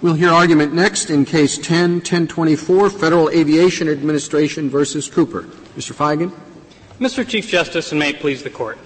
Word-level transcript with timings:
We'll 0.00 0.14
hear 0.14 0.30
argument 0.30 0.72
next 0.72 1.10
in 1.10 1.24
Case 1.24 1.58
10-1024, 1.58 3.00
Federal 3.00 3.30
Aviation 3.30 3.88
Administration 3.88 4.70
versus 4.70 5.08
Cooper. 5.10 5.42
Mr. 5.76 5.92
Feigin. 5.92 6.32
Mr. 7.00 7.26
Chief 7.26 7.48
Justice, 7.48 7.90
and 7.90 7.98
may 7.98 8.10
it 8.10 8.20
please 8.20 8.44
the 8.44 8.50
Court. 8.50 8.78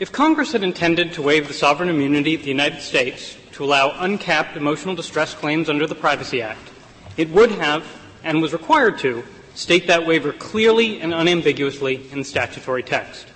If 0.00 0.10
Congress 0.10 0.50
had 0.50 0.64
intended 0.64 1.12
to 1.12 1.22
waive 1.22 1.46
the 1.46 1.54
sovereign 1.54 1.88
immunity 1.88 2.34
of 2.34 2.42
the 2.42 2.48
United 2.48 2.82
States 2.82 3.36
to 3.52 3.64
allow 3.64 3.94
uncapped 4.02 4.56
emotional 4.56 4.96
distress 4.96 5.34
claims 5.34 5.70
under 5.70 5.86
the 5.86 5.94
Privacy 5.94 6.42
Act, 6.42 6.72
it 7.16 7.30
would 7.30 7.52
have, 7.52 7.86
and 8.24 8.42
was 8.42 8.52
required 8.52 8.98
to, 8.98 9.22
state 9.54 9.86
that 9.86 10.04
waiver 10.04 10.32
clearly 10.32 11.00
and 11.00 11.14
unambiguously 11.14 12.10
in 12.10 12.18
the 12.18 12.24
statutory 12.24 12.82
text. 12.82 13.28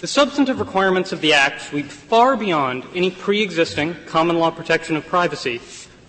The 0.00 0.06
substantive 0.06 0.60
requirements 0.60 1.12
of 1.12 1.20
the 1.20 1.34
Act 1.34 1.60
sweep 1.60 1.88
far 1.88 2.38
beyond 2.38 2.86
any 2.94 3.10
pre-existing 3.10 3.96
common 4.06 4.38
law 4.38 4.50
protection 4.50 4.96
of 4.96 5.04
privacy 5.06 5.58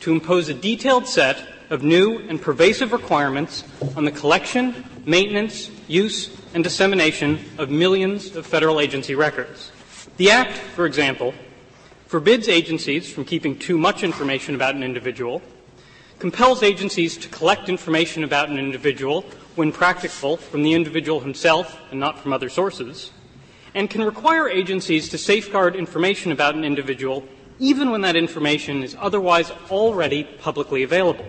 to 0.01 0.11
impose 0.11 0.49
a 0.49 0.53
detailed 0.53 1.07
set 1.07 1.47
of 1.69 1.83
new 1.83 2.17
and 2.17 2.41
pervasive 2.41 2.91
requirements 2.91 3.63
on 3.95 4.05
the 4.05 4.11
collection, 4.11 4.83
maintenance, 5.05 5.69
use, 5.87 6.35
and 6.53 6.63
dissemination 6.63 7.39
of 7.57 7.69
millions 7.69 8.35
of 8.35 8.45
federal 8.45 8.79
agency 8.79 9.15
records. 9.15 9.71
The 10.17 10.31
Act, 10.31 10.57
for 10.57 10.85
example, 10.85 11.33
forbids 12.07 12.47
agencies 12.47 13.11
from 13.11 13.25
keeping 13.25 13.57
too 13.57 13.77
much 13.77 14.03
information 14.03 14.55
about 14.55 14.75
an 14.75 14.83
individual, 14.83 15.41
compels 16.17 16.63
agencies 16.63 17.17
to 17.17 17.29
collect 17.29 17.69
information 17.69 18.23
about 18.23 18.49
an 18.49 18.57
individual 18.57 19.23
when 19.55 19.71
practicable 19.71 20.37
from 20.37 20.63
the 20.63 20.73
individual 20.73 21.19
himself 21.19 21.79
and 21.91 21.99
not 21.99 22.19
from 22.19 22.33
other 22.33 22.49
sources, 22.49 23.11
and 23.75 23.89
can 23.89 24.03
require 24.03 24.49
agencies 24.49 25.09
to 25.09 25.17
safeguard 25.17 25.75
information 25.75 26.31
about 26.31 26.55
an 26.55 26.65
individual 26.65 27.23
even 27.59 27.91
when 27.91 28.01
that 28.01 28.15
information 28.15 28.83
is 28.83 28.95
otherwise 28.99 29.51
already 29.69 30.23
publicly 30.23 30.83
available. 30.83 31.25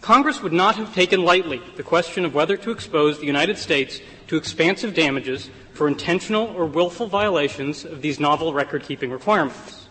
Congress 0.00 0.42
would 0.42 0.52
not 0.52 0.76
have 0.76 0.94
taken 0.94 1.24
lightly 1.24 1.60
the 1.76 1.82
question 1.82 2.24
of 2.24 2.34
whether 2.34 2.56
to 2.56 2.70
expose 2.70 3.18
the 3.18 3.26
United 3.26 3.58
States 3.58 4.00
to 4.26 4.36
expansive 4.36 4.94
damages 4.94 5.50
for 5.74 5.86
intentional 5.86 6.48
or 6.56 6.66
willful 6.66 7.06
violations 7.06 7.84
of 7.84 8.02
these 8.02 8.18
novel 8.18 8.52
record-keeping 8.52 9.10
requirements. 9.10 9.88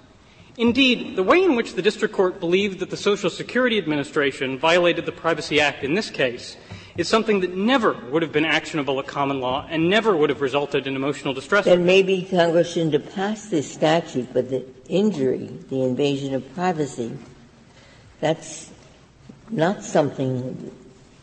Indeed, 0.58 1.16
the 1.16 1.24
way 1.24 1.44
in 1.44 1.56
which 1.56 1.76
the 1.76 1.82
district 1.82 2.14
court 2.14 2.40
believed 2.40 2.80
that 2.80 2.90
the 2.90 2.98
Social 2.98 3.30
Security 3.30 3.78
Administration 3.78 4.60
violated 4.60 5.06
the 5.06 5.12
Privacy 5.12 5.62
Act 5.62 5.84
in 5.84 5.94
this 5.94 6.10
case 6.10 6.58
is 6.98 7.08
something 7.08 7.40
that 7.42 7.56
never 7.56 7.94
would 8.12 8.22
have 8.22 8.32
been 8.32 8.46
actionable 8.46 9.00
at 9.00 9.08
common 9.08 9.40
law 9.40 9.66
and 9.70 9.90
never 9.90 10.16
would 10.16 10.30
have 10.30 10.42
resulted 10.42 10.88
in 10.88 10.96
emotional 10.96 11.34
distress. 11.34 11.66
Then 11.66 11.86
maybe 11.86 12.28
Congress 12.30 12.74
shouldn't 12.74 12.94
have 12.94 13.14
passed 13.14 13.52
this 13.52 13.72
statute, 13.72 14.34
but 14.34 14.50
the 14.50 14.66
injury, 14.88 15.50
the 15.70 15.84
invasion 15.84 16.34
of 16.34 16.54
privacy, 16.54 17.18
that's 18.20 18.72
not 19.50 19.84
something 19.84 20.72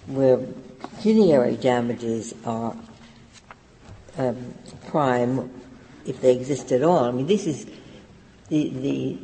where 0.07 0.39
pecuniary 0.81 1.57
damages 1.57 2.35
are 2.45 2.75
um, 4.17 4.55
prime 4.87 5.51
if 6.07 6.21
they 6.21 6.35
exist 6.35 6.73
at 6.73 6.83
all. 6.83 7.05
I 7.05 7.13
mean, 7.13 7.27
this 7.27 7.47
is 7.47 7.67
the, 8.49 8.71
the 8.71 9.19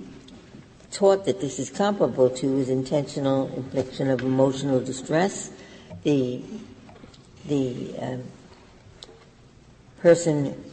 tort 0.90 1.24
that 1.24 1.40
this 1.40 1.58
is 1.58 1.70
comparable 1.70 2.30
to 2.30 2.58
is 2.58 2.68
intentional 2.68 3.52
infliction 3.54 4.10
of 4.10 4.20
emotional 4.20 4.80
distress. 4.80 5.50
The 6.04 6.42
the 7.46 7.94
um, 7.98 8.24
person 10.00 10.64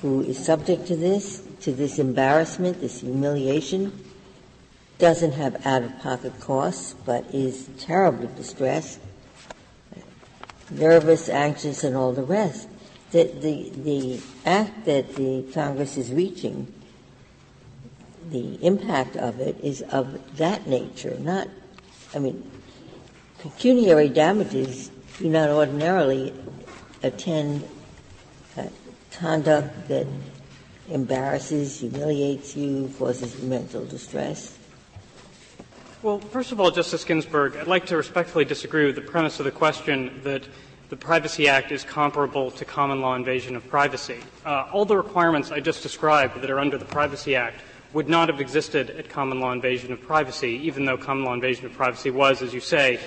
who 0.00 0.22
is 0.22 0.44
subject 0.44 0.86
to 0.86 0.96
this, 0.96 1.42
to 1.60 1.72
this 1.72 1.98
embarrassment, 1.98 2.80
this 2.80 3.00
humiliation, 3.00 4.04
doesn't 4.98 5.32
have 5.32 5.64
out-of-pocket 5.66 6.40
costs, 6.40 6.94
but 7.04 7.24
is 7.32 7.68
terribly 7.78 8.28
distressed, 8.36 9.00
nervous, 10.70 11.28
anxious, 11.28 11.84
and 11.84 11.96
all 11.96 12.12
the 12.12 12.22
rest. 12.22 12.68
The, 13.10 13.24
the, 13.24 13.70
the 13.70 14.20
act 14.44 14.84
that 14.84 15.14
the 15.14 15.44
Congress 15.52 15.96
is 15.96 16.12
reaching, 16.12 16.72
the 18.30 18.54
impact 18.64 19.16
of 19.16 19.40
it 19.40 19.58
is 19.62 19.82
of 19.82 20.36
that 20.36 20.66
nature, 20.66 21.16
not, 21.18 21.48
I 22.14 22.18
mean, 22.18 22.50
pecuniary 23.38 24.08
damages 24.08 24.90
do 25.18 25.28
not 25.28 25.48
ordinarily 25.48 26.34
attend 27.02 27.66
conduct 29.12 29.88
that 29.88 30.06
embarrasses, 30.90 31.80
humiliates 31.80 32.56
you, 32.56 32.92
causes 32.98 33.42
mental 33.42 33.84
distress? 33.84 34.56
Well, 36.02 36.20
first 36.20 36.52
of 36.52 36.60
all, 36.60 36.70
Justice 36.70 37.04
Ginsburg, 37.04 37.56
I'd 37.56 37.66
like 37.66 37.86
to 37.86 37.96
respectfully 37.96 38.44
disagree 38.44 38.86
with 38.86 38.94
the 38.94 39.00
premise 39.00 39.40
of 39.40 39.44
the 39.44 39.50
question 39.50 40.20
that 40.22 40.44
the 40.88 40.96
Privacy 40.96 41.48
Act 41.48 41.72
is 41.72 41.82
comparable 41.82 42.50
to 42.52 42.64
common 42.64 43.00
law 43.00 43.14
invasion 43.16 43.56
of 43.56 43.68
privacy. 43.68 44.20
Uh, 44.46 44.68
all 44.72 44.84
the 44.84 44.96
requirements 44.96 45.50
I 45.50 45.60
just 45.60 45.82
described 45.82 46.40
that 46.40 46.50
are 46.50 46.60
under 46.60 46.78
the 46.78 46.84
Privacy 46.84 47.34
Act 47.34 47.60
would 47.92 48.08
not 48.08 48.28
have 48.28 48.40
existed 48.40 48.90
at 48.90 49.08
common 49.08 49.40
law 49.40 49.52
invasion 49.52 49.92
of 49.92 50.00
privacy, 50.00 50.60
even 50.62 50.84
though 50.84 50.96
common 50.96 51.24
law 51.24 51.34
invasion 51.34 51.66
of 51.66 51.72
privacy 51.72 52.10
was, 52.10 52.42
as 52.42 52.54
you 52.54 52.60
say, 52.60 53.00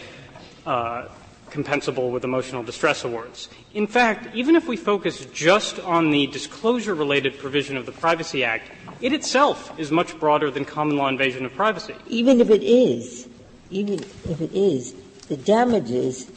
uh, 0.65 1.07
compensable 1.51 2.11
with 2.11 2.23
emotional 2.23 2.63
distress 2.63 3.03
awards. 3.03 3.49
In 3.73 3.85
fact, 3.85 4.33
even 4.33 4.55
if 4.55 4.67
we 4.67 4.77
focus 4.77 5.25
just 5.33 5.79
on 5.79 6.09
the 6.09 6.27
disclosure 6.27 6.95
related 6.95 7.37
provision 7.37 7.77
of 7.77 7.85
the 7.85 7.91
Privacy 7.91 8.43
Act, 8.43 8.71
it 9.01 9.13
itself 9.13 9.77
is 9.77 9.91
much 9.91 10.17
broader 10.19 10.49
than 10.49 10.65
common 10.65 10.97
law 10.97 11.07
invasion 11.07 11.45
of 11.45 11.53
privacy. 11.53 11.95
Even 12.07 12.39
if 12.39 12.49
it 12.49 12.63
is, 12.63 13.27
even 13.69 13.99
if 14.29 14.41
it 14.41 14.53
is, 14.53 14.93
the 15.27 15.37
damages 15.37 16.31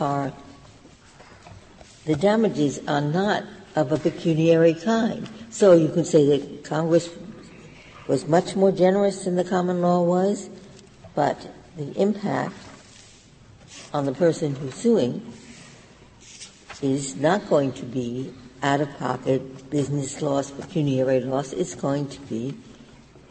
are 0.00 0.32
the 2.04 2.14
damages 2.14 2.80
are 2.86 3.00
not 3.00 3.42
of 3.74 3.90
a 3.90 3.98
pecuniary 3.98 4.74
kind. 4.74 5.28
So 5.50 5.72
you 5.72 5.88
can 5.88 6.04
say 6.04 6.38
that 6.38 6.64
Congress 6.64 7.10
was 8.06 8.28
much 8.28 8.54
more 8.54 8.70
generous 8.70 9.24
than 9.24 9.34
the 9.34 9.44
common 9.44 9.82
law 9.82 10.02
was, 10.02 10.48
but 11.16 11.48
the 11.76 11.90
impact 12.00 12.54
on 13.92 14.06
the 14.06 14.12
person 14.12 14.54
who's 14.54 14.74
suing 14.74 15.32
is 16.82 17.16
not 17.16 17.48
going 17.48 17.72
to 17.72 17.84
be 17.84 18.32
out 18.62 18.80
of 18.80 18.98
pocket 18.98 19.70
business 19.70 20.22
loss, 20.22 20.50
pecuniary 20.50 21.20
loss. 21.20 21.52
It's 21.52 21.74
going 21.74 22.08
to 22.08 22.20
be 22.22 22.56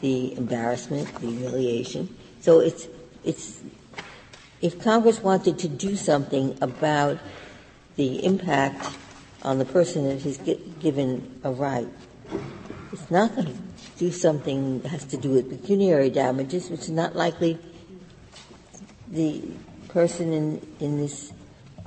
the 0.01 0.35
embarrassment, 0.37 1.13
the 1.15 1.27
humiliation. 1.27 2.15
So 2.41 2.59
it's, 2.59 2.87
it's, 3.23 3.61
if 4.61 4.81
Congress 4.81 5.21
wanted 5.21 5.59
to 5.59 5.67
do 5.67 5.95
something 5.95 6.57
about 6.61 7.19
the 7.95 8.23
impact 8.25 8.87
on 9.43 9.59
the 9.59 9.65
person 9.65 10.07
that 10.07 10.21
has 10.21 10.37
given 10.79 11.39
a 11.43 11.51
right, 11.51 11.87
it's 12.91 13.09
not 13.11 13.35
going 13.35 13.47
to 13.47 13.57
do 13.97 14.11
something 14.11 14.79
that 14.81 14.89
has 14.89 15.05
to 15.05 15.17
do 15.17 15.31
with 15.31 15.49
pecuniary 15.49 16.09
damages, 16.09 16.69
which 16.69 16.81
is 16.81 16.91
not 16.91 17.15
likely 17.15 17.57
the 19.07 19.43
person 19.95 20.33
in, 20.33 20.67
in 20.81 20.97
this 20.97 21.31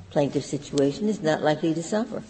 plaintiff 0.08 0.42
situation 0.42 1.10
is 1.10 1.20
not 1.20 1.42
likely 1.42 1.74
to 1.74 1.82
suffer? 1.82 2.22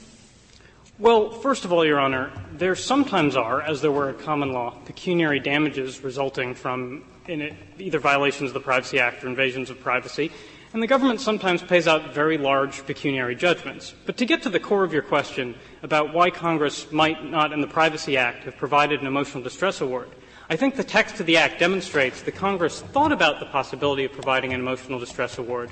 Well, 0.99 1.31
first 1.31 1.65
of 1.65 1.73
all, 1.73 1.85
Your 1.85 2.01
Honor, 2.01 2.33
there 2.53 2.75
sometimes 2.75 3.37
are, 3.37 3.63
as 3.63 3.81
there 3.81 3.93
were 3.93 4.09
at 4.09 4.19
common 4.19 4.53
law, 4.53 4.71
pecuniary 4.85 5.39
damages 5.39 6.03
resulting 6.03 6.57
from 6.57 7.05
either 7.29 8.01
violations 8.01 8.51
of 8.51 8.55
the 8.55 8.61
Privacy 8.61 8.99
Act 8.99 9.23
or 9.23 9.29
invasions 9.29 9.71
of 9.71 9.79
privacy, 9.79 10.33
and 10.73 10.83
the 10.83 10.89
government 10.89 11.21
sometimes 11.21 11.63
pays 11.63 11.87
out 11.87 12.13
very 12.13 12.39
large 12.39 12.85
pecuniary 12.85 13.37
judgments. 13.37 13.95
But 14.05 14.17
to 14.17 14.27
get 14.27 14.43
to 14.43 14.51
the 14.51 14.59
core 14.59 14.83
of 14.83 14.93
your 14.93 15.03
question 15.03 15.55
about 15.85 16.13
why 16.13 16.31
Congress 16.31 16.91
might 16.91 17.25
not 17.25 17.53
in 17.53 17.61
the 17.61 17.69
Privacy 17.69 18.17
Act 18.17 18.43
have 18.43 18.57
provided 18.57 19.01
an 19.01 19.07
emotional 19.07 19.45
distress 19.45 19.81
award, 19.81 20.09
I 20.51 20.57
think 20.57 20.77
the 20.77 20.85
text 20.85 21.21
of 21.21 21.27
the 21.27 21.37
Act 21.37 21.59
demonstrates 21.59 22.23
that 22.23 22.35
Congress 22.35 22.81
thought 22.81 23.13
about 23.13 23.39
the 23.39 23.45
possibility 23.45 24.07
of 24.07 24.13
providing 24.13 24.55
an 24.55 24.61
emotional 24.61 24.99
distress 24.99 25.37
award, 25.37 25.71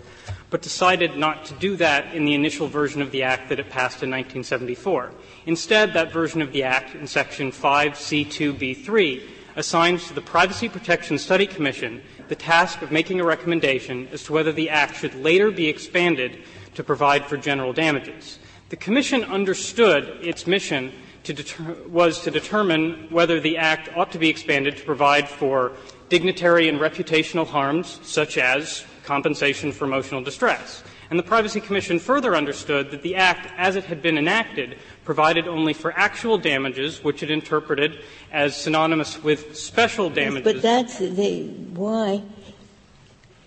but 0.50 0.60
decided 0.60 1.16
not 1.16 1.46
to 1.46 1.54
do 1.54 1.76
that 1.76 2.14
in 2.14 2.26
the 2.26 2.34
initial 2.34 2.68
version 2.68 3.00
of 3.00 3.10
the 3.10 3.22
Act 3.22 3.48
that 3.48 3.58
it 3.58 3.70
passed 3.70 4.02
in 4.02 4.10
1974. 4.10 5.12
Instead, 5.46 5.94
that 5.94 6.12
version 6.12 6.42
of 6.42 6.52
the 6.52 6.62
Act 6.62 6.94
in 6.94 7.06
Section 7.06 7.50
5C2B3 7.52 9.22
assigns 9.56 10.08
to 10.08 10.12
the 10.12 10.20
Privacy 10.20 10.68
Protection 10.68 11.16
Study 11.16 11.46
Commission 11.46 12.02
the 12.28 12.36
task 12.36 12.82
of 12.82 12.92
making 12.92 13.18
a 13.18 13.24
recommendation 13.24 14.06
as 14.12 14.24
to 14.24 14.34
whether 14.34 14.52
the 14.52 14.68
Act 14.68 14.96
should 14.96 15.14
later 15.14 15.50
be 15.50 15.68
expanded 15.68 16.42
to 16.74 16.84
provide 16.84 17.24
for 17.24 17.38
general 17.38 17.72
damages. 17.72 18.38
The 18.68 18.76
Commission 18.76 19.24
understood 19.24 20.18
its 20.20 20.46
mission 20.46 20.92
to 21.26 21.34
deter- 21.34 21.76
was 21.88 22.20
to 22.22 22.30
determine 22.30 23.08
whether 23.10 23.40
the 23.40 23.58
Act 23.58 23.88
ought 23.96 24.12
to 24.12 24.18
be 24.18 24.28
expanded 24.28 24.76
to 24.76 24.84
provide 24.84 25.28
for 25.28 25.72
dignitary 26.08 26.68
and 26.68 26.78
reputational 26.80 27.46
harms, 27.46 27.98
such 28.02 28.38
as 28.38 28.84
compensation 29.04 29.72
for 29.72 29.84
emotional 29.84 30.22
distress. 30.22 30.84
And 31.10 31.18
the 31.18 31.24
Privacy 31.24 31.60
Commission 31.60 31.98
further 31.98 32.34
understood 32.34 32.90
that 32.92 33.02
the 33.02 33.16
Act, 33.16 33.48
as 33.56 33.76
it 33.76 33.84
had 33.84 34.02
been 34.02 34.18
enacted, 34.18 34.78
provided 35.04 35.46
only 35.46 35.72
for 35.72 35.92
actual 35.96 36.38
damages, 36.38 37.02
which 37.02 37.22
it 37.22 37.30
interpreted 37.30 38.02
as 38.32 38.56
synonymous 38.56 39.22
with 39.22 39.56
special 39.56 40.10
damages. 40.10 40.46
Yes, 40.46 40.54
but 40.54 40.62
that's 40.62 40.98
the, 40.98 41.42
why 41.74 42.22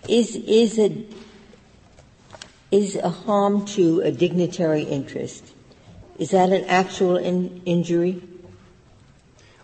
is 0.07 0.35
is 0.35 0.79
a 0.79 1.05
is 2.71 2.95
a 2.95 3.09
harm 3.09 3.65
to 3.65 4.01
a 4.01 4.11
dignitary 4.11 4.83
interest? 4.83 5.53
Is 6.19 6.31
that 6.31 6.51
an 6.51 6.65
actual 6.65 7.15
in, 7.15 7.61
injury? 7.65 8.21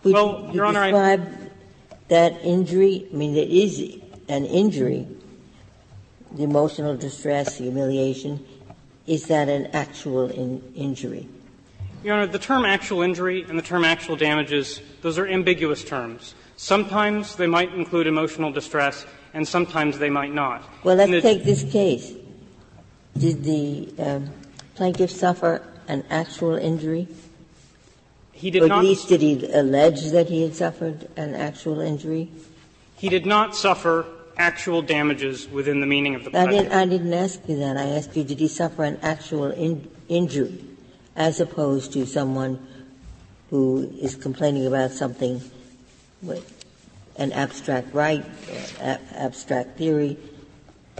Would 0.02 0.14
well, 0.14 0.46
you, 0.48 0.54
Your 0.54 0.64
Honor, 0.64 0.84
describe 0.84 1.20
I, 1.20 1.96
that 2.08 2.42
injury? 2.42 3.06
I 3.12 3.14
mean, 3.14 3.36
it 3.36 3.50
is 3.50 4.00
an 4.28 4.46
injury. 4.46 5.06
The 6.32 6.44
emotional 6.44 6.96
distress, 6.96 7.58
the 7.58 7.64
humiliation. 7.64 8.44
Is 9.06 9.26
that 9.26 9.50
an 9.50 9.66
actual 9.74 10.30
in, 10.30 10.62
injury? 10.74 11.28
Your 12.02 12.14
Honor, 12.14 12.26
the 12.26 12.38
term 12.38 12.64
actual 12.64 13.02
injury 13.02 13.44
and 13.46 13.58
the 13.58 13.62
term 13.62 13.84
actual 13.84 14.16
damages, 14.16 14.80
those 15.02 15.18
are 15.18 15.28
ambiguous 15.28 15.84
terms. 15.84 16.34
Sometimes 16.56 17.36
they 17.36 17.46
might 17.46 17.74
include 17.74 18.06
emotional 18.06 18.50
distress, 18.50 19.04
and 19.34 19.46
sometimes 19.46 19.98
they 19.98 20.08
might 20.08 20.32
not. 20.32 20.64
Well, 20.84 20.96
let's 20.96 21.22
take 21.22 21.44
this 21.44 21.70
case. 21.70 22.14
Did 23.18 23.44
the 23.44 23.92
um, 23.98 24.30
plaintiff 24.74 25.10
suffer 25.10 25.62
an 25.88 26.04
actual 26.10 26.56
injury? 26.56 27.08
He 28.32 28.50
did 28.50 28.62
or 28.62 28.64
at 28.66 28.68
not. 28.68 28.84
least 28.84 29.08
did 29.08 29.22
he 29.22 29.50
allege 29.50 30.10
that 30.10 30.28
he 30.28 30.42
had 30.42 30.54
suffered 30.54 31.08
an 31.16 31.34
actual 31.34 31.80
injury? 31.80 32.30
He 32.96 33.08
did 33.08 33.24
not 33.24 33.56
suffer 33.56 34.06
actual 34.36 34.82
damages 34.82 35.48
within 35.48 35.80
the 35.80 35.86
meaning 35.86 36.14
of 36.14 36.24
the 36.24 36.38
I 36.38 36.46
didn't, 36.46 36.72
I 36.72 36.84
didn't 36.86 37.14
ask 37.14 37.40
you 37.48 37.56
that. 37.58 37.76
I 37.76 37.84
asked 37.84 38.16
you, 38.16 38.24
did 38.24 38.38
he 38.38 38.48
suffer 38.48 38.84
an 38.84 38.98
actual 39.02 39.46
in, 39.46 39.90
injury, 40.08 40.62
as 41.14 41.40
opposed 41.40 41.92
to 41.94 42.06
someone 42.06 42.66
who 43.50 43.90
is 44.00 44.14
complaining 44.14 44.66
about 44.66 44.90
something 44.90 45.40
with 46.20 46.52
an 47.16 47.32
abstract 47.32 47.94
right, 47.94 48.24
a, 48.80 48.98
abstract 49.14 49.78
theory? 49.78 50.18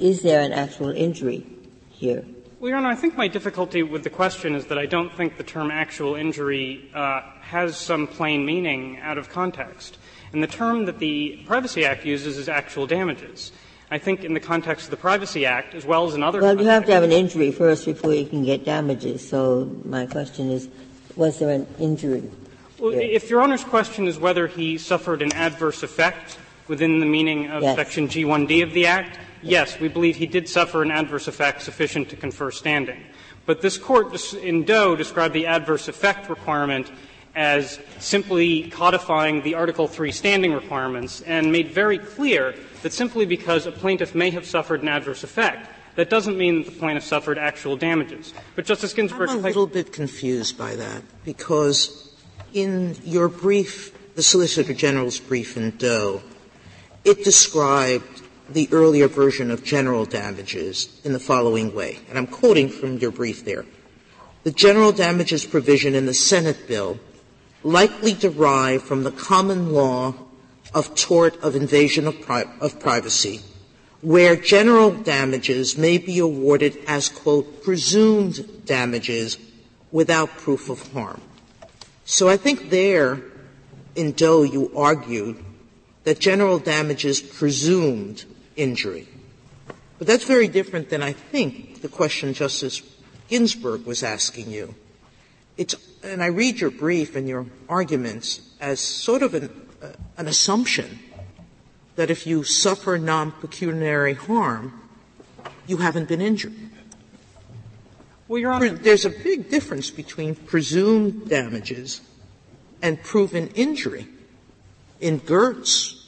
Is 0.01 0.23
there 0.23 0.41
an 0.41 0.53
actual 0.53 0.91
injury 0.91 1.47
here? 1.91 2.25
Well, 2.59 2.71
Your 2.71 2.79
Honor, 2.79 2.89
I 2.89 2.95
think 2.95 3.19
my 3.19 3.29
difficulty 3.29 3.83
with 3.83 4.03
the 4.03 4.09
question 4.09 4.55
is 4.55 4.67
that 4.67 4.79
I 4.79 4.87
don't 4.87 5.13
think 5.15 5.37
the 5.37 5.45
term 5.45 5.71
actual 5.71 6.15
injury 6.15 6.91
uh, 6.95 7.21
has 7.43 7.77
some 7.77 8.07
plain 8.07 8.47
meaning 8.47 8.99
out 9.01 9.19
of 9.19 9.29
context. 9.29 9.99
And 10.33 10.43
the 10.43 10.47
term 10.47 10.87
that 10.87 10.99
the 10.99 11.43
Privacy 11.47 11.85
Act 11.85 12.07
uses 12.07 12.39
is 12.39 12.49
actual 12.49 12.87
damages. 12.87 13.53
I 13.91 13.99
think 13.99 14.25
in 14.25 14.33
the 14.33 14.41
context 14.41 14.87
of 14.87 14.91
the 14.91 14.97
Privacy 14.97 15.45
Act, 15.45 15.75
as 15.75 15.85
well 15.85 16.09
as 16.09 16.15
in 16.15 16.23
other 16.23 16.41
Well, 16.41 16.59
you 16.59 16.67
have 16.67 16.87
to 16.87 16.93
have 16.93 17.03
an 17.03 17.13
injury 17.13 17.53
first 17.53 17.85
before 17.85 18.15
you 18.15 18.25
can 18.25 18.43
get 18.43 18.65
damages. 18.65 19.29
So 19.29 19.71
my 19.85 20.07
question 20.07 20.51
is, 20.51 20.67
was 21.15 21.39
there 21.39 21.51
an 21.51 21.67
injury? 21.79 22.23
Well, 22.79 22.95
if 22.95 23.29
Your 23.29 23.43
Honor's 23.43 23.65
question 23.65 24.07
is 24.07 24.19
whether 24.19 24.47
he 24.47 24.79
suffered 24.79 25.21
an 25.21 25.35
adverse 25.35 25.83
effect 25.83 26.39
within 26.69 27.01
the 27.01 27.07
meaning 27.07 27.51
of 27.51 27.63
yes. 27.63 27.77
Section 27.77 28.09
G1D 28.09 28.63
of 28.63 28.73
the 28.73 28.87
Act, 28.87 29.19
yes, 29.43 29.79
we 29.81 29.89
believe 29.89 30.17
he 30.17 30.27
did 30.27 30.49
suffer 30.49 30.83
an 30.83 30.91
adverse 30.91 31.29
effect 31.29 31.63
sufficient 31.63 32.09
to 32.11 32.17
confer 32.17 32.51
standing. 32.51 33.03
But 33.47 33.61
this 33.61 33.79
Court 33.79 34.35
in 34.35 34.65
Doe 34.65 34.97
described 34.97 35.35
the 35.35 35.47
adverse 35.47 35.89
effect 35.89 36.29
requirement 36.29 36.91
as 37.35 37.79
simply 37.99 38.71
codifying 38.71 39.43
the 39.43 39.55
Article 39.55 39.89
III 39.89 40.11
standing 40.11 40.53
requirements 40.53 41.21
and 41.23 41.53
made 41.53 41.69
very 41.69 41.99
clear 41.99 42.55
that 42.83 42.93
simply 42.93 43.27
because 43.27 43.67
a 43.67 43.73
plaintiff 43.73 44.15
may 44.15 44.31
have 44.31 44.47
suffered 44.47 44.83
an 44.83 44.89
adverse 44.89 45.23
effect, 45.23 45.69
that 45.97 46.11
doesn't 46.11 46.37
mean 46.37 46.63
that 46.63 46.73
the 46.73 46.79
plaintiff 46.79 47.05
suffered 47.05 47.39
actual 47.39 47.77
damages. 47.77 48.33
But 48.55 48.65
Justice 48.65 48.95
Ginsburg, 48.95 49.31
I'm 49.31 49.39
a 49.39 49.49
little 49.49 49.67
bit 49.67 49.93
confused 49.93 50.59
by 50.59 50.77
that 50.77 51.03
because 51.25 52.15
in 52.53 52.97
your 53.05 53.29
brief, 53.29 53.93
the 54.15 54.23
Solicitor 54.23 54.75
General's 54.75 55.21
brief 55.21 55.57
in 55.57 55.77
Doe, 55.77 56.23
it 57.05 57.23
described 57.23 58.16
the 58.49 58.69
earlier 58.73 59.09
version 59.09 59.51
of 59.51 59.65
general 59.65 60.05
damages 60.05 61.01
in 61.05 61.13
the 61.13 61.21
following 61.21 61.75
way, 61.75 61.99
and 62.09 62.19
I'm 62.19 62.27
quoting 62.27 62.69
from 62.69 62.99
your 62.99 63.11
brief 63.11 63.45
there. 63.45 63.65
The 64.45 64.53
general 64.53 64.93
damages 64.93 65.45
provision 65.45 65.95
in 65.95 66.07
the 66.07 66.15
Senate 66.15 66.69
bill 66.69 66.99
likely 67.65 68.13
derived 68.13 68.85
from 68.85 69.03
the 69.03 69.11
common 69.11 69.73
law 69.73 70.15
of 70.73 70.95
tort 70.95 71.37
of 71.43 71.57
invasion 71.57 72.07
of, 72.07 72.21
pri- 72.21 72.45
of 72.61 72.79
privacy, 72.79 73.41
where 74.03 74.37
general 74.37 74.93
damages 74.93 75.77
may 75.77 75.99
be 75.99 76.19
awarded 76.19 76.79
as, 76.87 77.09
quote, 77.09 77.65
presumed 77.65 78.65
damages 78.67 79.39
without 79.91 80.29
proof 80.37 80.69
of 80.69 80.93
harm. 80.93 81.21
So 82.05 82.29
I 82.29 82.37
think 82.37 82.71
there, 82.71 83.21
in 83.97 84.13
Doe, 84.13 84.45
you 84.45 84.71
argued 84.77 85.43
that 86.05 86.21
general 86.21 86.61
damages 86.61 87.21
presumed 87.21 88.25
injury. 88.57 89.07
But 89.99 90.07
that's 90.07 90.25
very 90.25 90.49
different 90.49 90.91
than 90.91 91.03
I 91.03 91.13
think 91.13 91.81
the 91.83 91.89
question 91.89 92.35
Justice 92.35 92.83
Ginsburg 93.29 93.87
was 93.87 94.03
asking 94.03 94.51
you. 94.51 94.75
It's, 95.57 95.75
and 96.03 96.23
I 96.23 96.27
read 96.27 96.61
your 96.61 96.71
brief 96.71 97.17
and 97.17 97.29
your 97.29 97.47
arguments 97.69 98.41
as 98.61 98.81
sort 98.81 99.23
of 99.23 99.35
an, 99.35 99.51
uh, 99.83 99.89
an 100.19 100.29
assumption 100.29 100.99
that 101.97 102.11
if 102.11 102.27
you 102.27 102.45
suffer 102.45 102.99
non-pecuniary 102.99 104.15
harm, 104.15 104.81
you 105.67 105.79
haven't 105.79 106.09
been 106.09 106.21
injured. 106.21 106.55
Well, 108.29 108.39
Your 108.41 108.53
Honor, 108.53 108.71
there's 108.71 109.05
a 109.05 109.11
big 109.11 109.49
difference 109.51 109.91
between 109.91 110.35
presumed 110.35 111.29
damages 111.29 112.01
and 112.83 113.03
proven 113.03 113.49
injury. 113.49 114.09
In 115.01 115.21
Gertz, 115.21 116.05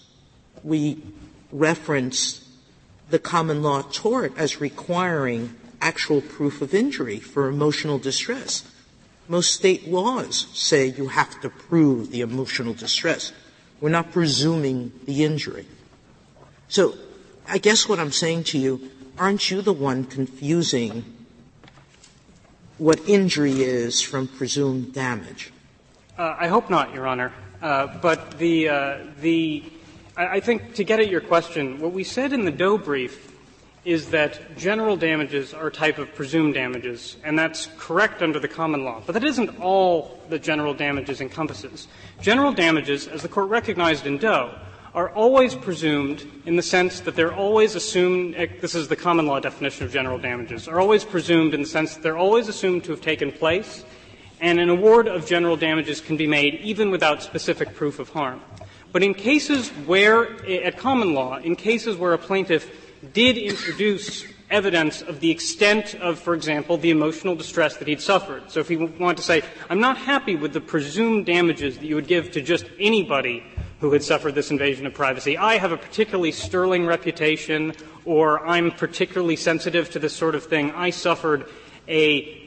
we 0.62 1.02
reference 1.52 2.48
the 3.10 3.18
common 3.18 3.62
law 3.62 3.82
tort 3.82 4.32
as 4.36 4.60
requiring 4.60 5.54
actual 5.80 6.20
proof 6.20 6.60
of 6.60 6.74
injury 6.74 7.18
for 7.18 7.48
emotional 7.48 7.98
distress. 7.98 8.64
Most 9.28 9.52
state 9.52 9.88
laws 9.88 10.46
say 10.52 10.86
you 10.86 11.08
have 11.08 11.40
to 11.40 11.50
prove 11.50 12.10
the 12.10 12.20
emotional 12.20 12.74
distress. 12.74 13.32
We're 13.80 13.90
not 13.90 14.10
presuming 14.10 14.92
the 15.04 15.24
injury. 15.24 15.66
So 16.68 16.94
I 17.46 17.58
guess 17.58 17.88
what 17.88 17.98
I'm 17.98 18.12
saying 18.12 18.44
to 18.44 18.58
you, 18.58 18.90
aren't 19.18 19.50
you 19.50 19.62
the 19.62 19.72
one 19.72 20.04
confusing 20.04 21.04
what 22.78 23.00
injury 23.08 23.62
is 23.62 24.00
from 24.00 24.28
presumed 24.28 24.94
damage? 24.94 25.52
Uh, 26.16 26.36
I 26.38 26.48
hope 26.48 26.70
not, 26.70 26.94
Your 26.94 27.06
Honor. 27.06 27.32
Uh, 27.60 27.86
but 28.00 28.38
the, 28.38 28.68
uh, 28.68 28.98
the, 29.20 29.64
I, 30.18 30.40
think 30.40 30.74
to 30.74 30.82
get 30.82 30.98
at 30.98 31.08
your 31.08 31.20
question, 31.20 31.78
what 31.78 31.92
we 31.92 32.02
said 32.02 32.32
in 32.32 32.44
the 32.44 32.50
Doe 32.50 32.76
brief 32.76 33.32
is 33.84 34.10
that 34.10 34.56
general 34.56 34.96
damages 34.96 35.54
are 35.54 35.68
a 35.68 35.72
type 35.72 35.98
of 35.98 36.12
presumed 36.12 36.54
damages, 36.54 37.16
and 37.22 37.38
that's 37.38 37.68
correct 37.78 38.20
under 38.20 38.40
the 38.40 38.48
common 38.48 38.84
law. 38.84 39.00
But 39.06 39.12
that 39.12 39.22
isn't 39.22 39.60
all 39.60 40.18
that 40.28 40.42
general 40.42 40.74
damages 40.74 41.20
encompasses. 41.20 41.86
General 42.20 42.50
damages, 42.50 43.06
as 43.06 43.22
the 43.22 43.28
Court 43.28 43.48
recognized 43.48 44.06
in 44.06 44.18
Doe, 44.18 44.52
are 44.92 45.10
always 45.10 45.54
presumed 45.54 46.26
in 46.46 46.56
the 46.56 46.62
sense 46.62 46.98
that 47.02 47.14
they're 47.14 47.32
always 47.32 47.76
assumed, 47.76 48.34
eh, 48.34 48.48
this 48.60 48.74
is 48.74 48.88
the 48.88 48.96
common 48.96 49.28
law 49.28 49.38
definition 49.38 49.86
of 49.86 49.92
general 49.92 50.18
damages, 50.18 50.66
are 50.66 50.80
always 50.80 51.04
presumed 51.04 51.54
in 51.54 51.62
the 51.62 51.68
sense 51.68 51.94
that 51.94 52.02
they're 52.02 52.18
always 52.18 52.48
assumed 52.48 52.82
to 52.82 52.90
have 52.90 53.00
taken 53.00 53.30
place, 53.30 53.84
and 54.40 54.58
an 54.58 54.68
award 54.68 55.06
of 55.06 55.26
general 55.26 55.56
damages 55.56 56.00
can 56.00 56.16
be 56.16 56.26
made 56.26 56.54
even 56.54 56.90
without 56.90 57.22
specific 57.22 57.72
proof 57.76 58.00
of 58.00 58.08
harm. 58.08 58.40
But 58.92 59.02
in 59.02 59.14
cases 59.14 59.68
where, 59.86 60.24
at 60.46 60.78
common 60.78 61.14
law, 61.14 61.38
in 61.38 61.56
cases 61.56 61.96
where 61.96 62.14
a 62.14 62.18
plaintiff 62.18 62.70
did 63.12 63.36
introduce 63.36 64.24
evidence 64.50 65.02
of 65.02 65.20
the 65.20 65.30
extent 65.30 65.94
of, 65.96 66.18
for 66.18 66.34
example, 66.34 66.78
the 66.78 66.90
emotional 66.90 67.34
distress 67.34 67.76
that 67.76 67.88
he'd 67.88 68.00
suffered. 68.00 68.50
So 68.50 68.60
if 68.60 68.68
he 68.68 68.76
wanted 68.76 69.18
to 69.18 69.22
say, 69.22 69.42
I'm 69.68 69.80
not 69.80 69.98
happy 69.98 70.36
with 70.36 70.52
the 70.52 70.60
presumed 70.60 71.26
damages 71.26 71.76
that 71.78 71.84
you 71.84 71.94
would 71.96 72.06
give 72.06 72.32
to 72.32 72.40
just 72.40 72.64
anybody 72.80 73.44
who 73.80 73.92
had 73.92 74.02
suffered 74.02 74.34
this 74.34 74.50
invasion 74.50 74.86
of 74.86 74.94
privacy. 74.94 75.36
I 75.36 75.58
have 75.58 75.70
a 75.70 75.76
particularly 75.76 76.32
sterling 76.32 76.86
reputation, 76.86 77.74
or 78.04 78.44
I'm 78.46 78.72
particularly 78.72 79.36
sensitive 79.36 79.90
to 79.90 79.98
this 79.98 80.14
sort 80.14 80.34
of 80.34 80.44
thing. 80.44 80.72
I 80.72 80.90
suffered 80.90 81.46
a 81.86 82.44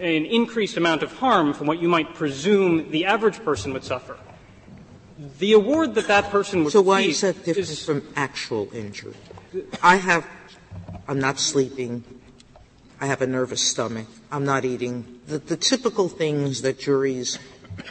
an 0.00 0.24
increased 0.24 0.78
amount 0.78 1.02
of 1.02 1.12
harm 1.18 1.52
from 1.52 1.66
what 1.66 1.78
you 1.78 1.86
might 1.86 2.14
presume 2.14 2.90
the 2.90 3.04
average 3.04 3.44
person 3.44 3.74
would 3.74 3.84
suffer. 3.84 4.16
The 5.38 5.52
award 5.52 5.94
that 5.94 6.08
that 6.08 6.30
person 6.30 6.64
would 6.64 6.72
so 6.72 6.80
why 6.80 7.02
is 7.02 7.20
that 7.20 7.44
different 7.44 7.68
is, 7.68 7.84
from 7.84 8.02
actual 8.16 8.68
injury? 8.74 9.14
I 9.82 9.96
have, 9.96 10.26
I'm 11.06 11.20
not 11.20 11.38
sleeping, 11.38 12.02
I 13.00 13.06
have 13.06 13.22
a 13.22 13.26
nervous 13.26 13.60
stomach, 13.60 14.06
I'm 14.32 14.44
not 14.44 14.64
eating. 14.64 15.20
The, 15.26 15.38
the 15.38 15.56
typical 15.56 16.08
things 16.08 16.62
that 16.62 16.80
juries 16.80 17.38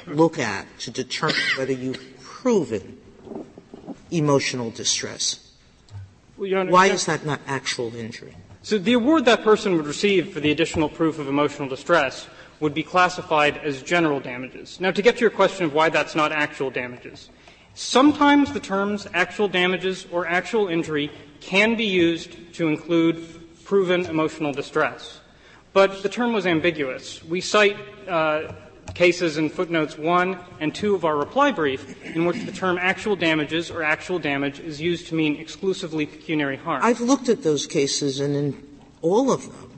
look 0.07 0.39
at 0.39 0.67
to 0.79 0.91
determine 0.91 1.35
whether 1.57 1.71
you've 1.71 2.19
proven 2.21 2.97
emotional 4.09 4.71
distress. 4.71 5.51
Well, 6.38 6.53
Honor, 6.53 6.71
why 6.71 6.88
is 6.88 7.05
that 7.05 7.25
not 7.25 7.39
actual 7.47 7.95
injury? 7.95 8.35
So 8.63 8.77
the 8.77 8.93
award 8.93 9.25
that 9.25 9.43
person 9.43 9.77
would 9.77 9.88
receive 9.88 10.33
for 10.33 10.39
the 10.39 10.51
additional 10.51 10.89
proof 10.89 11.17
of 11.17 11.27
emotional 11.27 11.69
distress 11.69 12.27
would 12.62 12.74
be 12.74 12.84
classified 12.84 13.58
as 13.58 13.82
general 13.82 14.22
damages. 14.22 14.80
Now, 14.80 14.91
to 14.91 15.01
get 15.01 15.15
to 15.15 15.22
your 15.22 15.32
question 15.32 15.65
of 15.65 15.74
why 15.74 15.89
that's 15.89 16.15
not 16.15 16.32
actual 16.32 16.70
damages, 16.70 17.30
sometimes 17.74 18.53
the 18.53 18.60
terms 18.60 19.08
actual 19.13 19.50
damages 19.50 20.08
or 20.12 20.25
actual 20.25 20.70
injury 20.70 21.12
can 21.41 21.75
be 21.75 21.86
used 21.86 22.53
to 22.53 22.70
include 22.70 23.63
proven 23.65 24.06
emotional 24.06 24.53
distress. 24.53 25.20
But 25.74 26.03
the 26.03 26.10
term 26.10 26.34
was 26.34 26.46
ambiguous. 26.46 27.24
We 27.24 27.41
cite 27.41 27.77
uh, 28.08 28.53
cases 28.94 29.38
in 29.38 29.50
footnotes 29.50 29.98
1 29.98 30.38
and 30.60 30.75
2 30.75 30.96
of 30.96 31.06
our 31.06 31.18
reply 31.18 31.51
brief 31.51 32.03
in 32.06 32.25
which 32.25 32.44
the 32.46 32.51
term 32.51 32.77
actual 32.77 33.15
damages 33.15 33.72
or 33.72 33.82
actual 33.82 34.20
damage 34.20 34.60
is 34.60 34.82
used 34.82 35.08
to 35.08 35.15
mean 35.15 35.38
exclusively 35.38 36.06
pecuniary 36.06 36.58
harm. 36.58 36.84
I've 36.84 37.01
looked 37.01 37.30
at 37.30 37.44
those 37.44 37.65
cases, 37.65 38.20
and 38.20 38.36
in 38.36 38.68
all 39.01 39.32
of 39.32 39.44
them, 39.46 39.70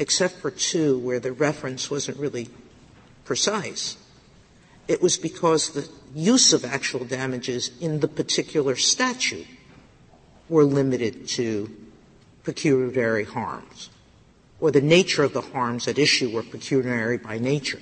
except 0.00 0.36
for 0.36 0.50
two 0.50 0.98
where 0.98 1.20
the 1.20 1.30
reference 1.30 1.90
wasn't 1.90 2.16
really 2.16 2.48
precise, 3.26 3.98
it 4.88 5.02
was 5.02 5.18
because 5.18 5.70
the 5.74 5.88
use 6.14 6.54
of 6.54 6.64
actual 6.64 7.04
damages 7.04 7.70
in 7.80 8.00
the 8.00 8.08
particular 8.08 8.74
statute 8.76 9.46
were 10.48 10.64
limited 10.64 11.28
to 11.28 11.70
pecuniary 12.44 13.24
harms, 13.24 13.90
or 14.58 14.70
the 14.70 14.80
nature 14.80 15.22
of 15.22 15.34
the 15.34 15.42
harms 15.42 15.86
at 15.86 15.98
issue 15.98 16.30
were 16.30 16.42
pecuniary 16.42 17.18
by 17.18 17.38
nature. 17.38 17.78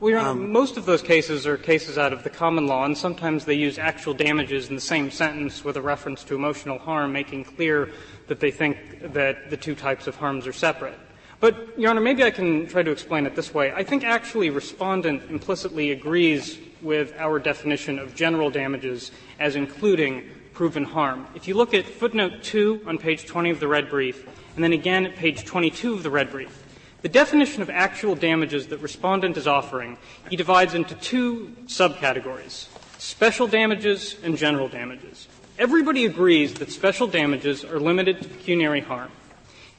Well, 0.00 0.10
Your 0.10 0.20
Honor, 0.20 0.30
um, 0.30 0.52
most 0.52 0.78
of 0.78 0.86
those 0.86 1.02
cases 1.02 1.46
are 1.46 1.58
cases 1.58 1.98
out 1.98 2.14
of 2.14 2.24
the 2.24 2.30
common 2.30 2.66
law, 2.66 2.86
and 2.86 2.96
sometimes 2.96 3.44
they 3.44 3.54
use 3.54 3.78
actual 3.78 4.14
damages 4.14 4.70
in 4.70 4.76
the 4.76 4.80
same 4.80 5.10
sentence 5.10 5.62
with 5.62 5.76
a 5.76 5.82
reference 5.82 6.24
to 6.24 6.34
emotional 6.34 6.78
harm, 6.78 7.12
making 7.12 7.44
clear 7.44 7.90
that 8.28 8.40
they 8.40 8.50
think 8.50 8.78
that 9.12 9.50
the 9.50 9.56
two 9.58 9.74
types 9.74 10.06
of 10.06 10.16
harms 10.16 10.46
are 10.46 10.52
separate. 10.54 10.98
But, 11.40 11.78
Your 11.78 11.90
Honor, 11.90 12.00
maybe 12.00 12.24
I 12.24 12.30
can 12.30 12.66
try 12.66 12.82
to 12.82 12.90
explain 12.90 13.24
it 13.24 13.36
this 13.36 13.54
way. 13.54 13.72
I 13.72 13.84
think 13.84 14.02
actually 14.02 14.50
respondent 14.50 15.30
implicitly 15.30 15.92
agrees 15.92 16.58
with 16.82 17.14
our 17.16 17.38
definition 17.38 17.98
of 18.00 18.14
general 18.14 18.50
damages 18.50 19.12
as 19.38 19.54
including 19.54 20.28
proven 20.52 20.84
harm. 20.84 21.28
If 21.36 21.46
you 21.46 21.54
look 21.54 21.74
at 21.74 21.86
footnote 21.86 22.42
2 22.42 22.82
on 22.86 22.98
page 22.98 23.26
20 23.26 23.50
of 23.50 23.60
the 23.60 23.68
red 23.68 23.88
brief, 23.88 24.26
and 24.56 24.64
then 24.64 24.72
again 24.72 25.06
at 25.06 25.14
page 25.14 25.44
22 25.44 25.94
of 25.94 26.02
the 26.02 26.10
red 26.10 26.32
brief, 26.32 26.64
the 27.02 27.08
definition 27.08 27.62
of 27.62 27.70
actual 27.70 28.16
damages 28.16 28.66
that 28.68 28.78
respondent 28.78 29.36
is 29.36 29.46
offering, 29.46 29.96
he 30.28 30.34
divides 30.34 30.74
into 30.74 30.96
two 30.96 31.54
subcategories, 31.66 32.66
special 32.98 33.46
damages 33.46 34.16
and 34.24 34.36
general 34.36 34.68
damages. 34.68 35.28
Everybody 35.56 36.06
agrees 36.06 36.54
that 36.54 36.72
special 36.72 37.06
damages 37.06 37.64
are 37.64 37.78
limited 37.78 38.20
to 38.22 38.28
pecuniary 38.28 38.80
harm. 38.80 39.12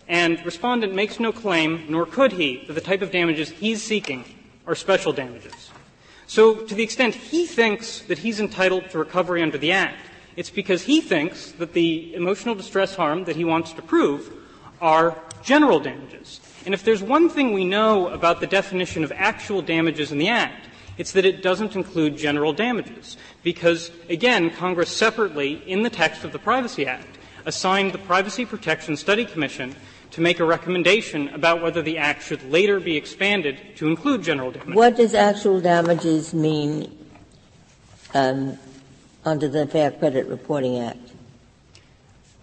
And 0.09 0.43
respondent 0.43 0.95
makes 0.95 1.19
no 1.19 1.31
claim, 1.31 1.85
nor 1.87 2.05
could 2.07 2.33
he, 2.33 2.63
that 2.65 2.73
the 2.73 2.81
type 2.81 3.03
of 3.03 3.11
damages 3.11 3.49
he's 3.49 3.83
seeking 3.83 4.25
are 4.65 4.73
special 4.73 5.13
damages. 5.13 5.69
So 6.25 6.55
to 6.55 6.75
the 6.75 6.83
extent 6.83 7.15
he 7.15 7.45
thinks 7.45 8.01
that 8.01 8.17
he's 8.17 8.39
entitled 8.39 8.89
to 8.89 8.97
recovery 8.97 9.43
under 9.43 9.57
the 9.57 9.71
Act, 9.71 10.07
it's 10.35 10.49
because 10.49 10.83
he 10.83 10.99
thinks 10.99 11.51
that 11.53 11.73
the 11.73 12.13
emotional 12.15 12.55
distress 12.55 12.95
harm 12.95 13.25
that 13.25 13.35
he 13.35 13.45
wants 13.45 13.71
to 13.73 13.81
prove 13.81 14.31
are 14.81 15.15
general 15.43 15.79
damages. 15.79 16.39
And 16.65 16.73
if 16.73 16.83
there's 16.83 17.03
one 17.03 17.29
thing 17.29 17.53
we 17.53 17.65
know 17.65 18.07
about 18.07 18.39
the 18.39 18.47
definition 18.47 19.03
of 19.03 19.11
actual 19.11 19.61
damages 19.61 20.11
in 20.11 20.17
the 20.17 20.29
Act, 20.29 20.67
it's 20.97 21.11
that 21.13 21.25
it 21.25 21.41
doesn't 21.43 21.75
include 21.75 22.17
general 22.17 22.51
damages. 22.51 23.15
Because, 23.43 23.91
again, 24.09 24.49
Congress 24.49 24.89
separately, 24.89 25.63
in 25.65 25.83
the 25.83 25.89
text 25.89 26.23
of 26.23 26.31
the 26.31 26.39
Privacy 26.39 26.85
Act, 26.85 27.17
assigned 27.45 27.93
the 27.93 27.97
Privacy 27.99 28.45
Protection 28.45 28.97
Study 28.97 29.25
Commission 29.25 29.75
to 30.11 30.21
make 30.21 30.39
a 30.39 30.45
recommendation 30.45 31.29
about 31.29 31.61
whether 31.61 31.81
the 31.81 31.97
Act 31.97 32.23
should 32.23 32.43
later 32.49 32.79
be 32.79 32.97
expanded 32.97 33.59
to 33.75 33.87
include 33.87 34.23
general 34.23 34.51
damages. 34.51 34.75
What 34.75 34.95
does 34.95 35.13
actual 35.13 35.61
damages 35.61 36.33
mean 36.33 36.97
um, 38.13 38.57
under 39.23 39.47
the 39.47 39.67
Fair 39.67 39.91
Credit 39.91 40.27
Reporting 40.27 40.79
Act? 40.79 40.99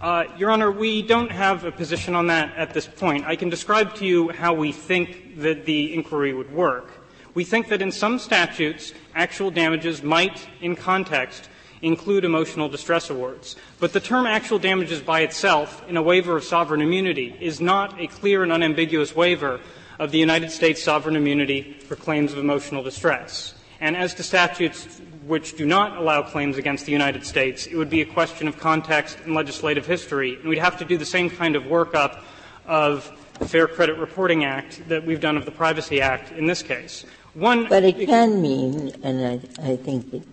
Uh, 0.00 0.24
Your 0.36 0.50
Honor, 0.50 0.70
we 0.70 1.00
don't 1.02 1.32
have 1.32 1.64
a 1.64 1.72
position 1.72 2.14
on 2.14 2.26
that 2.26 2.54
at 2.56 2.74
this 2.74 2.86
point. 2.86 3.24
I 3.26 3.34
can 3.34 3.48
describe 3.48 3.94
to 3.96 4.04
you 4.04 4.28
how 4.28 4.52
we 4.52 4.70
think 4.70 5.40
that 5.40 5.64
the 5.64 5.94
inquiry 5.94 6.34
would 6.34 6.52
work. 6.52 6.90
We 7.32 7.44
think 7.44 7.68
that 7.68 7.82
in 7.82 7.90
some 7.90 8.18
statutes, 8.18 8.92
actual 9.14 9.50
damages 9.50 10.02
might, 10.02 10.46
in 10.60 10.76
context, 10.76 11.48
include 11.82 12.24
emotional 12.24 12.68
distress 12.68 13.10
awards. 13.10 13.56
But 13.80 13.92
the 13.92 14.00
term 14.00 14.26
actual 14.26 14.58
damages 14.58 15.00
by 15.00 15.20
itself, 15.20 15.82
in 15.88 15.96
a 15.96 16.02
waiver 16.02 16.36
of 16.36 16.44
sovereign 16.44 16.80
immunity, 16.80 17.36
is 17.40 17.60
not 17.60 18.00
a 18.00 18.06
clear 18.06 18.42
and 18.42 18.52
unambiguous 18.52 19.14
waiver 19.14 19.60
of 19.98 20.10
the 20.10 20.18
United 20.18 20.50
States 20.50 20.82
sovereign 20.82 21.16
immunity 21.16 21.76
for 21.86 21.96
claims 21.96 22.32
of 22.32 22.38
emotional 22.38 22.82
distress. 22.82 23.54
And 23.80 23.96
as 23.96 24.14
to 24.14 24.22
statutes 24.22 25.00
which 25.26 25.56
do 25.56 25.66
not 25.66 25.96
allow 25.96 26.22
claims 26.22 26.56
against 26.56 26.86
the 26.86 26.92
United 26.92 27.26
States, 27.26 27.66
it 27.66 27.76
would 27.76 27.90
be 27.90 28.00
a 28.00 28.06
question 28.06 28.46
of 28.46 28.58
context 28.58 29.18
and 29.24 29.34
legislative 29.34 29.84
history. 29.84 30.36
And 30.36 30.48
we'd 30.48 30.58
have 30.58 30.78
to 30.78 30.84
do 30.84 30.96
the 30.96 31.06
same 31.06 31.28
kind 31.28 31.56
of 31.56 31.64
workup 31.64 32.22
of 32.64 33.10
the 33.38 33.48
Fair 33.48 33.66
Credit 33.66 33.98
Reporting 33.98 34.44
Act 34.44 34.88
that 34.88 35.04
we've 35.04 35.20
done 35.20 35.36
of 35.36 35.44
the 35.44 35.50
Privacy 35.50 36.00
Act 36.00 36.32
in 36.32 36.46
this 36.46 36.62
case. 36.62 37.04
One, 37.34 37.68
but 37.68 37.84
it 37.84 38.06
can 38.06 38.40
mean, 38.40 38.94
and 39.02 39.26
I, 39.26 39.72
I 39.72 39.76
think 39.76 40.24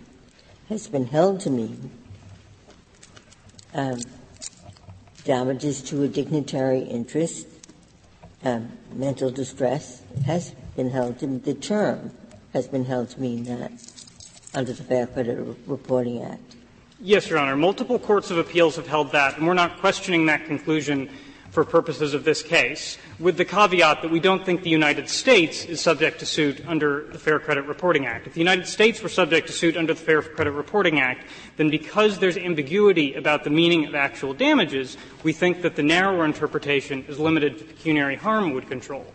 has 0.73 0.87
been 0.87 1.05
held 1.05 1.39
to 1.39 1.51
mean, 1.51 1.91
um, 3.75 3.99
damages 5.23 5.83
to 5.83 6.01
a 6.01 6.07
dignitary 6.07 6.79
interest, 6.81 7.45
um, 8.43 8.71
mental 8.91 9.29
distress. 9.29 10.01
Has 10.25 10.55
been 10.75 10.89
held 10.89 11.19
to 11.19 11.27
the 11.27 11.53
term 11.53 12.09
has 12.53 12.67
been 12.67 12.85
held 12.85 13.09
to 13.11 13.21
mean 13.21 13.43
that 13.43 13.71
under 14.55 14.73
the 14.73 14.83
Fair 14.83 15.05
Credit 15.05 15.37
Reporting 15.67 16.23
Act. 16.23 16.55
Yes, 16.99 17.29
Your 17.29 17.37
Honor. 17.37 17.55
Multiple 17.55 17.99
courts 17.99 18.31
of 18.31 18.39
appeals 18.39 18.75
have 18.75 18.87
held 18.87 19.11
that, 19.11 19.37
and 19.37 19.45
we're 19.45 19.53
not 19.53 19.79
questioning 19.79 20.25
that 20.25 20.45
conclusion 20.45 21.07
for 21.53 21.63
purposes 21.63 22.15
of 22.15 22.23
this 22.23 22.41
case, 22.41 22.97
with 23.19 23.37
the 23.37 23.45
caveat 23.45 24.01
that 24.01 24.09
we 24.09 24.19
don't 24.19 24.43
think 24.43 24.63
the 24.63 24.71
United 24.71 25.07
States 25.07 25.65
is 25.65 25.79
subject 25.79 26.17
to 26.17 26.25
suit 26.25 26.59
under 26.67 27.05
the 27.11 27.19
Fair 27.19 27.37
Credit 27.37 27.61
Reporting 27.67 28.07
Act. 28.07 28.25
If 28.25 28.33
the 28.33 28.39
United 28.39 28.65
States 28.65 29.03
were 29.03 29.07
subject 29.07 29.45
to 29.47 29.53
suit 29.53 29.77
under 29.77 29.93
the 29.93 29.99
Fair 29.99 30.23
Credit 30.23 30.49
Reporting 30.49 30.99
Act, 30.99 31.27
then 31.57 31.69
because 31.69 32.17
there's 32.17 32.37
ambiguity 32.37 33.13
about 33.13 33.43
the 33.43 33.51
meaning 33.51 33.85
of 33.85 33.93
actual 33.93 34.33
damages, 34.33 34.97
we 35.21 35.31
think 35.31 35.61
that 35.61 35.75
the 35.75 35.83
narrower 35.83 36.25
interpretation 36.25 37.05
is 37.07 37.19
limited 37.19 37.59
to 37.59 37.65
pecuniary 37.65 38.15
harm 38.15 38.53
would 38.53 38.67
control. 38.67 39.05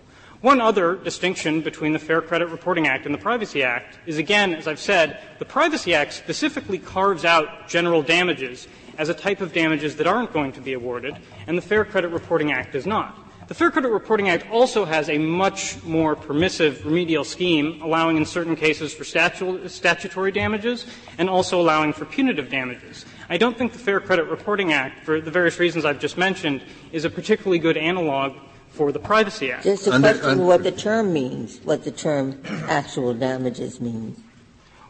One 0.40 0.60
other 0.60 0.94
distinction 0.94 1.62
between 1.62 1.92
the 1.92 1.98
Fair 1.98 2.22
Credit 2.22 2.46
Reporting 2.50 2.86
Act 2.86 3.04
and 3.04 3.12
the 3.12 3.18
Privacy 3.18 3.64
Act 3.64 3.98
is, 4.06 4.18
again, 4.18 4.54
as 4.54 4.68
I've 4.68 4.78
said, 4.78 5.20
the 5.40 5.44
Privacy 5.44 5.92
Act 5.92 6.12
specifically 6.12 6.78
carves 6.78 7.24
out 7.24 7.68
general 7.68 8.02
damages 8.02 8.68
as 8.98 9.08
a 9.08 9.14
type 9.14 9.40
of 9.40 9.52
damages 9.52 9.96
that 9.96 10.06
aren't 10.06 10.32
going 10.32 10.52
to 10.52 10.60
be 10.60 10.74
awarded, 10.74 11.16
and 11.46 11.56
the 11.56 11.62
Fair 11.62 11.84
Credit 11.84 12.08
Reporting 12.08 12.52
Act 12.52 12.72
does 12.72 12.86
not. 12.86 13.16
The 13.48 13.54
Fair 13.54 13.70
Credit 13.70 13.88
Reporting 13.88 14.28
Act 14.28 14.50
also 14.50 14.84
has 14.84 15.08
a 15.08 15.16
much 15.16 15.82
more 15.82 16.14
permissive 16.14 16.84
remedial 16.84 17.24
scheme, 17.24 17.80
allowing 17.80 18.18
in 18.18 18.26
certain 18.26 18.54
cases 18.54 18.92
for 18.92 19.04
statu- 19.04 19.66
statutory 19.68 20.32
damages 20.32 20.84
and 21.16 21.30
also 21.30 21.58
allowing 21.58 21.94
for 21.94 22.04
punitive 22.04 22.50
damages. 22.50 23.06
I 23.30 23.38
don't 23.38 23.56
think 23.56 23.72
the 23.72 23.78
Fair 23.78 24.00
Credit 24.00 24.24
Reporting 24.24 24.74
Act, 24.74 25.02
for 25.02 25.22
the 25.22 25.30
various 25.30 25.58
reasons 25.58 25.86
I've 25.86 25.98
just 25.98 26.18
mentioned, 26.18 26.60
is 26.92 27.06
a 27.06 27.10
particularly 27.10 27.58
good 27.58 27.78
analog 27.78 28.34
for 28.68 28.92
the 28.92 28.98
Privacy 28.98 29.50
Act. 29.50 29.64
Just 29.64 29.86
a 29.86 29.94
under, 29.94 30.08
question 30.10 30.30
under, 30.30 30.44
what 30.44 30.62
the 30.62 30.72
term 30.72 31.14
means, 31.14 31.60
what 31.64 31.84
the 31.84 31.90
term 31.90 32.42
actual 32.68 33.14
damages 33.14 33.80
means. 33.80 34.20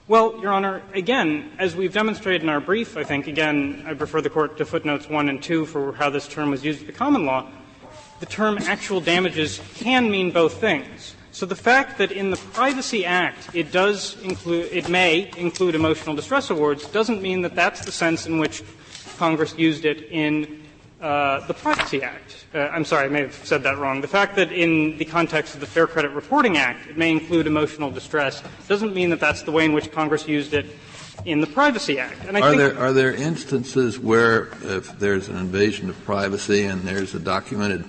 Well, 0.09 0.41
Your 0.41 0.55
Honor, 0.55 0.81
again, 0.95 1.53
as 1.59 1.77
we've 1.77 1.93
demonstrated 1.93 2.43
in 2.43 2.49
our 2.49 2.61
brief, 2.61 2.97
I 2.97 3.05
think, 3.05 3.27
again, 3.27 3.85
I 3.87 3.91
refer 3.91 4.23
the 4.23 4.31
Court 4.31 4.57
to 4.57 4.65
footnotes 4.65 5.07
1 5.07 5.29
and 5.29 5.43
2 5.43 5.67
for 5.67 5.93
how 5.93 6.09
this 6.09 6.27
term 6.27 6.51
was 6.51 6.65
used 6.65 6.81
in 6.81 6.87
the 6.87 6.95
common 6.95 7.27
law, 7.27 7.47
the 8.21 8.25
term 8.25 8.57
actual 8.57 9.03
damages 9.03 9.61
can 9.75 10.11
mean 10.11 10.31
both 10.31 10.55
things. 10.55 11.15
So 11.31 11.45
the 11.45 11.55
fact 11.55 11.99
that 11.99 12.11
in 12.11 12.31
the 12.31 12.39
Privacy 12.39 13.05
Act 13.05 13.55
it 13.55 13.71
does 13.71 14.19
include, 14.23 14.73
it 14.73 14.89
may 14.89 15.31
include 15.37 15.75
emotional 15.75 16.17
distress 16.17 16.49
awards 16.49 16.89
doesn't 16.89 17.21
mean 17.21 17.43
that 17.43 17.55
that's 17.55 17.85
the 17.85 17.93
sense 17.93 18.27
in 18.27 18.39
which 18.39 18.63
Congress 19.19 19.59
used 19.59 19.85
it 19.85 20.09
in 20.11 20.65
uh, 21.01 21.47
the 21.47 21.55
Privacy 21.55 22.03
Act. 22.03 22.47
Uh, 22.55 22.59
I'm 22.59 22.85
sorry, 22.85 23.07
I 23.07 23.09
may 23.09 23.21
have 23.23 23.35
said 23.45 23.63
that 23.63 23.79
wrong. 23.79 24.01
The 24.01 24.09
fact 24.09 24.37
that 24.37 24.51
in 24.51 24.99
the 24.99 25.05
context 25.05 25.55
of 25.55 25.61
the 25.61 25.67
Fair 25.67 25.87
Credit 25.87 26.11
Reporting 26.11 26.57
Act 26.57 26.89
it 26.89 26.97
may 26.97 27.11
include 27.11 27.47
emotional 27.47 27.91
distress 27.91 28.43
doesn't 28.67 28.95
mean 28.95 29.11
that 29.11 29.21
that's 29.21 29.43
the 29.43 29.53
way 29.53 29.65
in 29.65 29.73
which 29.73 29.93
Congress 29.93 30.27
used 30.27 30.55
it 30.55 30.67
in 31.25 31.41
the 31.41 31.47
Privacy 31.47 31.99
Act. 31.99 32.25
And 32.27 32.37
I 32.37 32.41
are 32.41 32.57
there 32.57 32.79
are 32.79 32.93
there 32.93 33.13
instances 33.13 33.99
where 33.99 34.49
if 34.63 34.99
there's 34.99 35.29
an 35.29 35.37
invasion 35.37 35.89
of 35.89 36.05
privacy 36.05 36.65
and 36.65 36.83
there's 36.83 37.15
a 37.15 37.21
documented 37.21 37.85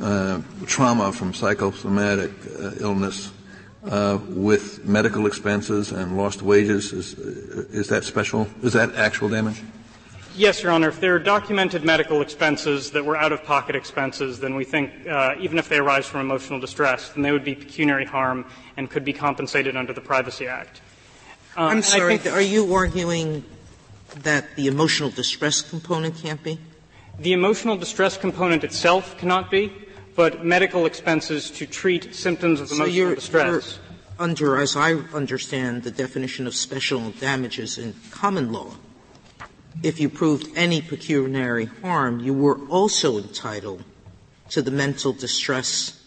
uh, 0.00 0.40
trauma 0.66 1.12
from 1.12 1.34
psychosomatic 1.34 2.32
uh, 2.58 2.72
illness 2.80 3.30
uh, 3.84 4.18
with 4.28 4.84
medical 4.86 5.26
expenses 5.26 5.92
and 5.92 6.16
lost 6.16 6.42
wages 6.42 6.92
is 6.92 7.14
is 7.14 7.88
that 7.88 8.04
special 8.04 8.48
is 8.62 8.72
that 8.72 8.94
actual 8.94 9.28
damage? 9.28 9.62
Yes, 10.34 10.62
Your 10.62 10.72
Honor. 10.72 10.88
If 10.88 10.98
there 10.98 11.14
are 11.14 11.18
documented 11.18 11.84
medical 11.84 12.22
expenses 12.22 12.90
that 12.92 13.04
were 13.04 13.16
out-of-pocket 13.16 13.76
expenses, 13.76 14.40
then 14.40 14.54
we 14.54 14.64
think, 14.64 15.06
uh, 15.06 15.34
even 15.38 15.58
if 15.58 15.68
they 15.68 15.76
arise 15.76 16.06
from 16.06 16.22
emotional 16.22 16.58
distress, 16.58 17.10
then 17.10 17.22
they 17.22 17.32
would 17.32 17.44
be 17.44 17.54
pecuniary 17.54 18.06
harm 18.06 18.46
and 18.78 18.88
could 18.88 19.04
be 19.04 19.12
compensated 19.12 19.76
under 19.76 19.92
the 19.92 20.00
Privacy 20.00 20.46
Act. 20.46 20.80
Uh, 21.56 21.64
I'm 21.64 21.82
sorry, 21.82 22.18
are 22.28 22.40
you 22.40 22.72
arguing 22.72 23.44
that 24.22 24.56
the 24.56 24.68
emotional 24.68 25.10
distress 25.10 25.60
component 25.60 26.16
can't 26.16 26.42
be? 26.42 26.58
The 27.18 27.34
emotional 27.34 27.76
distress 27.76 28.16
component 28.16 28.64
itself 28.64 29.18
cannot 29.18 29.50
be, 29.50 29.70
but 30.16 30.46
medical 30.46 30.86
expenses 30.86 31.50
to 31.52 31.66
treat 31.66 32.14
symptoms 32.14 32.58
of 32.60 32.68
emotional 32.68 32.86
so 32.86 32.92
you're, 32.92 33.14
distress. 33.14 33.78
You're 33.78 34.26
under, 34.26 34.58
as 34.58 34.76
I 34.76 34.94
understand 35.12 35.82
the 35.82 35.90
definition 35.90 36.46
of 36.46 36.54
special 36.54 37.10
damages 37.10 37.76
in 37.76 37.94
common 38.10 38.50
law, 38.50 38.76
if 39.82 40.00
you 40.00 40.08
proved 40.08 40.48
any 40.56 40.80
pecuniary 40.80 41.66
harm, 41.66 42.20
you 42.20 42.34
were 42.34 42.58
also 42.68 43.18
entitled 43.18 43.84
to 44.50 44.62
the 44.62 44.70
mental 44.70 45.12
distress 45.12 46.02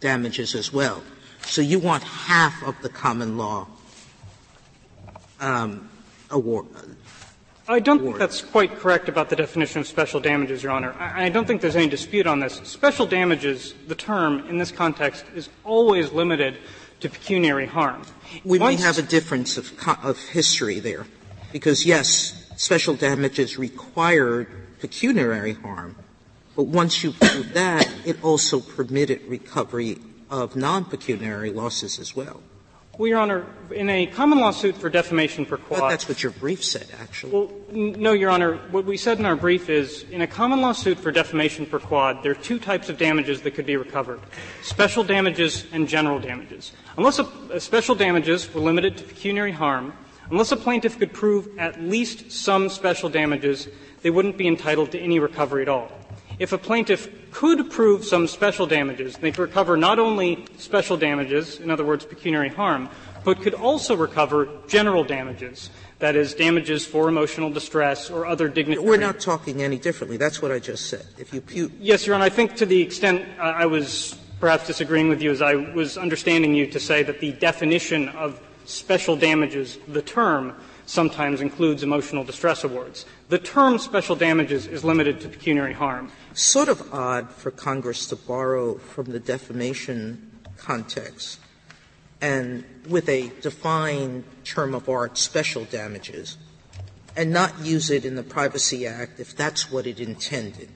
damages 0.00 0.54
as 0.54 0.72
well. 0.72 1.02
So 1.42 1.60
you 1.60 1.78
want 1.78 2.02
half 2.02 2.62
of 2.62 2.80
the 2.82 2.88
common 2.88 3.36
law 3.36 3.66
um, 5.40 5.90
award. 6.30 6.66
I 7.68 7.78
don't 7.78 8.00
think 8.00 8.18
that's 8.18 8.42
quite 8.42 8.76
correct 8.78 9.08
about 9.08 9.28
the 9.28 9.36
definition 9.36 9.80
of 9.80 9.86
special 9.86 10.18
damages, 10.18 10.62
Your 10.62 10.72
Honor. 10.72 10.92
I, 10.98 11.26
I 11.26 11.28
don't 11.28 11.46
think 11.46 11.60
there's 11.60 11.76
any 11.76 11.88
dispute 11.88 12.26
on 12.26 12.40
this. 12.40 12.60
Special 12.64 13.06
damages, 13.06 13.74
the 13.86 13.94
term 13.94 14.44
in 14.48 14.58
this 14.58 14.72
context, 14.72 15.24
is 15.36 15.48
always 15.62 16.10
limited 16.10 16.58
to 16.98 17.08
pecuniary 17.08 17.66
harm. 17.66 18.02
We 18.44 18.58
Once 18.58 18.80
may 18.80 18.84
have 18.84 18.98
a 18.98 19.02
difference 19.02 19.56
of, 19.56 19.72
of 20.02 20.18
history 20.18 20.80
there, 20.80 21.06
because 21.52 21.86
yes, 21.86 22.39
special 22.60 22.94
damages 22.94 23.58
required 23.58 24.46
pecuniary 24.80 25.54
harm, 25.54 25.96
but 26.54 26.64
once 26.64 27.02
you 27.02 27.10
prove 27.12 27.54
that, 27.54 27.88
it 28.04 28.22
also 28.22 28.60
permitted 28.60 29.18
recovery 29.26 29.96
of 30.28 30.54
non-pecuniary 30.56 31.50
losses 31.52 31.98
as 31.98 32.14
well. 32.14 32.42
Well, 32.98 33.08
Your 33.08 33.18
Honor, 33.18 33.46
in 33.70 33.88
a 33.88 34.06
common 34.08 34.40
lawsuit 34.40 34.76
for 34.76 34.90
defamation 34.90 35.46
per 35.46 35.56
quod. 35.56 35.80
But 35.80 35.88
that's 35.88 36.06
what 36.06 36.22
your 36.22 36.32
brief 36.32 36.62
said, 36.62 36.86
actually. 37.00 37.32
Well, 37.32 37.50
no, 37.72 38.12
Your 38.12 38.28
Honor. 38.28 38.56
What 38.70 38.84
we 38.84 38.98
said 38.98 39.18
in 39.18 39.24
our 39.24 39.36
brief 39.36 39.70
is, 39.70 40.04
in 40.10 40.20
a 40.20 40.26
common 40.26 40.60
lawsuit 40.60 40.98
for 40.98 41.10
defamation 41.10 41.64
per 41.64 41.78
quod, 41.78 42.22
there 42.22 42.32
are 42.32 42.42
two 42.42 42.58
types 42.58 42.90
of 42.90 42.98
damages 42.98 43.40
that 43.40 43.52
could 43.52 43.64
be 43.64 43.78
recovered: 43.78 44.20
special 44.60 45.02
damages 45.02 45.64
and 45.72 45.88
general 45.88 46.20
damages. 46.20 46.72
Unless 46.98 47.20
a, 47.20 47.28
a 47.52 47.60
special 47.60 47.94
damages 47.94 48.52
were 48.52 48.60
limited 48.60 48.98
to 48.98 49.04
pecuniary 49.04 49.52
harm, 49.52 49.94
unless 50.30 50.52
a 50.52 50.56
plaintiff 50.56 50.98
could 50.98 51.12
prove 51.12 51.48
at 51.58 51.80
least 51.80 52.30
some 52.30 52.68
special 52.68 53.08
damages, 53.08 53.68
they 54.02 54.10
wouldn't 54.10 54.36
be 54.36 54.46
entitled 54.48 54.92
to 54.92 54.98
any 54.98 55.18
recovery 55.18 55.62
at 55.62 55.68
all 55.68 55.90
if 56.40 56.52
a 56.52 56.58
plaintiff 56.58 57.08
could 57.30 57.70
prove 57.70 58.02
some 58.04 58.26
special 58.26 58.66
damages, 58.66 59.16
they 59.18 59.30
could 59.30 59.42
recover 59.42 59.76
not 59.76 59.98
only 59.98 60.46
special 60.56 60.96
damages, 60.96 61.60
in 61.60 61.70
other 61.70 61.84
words, 61.84 62.04
pecuniary 62.04 62.48
harm, 62.48 62.88
but 63.24 63.42
could 63.42 63.52
also 63.52 63.94
recover 63.94 64.48
general 64.66 65.04
damages, 65.04 65.68
that 65.98 66.16
is, 66.16 66.32
damages 66.32 66.86
for 66.86 67.10
emotional 67.10 67.50
distress 67.50 68.08
or 68.08 68.24
other 68.24 68.48
dignity. 68.48 68.80
We're 68.80 68.96
not 68.96 69.20
talking 69.20 69.62
any 69.62 69.78
differently. 69.78 70.16
That's 70.16 70.40
what 70.40 70.50
I 70.50 70.58
just 70.58 70.86
said. 70.86 71.06
If 71.18 71.34
you 71.34 71.42
pu- 71.42 71.70
yes, 71.78 72.06
Your 72.06 72.16
Honor, 72.16 72.24
I 72.24 72.30
think 72.30 72.56
to 72.56 72.66
the 72.66 72.80
extent 72.80 73.28
I 73.38 73.66
was 73.66 74.16
perhaps 74.40 74.66
disagreeing 74.66 75.10
with 75.10 75.20
you 75.20 75.30
as 75.30 75.42
I 75.42 75.54
was 75.54 75.98
understanding 75.98 76.54
you 76.54 76.66
to 76.68 76.80
say 76.80 77.02
that 77.02 77.20
the 77.20 77.32
definition 77.32 78.08
of 78.08 78.40
special 78.70 79.16
damages, 79.16 79.78
the 79.88 80.02
term, 80.02 80.54
sometimes 80.86 81.40
includes 81.40 81.82
emotional 81.82 82.24
distress 82.24 82.64
awards. 82.64 83.06
The 83.28 83.38
term 83.38 83.78
special 83.78 84.16
damages 84.16 84.66
is 84.66 84.84
limited 84.84 85.20
to 85.20 85.28
pecuniary 85.28 85.72
harm. 85.72 86.10
Sort 86.34 86.68
of 86.68 86.92
odd 86.92 87.30
for 87.30 87.50
Congress 87.50 88.06
to 88.06 88.16
borrow 88.16 88.78
from 88.78 89.06
the 89.06 89.20
defamation 89.20 90.30
context 90.56 91.40
and 92.20 92.64
with 92.88 93.08
a 93.08 93.30
defined 93.40 94.24
term 94.44 94.74
of 94.74 94.88
art, 94.88 95.16
special 95.16 95.64
damages, 95.64 96.36
and 97.16 97.32
not 97.32 97.58
use 97.64 97.90
it 97.90 98.04
in 98.04 98.14
the 98.14 98.22
Privacy 98.22 98.86
Act 98.86 99.20
if 99.20 99.34
that's 99.34 99.70
what 99.70 99.86
it 99.86 100.00
intended. 100.00 100.68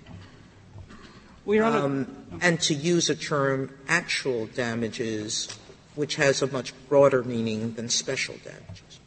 Well, 1.44 1.84
um, 1.84 2.38
and 2.40 2.58
to 2.62 2.74
use 2.74 3.10
a 3.10 3.14
term, 3.14 3.70
actual 3.86 4.46
damages, 4.46 5.48
which 5.94 6.16
has 6.16 6.42
a 6.42 6.46
much 6.48 6.72
broader 6.88 7.22
meaning 7.22 7.74
than 7.74 7.88
special 7.88 8.34
damages. 8.44 9.00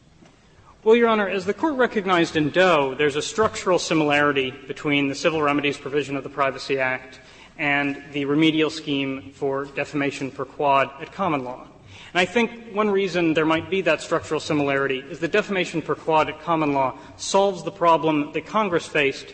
Well, 0.83 0.95
Your 0.95 1.09
Honor, 1.09 1.27
as 1.27 1.45
the 1.45 1.53
Court 1.53 1.75
recognized 1.75 2.35
in 2.37 2.49
Doe, 2.49 2.95
there's 2.95 3.15
a 3.15 3.21
structural 3.21 3.79
similarity 3.79 4.51
between 4.51 5.09
the 5.09 5.15
civil 5.15 5.41
remedies 5.41 5.77
provision 5.77 6.15
of 6.15 6.23
the 6.23 6.29
Privacy 6.29 6.79
Act 6.79 7.19
and 7.57 8.01
the 8.13 8.25
remedial 8.25 8.69
scheme 8.69 9.31
for 9.33 9.65
defamation 9.65 10.31
per 10.31 10.45
quod 10.45 10.89
at 11.01 11.11
common 11.11 11.43
law. 11.43 11.67
And 12.13 12.21
I 12.21 12.25
think 12.25 12.73
one 12.73 12.89
reason 12.89 13.33
there 13.33 13.45
might 13.45 13.69
be 13.69 13.81
that 13.81 14.01
structural 14.01 14.39
similarity 14.39 14.99
is 14.99 15.19
that 15.19 15.31
defamation 15.31 15.81
per 15.81 15.95
quod 15.95 16.29
at 16.29 16.41
common 16.41 16.73
law 16.73 16.97
solves 17.17 17.63
the 17.63 17.71
problem 17.71 18.31
that 18.33 18.45
Congress 18.45 18.85
faced 18.85 19.33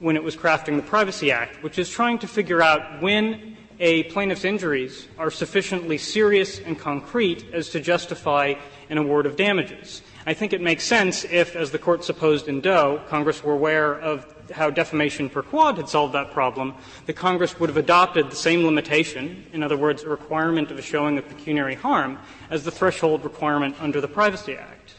when 0.00 0.16
it 0.16 0.24
was 0.24 0.36
crafting 0.36 0.76
the 0.76 0.82
Privacy 0.82 1.30
Act, 1.30 1.62
which 1.62 1.78
is 1.78 1.88
trying 1.88 2.18
to 2.18 2.28
figure 2.28 2.62
out 2.62 3.00
when 3.00 3.56
a 3.80 4.02
plaintiff's 4.04 4.44
injuries 4.44 5.08
are 5.18 5.30
sufficiently 5.30 5.96
serious 5.96 6.60
and 6.60 6.78
concrete 6.78 7.46
as 7.52 7.70
to 7.70 7.80
justify 7.80 8.54
an 8.90 8.98
award 8.98 9.24
of 9.24 9.36
damages. 9.36 10.02
I 10.26 10.34
think 10.34 10.52
it 10.52 10.60
makes 10.60 10.84
sense 10.84 11.24
if, 11.24 11.56
as 11.56 11.70
the 11.70 11.78
court 11.78 12.04
supposed 12.04 12.46
in 12.46 12.60
Doe, 12.60 13.00
Congress 13.08 13.42
were 13.42 13.54
aware 13.54 13.94
of 13.94 14.34
how 14.52 14.68
defamation 14.68 15.30
per 15.30 15.42
quod 15.42 15.78
had 15.78 15.88
solved 15.88 16.12
that 16.12 16.32
problem, 16.32 16.74
that 17.06 17.14
Congress 17.14 17.58
would 17.58 17.70
have 17.70 17.78
adopted 17.78 18.30
the 18.30 18.36
same 18.36 18.66
limitation, 18.66 19.46
in 19.54 19.62
other 19.62 19.78
words, 19.78 20.02
a 20.02 20.08
requirement 20.08 20.70
of 20.70 20.78
a 20.78 20.82
showing 20.82 21.16
of 21.16 21.26
pecuniary 21.26 21.74
harm, 21.74 22.18
as 22.50 22.64
the 22.64 22.70
threshold 22.70 23.24
requirement 23.24 23.74
under 23.80 24.00
the 24.00 24.08
Privacy 24.08 24.56
Act. 24.56 24.94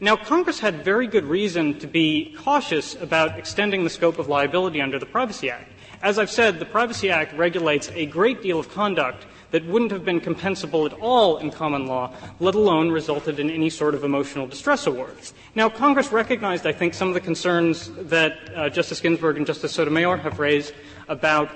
Now, 0.00 0.16
Congress 0.16 0.58
had 0.58 0.84
very 0.84 1.06
good 1.06 1.24
reason 1.24 1.78
to 1.78 1.86
be 1.86 2.36
cautious 2.38 2.94
about 2.96 3.38
extending 3.38 3.84
the 3.84 3.90
scope 3.90 4.18
of 4.18 4.28
liability 4.28 4.82
under 4.82 4.98
the 4.98 5.06
Privacy 5.06 5.48
Act. 5.48 5.71
As 6.02 6.18
I've 6.18 6.30
said, 6.30 6.58
the 6.58 6.64
Privacy 6.64 7.10
Act 7.10 7.32
regulates 7.34 7.88
a 7.94 8.06
great 8.06 8.42
deal 8.42 8.58
of 8.58 8.68
conduct 8.68 9.24
that 9.52 9.64
wouldn't 9.66 9.92
have 9.92 10.04
been 10.04 10.20
compensable 10.20 10.84
at 10.84 10.98
all 10.98 11.36
in 11.36 11.50
common 11.52 11.86
law, 11.86 12.12
let 12.40 12.56
alone 12.56 12.90
resulted 12.90 13.38
in 13.38 13.48
any 13.48 13.70
sort 13.70 13.94
of 13.94 14.02
emotional 14.02 14.48
distress 14.48 14.88
award. 14.88 15.14
Now, 15.54 15.68
Congress 15.68 16.10
recognized, 16.10 16.66
I 16.66 16.72
think, 16.72 16.94
some 16.94 17.06
of 17.06 17.14
the 17.14 17.20
concerns 17.20 17.90
that 18.08 18.36
uh, 18.54 18.68
Justice 18.68 19.00
Ginsburg 19.00 19.36
and 19.36 19.46
Justice 19.46 19.72
Sotomayor 19.72 20.16
have 20.16 20.40
raised 20.40 20.74
about 21.08 21.50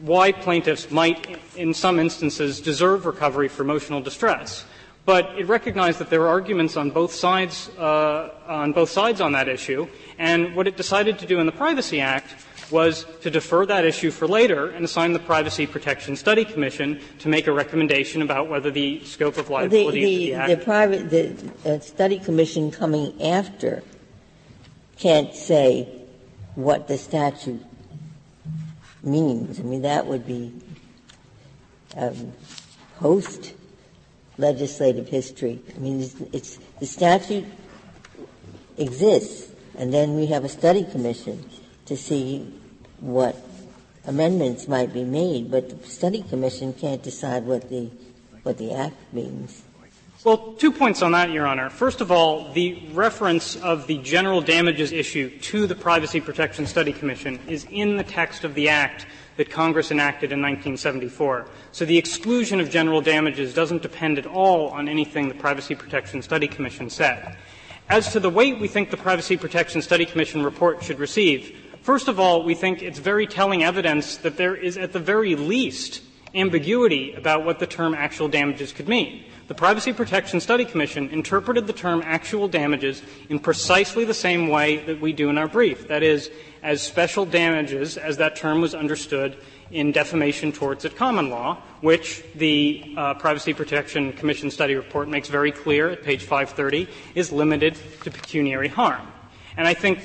why 0.00 0.32
plaintiffs 0.32 0.90
might, 0.90 1.38
in 1.56 1.74
some 1.74 2.00
instances, 2.00 2.60
deserve 2.60 3.06
recovery 3.06 3.48
for 3.48 3.62
emotional 3.62 4.00
distress. 4.00 4.64
But 5.04 5.38
it 5.38 5.46
recognized 5.46 6.00
that 6.00 6.10
there 6.10 6.22
are 6.22 6.28
arguments 6.28 6.76
on 6.76 6.90
both 6.90 7.12
sides 7.12 7.68
uh, 7.78 8.30
on 8.48 8.72
both 8.72 8.90
sides 8.90 9.20
on 9.20 9.32
that 9.32 9.46
issue, 9.46 9.86
and 10.18 10.56
what 10.56 10.66
it 10.66 10.76
decided 10.76 11.20
to 11.20 11.26
do 11.26 11.38
in 11.38 11.46
the 11.46 11.52
Privacy 11.52 12.00
Act 12.00 12.34
was 12.70 13.06
to 13.22 13.30
defer 13.30 13.66
that 13.66 13.84
issue 13.84 14.10
for 14.10 14.26
later 14.26 14.70
and 14.70 14.84
assign 14.84 15.12
the 15.12 15.18
Privacy 15.18 15.66
Protection 15.66 16.16
Study 16.16 16.44
Commission 16.44 17.00
to 17.20 17.28
make 17.28 17.46
a 17.46 17.52
recommendation 17.52 18.22
about 18.22 18.48
whether 18.48 18.70
the 18.70 19.02
scope 19.04 19.36
of 19.36 19.50
liability 19.50 20.00
the, 20.00 20.06
the, 20.06 20.26
the, 20.26 20.34
Act. 20.34 20.48
The 20.50 20.64
private, 20.64 21.10
the 21.10 21.52
uh, 21.64 21.80
study 21.80 22.18
commission 22.18 22.70
coming 22.70 23.20
after 23.22 23.82
can't 24.98 25.34
say 25.34 25.88
what 26.54 26.88
the 26.88 26.98
statute 26.98 27.64
means. 29.02 29.60
I 29.60 29.62
mean, 29.62 29.82
that 29.82 30.06
would 30.06 30.26
be 30.26 30.52
um, 31.96 32.32
post 32.98 33.54
legislative 34.38 35.08
history. 35.08 35.60
I 35.74 35.78
mean, 35.78 36.00
it's, 36.00 36.20
it's, 36.32 36.58
the 36.80 36.86
statute 36.86 37.44
exists, 38.76 39.50
and 39.78 39.92
then 39.92 40.16
we 40.16 40.26
have 40.26 40.44
a 40.44 40.48
study 40.48 40.84
commission 40.84 41.48
to 41.86 41.96
see 41.96 42.52
what 43.00 43.36
amendments 44.06 44.68
might 44.68 44.92
be 44.92 45.04
made, 45.04 45.50
but 45.50 45.68
the 45.68 45.88
study 45.88 46.22
commission 46.22 46.72
can't 46.72 47.02
decide 47.02 47.44
what 47.44 47.68
the 47.68 47.90
what 48.42 48.58
the 48.58 48.72
act 48.72 48.94
means. 49.12 49.64
Well, 50.22 50.54
two 50.54 50.72
points 50.72 51.02
on 51.02 51.12
that, 51.12 51.30
Your 51.30 51.46
Honor. 51.46 51.68
First 51.68 52.00
of 52.00 52.10
all, 52.10 52.52
the 52.52 52.82
reference 52.92 53.56
of 53.56 53.86
the 53.86 53.98
general 53.98 54.40
damages 54.40 54.92
issue 54.92 55.36
to 55.38 55.66
the 55.66 55.74
Privacy 55.74 56.20
Protection 56.20 56.66
Study 56.66 56.92
Commission 56.92 57.40
is 57.48 57.66
in 57.70 57.96
the 57.96 58.04
text 58.04 58.44
of 58.44 58.54
the 58.54 58.68
act 58.68 59.06
that 59.36 59.50
Congress 59.50 59.90
enacted 59.90 60.32
in 60.32 60.40
1974. 60.40 61.46
So 61.72 61.84
the 61.84 61.98
exclusion 61.98 62.60
of 62.60 62.70
general 62.70 63.00
damages 63.00 63.52
doesn't 63.52 63.82
depend 63.82 64.18
at 64.18 64.26
all 64.26 64.68
on 64.68 64.88
anything 64.88 65.28
the 65.28 65.34
Privacy 65.34 65.74
Protection 65.74 66.22
Study 66.22 66.48
Commission 66.48 66.88
said. 66.88 67.36
As 67.88 68.10
to 68.12 68.20
the 68.20 68.30
weight 68.30 68.58
we 68.58 68.68
think 68.68 68.90
the 68.90 68.96
Privacy 68.96 69.36
Protection 69.36 69.82
Study 69.82 70.06
Commission 70.06 70.42
report 70.42 70.82
should 70.82 70.98
receive, 70.98 71.56
First 71.86 72.08
of 72.08 72.18
all, 72.18 72.42
we 72.42 72.56
think 72.56 72.82
it's 72.82 72.98
very 72.98 73.28
telling 73.28 73.62
evidence 73.62 74.16
that 74.16 74.36
there 74.36 74.56
is, 74.56 74.76
at 74.76 74.92
the 74.92 74.98
very 74.98 75.36
least, 75.36 76.02
ambiguity 76.34 77.12
about 77.12 77.44
what 77.44 77.60
the 77.60 77.66
term 77.68 77.94
actual 77.94 78.26
damages 78.26 78.72
could 78.72 78.88
mean. 78.88 79.22
The 79.46 79.54
Privacy 79.54 79.92
Protection 79.92 80.40
Study 80.40 80.64
Commission 80.64 81.10
interpreted 81.10 81.68
the 81.68 81.72
term 81.72 82.02
actual 82.04 82.48
damages 82.48 83.02
in 83.28 83.38
precisely 83.38 84.04
the 84.04 84.14
same 84.14 84.48
way 84.48 84.78
that 84.78 85.00
we 85.00 85.12
do 85.12 85.28
in 85.28 85.38
our 85.38 85.46
brief. 85.46 85.86
That 85.86 86.02
is, 86.02 86.28
as 86.60 86.82
special 86.82 87.24
damages, 87.24 87.96
as 87.96 88.16
that 88.16 88.34
term 88.34 88.60
was 88.60 88.74
understood 88.74 89.36
in 89.70 89.92
defamation 89.92 90.50
torts 90.50 90.84
at 90.84 90.96
common 90.96 91.30
law, 91.30 91.62
which 91.82 92.24
the 92.34 92.94
uh, 92.96 93.14
Privacy 93.14 93.54
Protection 93.54 94.12
Commission 94.14 94.50
study 94.50 94.74
report 94.74 95.08
makes 95.08 95.28
very 95.28 95.52
clear 95.52 95.90
at 95.90 96.02
page 96.02 96.24
530 96.24 96.88
is 97.14 97.30
limited 97.30 97.78
to 98.02 98.10
pecuniary 98.10 98.66
harm. 98.66 99.06
And 99.56 99.68
I 99.68 99.74
think 99.74 100.00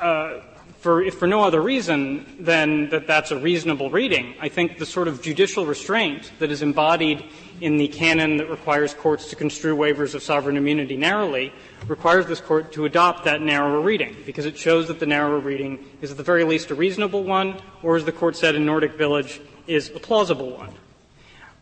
uh, 0.00 0.40
for, 0.78 1.02
if 1.02 1.14
for 1.14 1.26
no 1.26 1.42
other 1.42 1.60
reason 1.60 2.36
than 2.38 2.90
that 2.90 3.06
that's 3.06 3.30
a 3.30 3.38
reasonable 3.38 3.90
reading, 3.90 4.34
I 4.40 4.48
think 4.48 4.78
the 4.78 4.86
sort 4.86 5.08
of 5.08 5.22
judicial 5.22 5.66
restraint 5.66 6.30
that 6.38 6.50
is 6.50 6.62
embodied 6.62 7.24
in 7.60 7.78
the 7.78 7.88
canon 7.88 8.36
that 8.36 8.50
requires 8.50 8.92
courts 8.94 9.30
to 9.30 9.36
construe 9.36 9.74
waivers 9.76 10.14
of 10.14 10.22
sovereign 10.22 10.56
immunity 10.56 10.96
narrowly 10.96 11.52
requires 11.88 12.26
this 12.26 12.40
court 12.40 12.72
to 12.72 12.84
adopt 12.84 13.24
that 13.24 13.40
narrower 13.40 13.80
reading, 13.80 14.14
because 14.26 14.44
it 14.44 14.56
shows 14.56 14.88
that 14.88 15.00
the 15.00 15.06
narrower 15.06 15.38
reading 15.38 15.84
is 16.02 16.10
at 16.10 16.16
the 16.16 16.22
very 16.22 16.44
least 16.44 16.70
a 16.70 16.74
reasonable 16.74 17.24
one, 17.24 17.60
or 17.82 17.96
as 17.96 18.04
the 18.04 18.12
court 18.12 18.36
said 18.36 18.54
in 18.54 18.66
Nordic 18.66 18.92
Village, 18.92 19.40
is 19.66 19.90
a 19.94 20.00
plausible 20.00 20.56
one. 20.56 20.74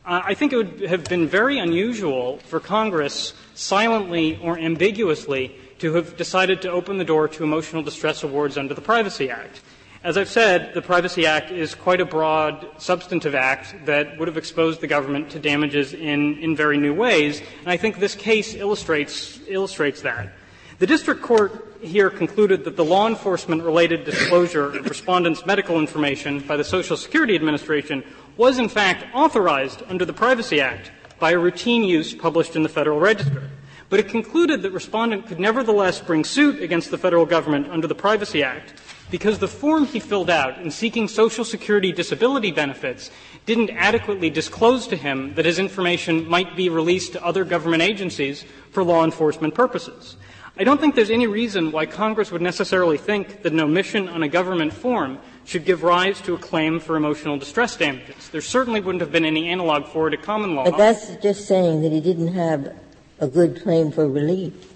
Uh, 0.04 0.20
I 0.22 0.34
think 0.34 0.52
it 0.52 0.56
would 0.56 0.80
have 0.82 1.04
been 1.04 1.26
very 1.26 1.58
unusual 1.58 2.38
for 2.38 2.60
Congress 2.60 3.32
silently 3.54 4.38
or 4.42 4.58
ambiguously 4.58 5.56
to 5.84 5.92
have 5.92 6.16
decided 6.16 6.62
to 6.62 6.70
open 6.70 6.96
the 6.96 7.04
door 7.04 7.28
to 7.28 7.44
emotional 7.44 7.82
distress 7.82 8.22
awards 8.22 8.56
under 8.56 8.72
the 8.72 8.80
Privacy 8.80 9.28
Act. 9.28 9.60
As 10.02 10.16
I've 10.16 10.30
said, 10.30 10.72
the 10.72 10.80
Privacy 10.80 11.26
Act 11.26 11.50
is 11.50 11.74
quite 11.74 12.00
a 12.00 12.06
broad 12.06 12.66
substantive 12.78 13.34
act 13.34 13.74
that 13.84 14.18
would 14.18 14.26
have 14.26 14.38
exposed 14.38 14.80
the 14.80 14.86
government 14.86 15.28
to 15.32 15.38
damages 15.38 15.92
in, 15.92 16.38
in 16.38 16.56
very 16.56 16.78
new 16.78 16.94
ways, 16.94 17.42
and 17.60 17.68
I 17.68 17.76
think 17.76 17.98
this 17.98 18.14
case 18.14 18.54
illustrates, 18.54 19.40
illustrates 19.46 20.00
that. 20.00 20.32
The 20.78 20.86
district 20.86 21.20
court 21.20 21.76
here 21.82 22.08
concluded 22.08 22.64
that 22.64 22.76
the 22.76 22.84
law 22.84 23.06
enforcement 23.06 23.62
related 23.62 24.06
disclosure 24.06 24.64
of 24.64 24.88
respondents' 24.88 25.44
medical 25.44 25.78
information 25.78 26.40
by 26.40 26.56
the 26.56 26.64
Social 26.64 26.96
Security 26.96 27.34
Administration 27.34 28.02
was 28.38 28.58
in 28.58 28.70
fact 28.70 29.04
authorized 29.14 29.82
under 29.88 30.06
the 30.06 30.14
Privacy 30.14 30.62
Act 30.62 30.90
by 31.20 31.32
a 31.32 31.38
routine 31.38 31.84
use 31.84 32.14
published 32.14 32.56
in 32.56 32.62
the 32.62 32.70
Federal 32.70 33.00
Register 33.00 33.50
but 33.94 34.00
it 34.00 34.08
concluded 34.08 34.60
that 34.60 34.72
respondent 34.72 35.24
could 35.24 35.38
nevertheless 35.38 36.00
bring 36.00 36.24
suit 36.24 36.60
against 36.60 36.90
the 36.90 36.98
federal 36.98 37.24
government 37.24 37.70
under 37.70 37.86
the 37.86 37.94
Privacy 37.94 38.42
Act 38.42 38.74
because 39.08 39.38
the 39.38 39.46
form 39.46 39.86
he 39.86 40.00
filled 40.00 40.30
out 40.30 40.58
in 40.58 40.68
seeking 40.68 41.06
Social 41.06 41.44
Security 41.44 41.92
disability 41.92 42.50
benefits 42.50 43.12
didn't 43.46 43.70
adequately 43.70 44.30
disclose 44.30 44.88
to 44.88 44.96
him 44.96 45.32
that 45.36 45.44
his 45.44 45.60
information 45.60 46.28
might 46.28 46.56
be 46.56 46.68
released 46.68 47.12
to 47.12 47.24
other 47.24 47.44
government 47.44 47.84
agencies 47.84 48.44
for 48.72 48.82
law 48.82 49.04
enforcement 49.04 49.54
purposes. 49.54 50.16
I 50.56 50.64
don't 50.64 50.80
think 50.80 50.96
there's 50.96 51.10
any 51.10 51.28
reason 51.28 51.70
why 51.70 51.86
Congress 51.86 52.32
would 52.32 52.42
necessarily 52.42 52.98
think 52.98 53.42
that 53.42 53.52
an 53.52 53.60
omission 53.60 54.08
on 54.08 54.24
a 54.24 54.28
government 54.28 54.72
form 54.72 55.20
should 55.44 55.64
give 55.64 55.84
rise 55.84 56.20
to 56.22 56.34
a 56.34 56.38
claim 56.38 56.80
for 56.80 56.96
emotional 56.96 57.38
distress 57.38 57.76
damages. 57.76 58.28
There 58.30 58.40
certainly 58.40 58.80
wouldn't 58.80 59.02
have 59.02 59.12
been 59.12 59.24
any 59.24 59.48
analog 59.50 59.86
for 59.86 60.08
it 60.08 60.14
at 60.14 60.22
common 60.22 60.56
law. 60.56 60.64
But 60.64 60.78
that's 60.78 61.14
just 61.22 61.46
saying 61.46 61.82
that 61.82 61.92
he 61.92 62.00
didn't 62.00 62.34
have 62.34 62.74
a 63.18 63.28
good 63.28 63.62
claim 63.62 63.90
for 63.90 64.08
relief. 64.08 64.72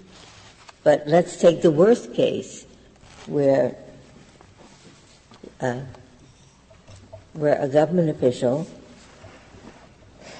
But 0.83 1.07
let's 1.07 1.37
take 1.37 1.61
the 1.61 1.71
worst 1.71 2.13
case 2.13 2.65
where 3.27 3.75
uh, 5.61 5.81
where 7.33 7.61
a 7.61 7.67
government 7.67 8.09
official 8.09 8.67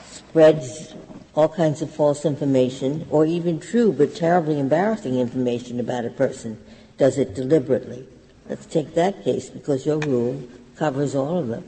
spreads 0.10 0.94
all 1.36 1.50
kinds 1.50 1.82
of 1.82 1.90
false 1.90 2.26
information 2.26 3.06
or 3.10 3.26
even 3.26 3.60
true 3.60 3.92
but 3.92 4.16
terribly 4.16 4.60
embarrassing 4.60 5.20
information 5.20 5.80
about 5.80 6.06
a 6.06 6.10
person, 6.10 6.60
does 6.98 7.18
it 7.18 7.34
deliberately. 7.34 8.06
Let's 8.50 8.66
take 8.66 8.96
that 8.96 9.24
case 9.24 9.50
because 9.50 9.86
your 9.86 10.00
rule 10.00 10.44
covers 10.76 11.16
all 11.16 11.38
of 11.38 11.48
them. 11.48 11.68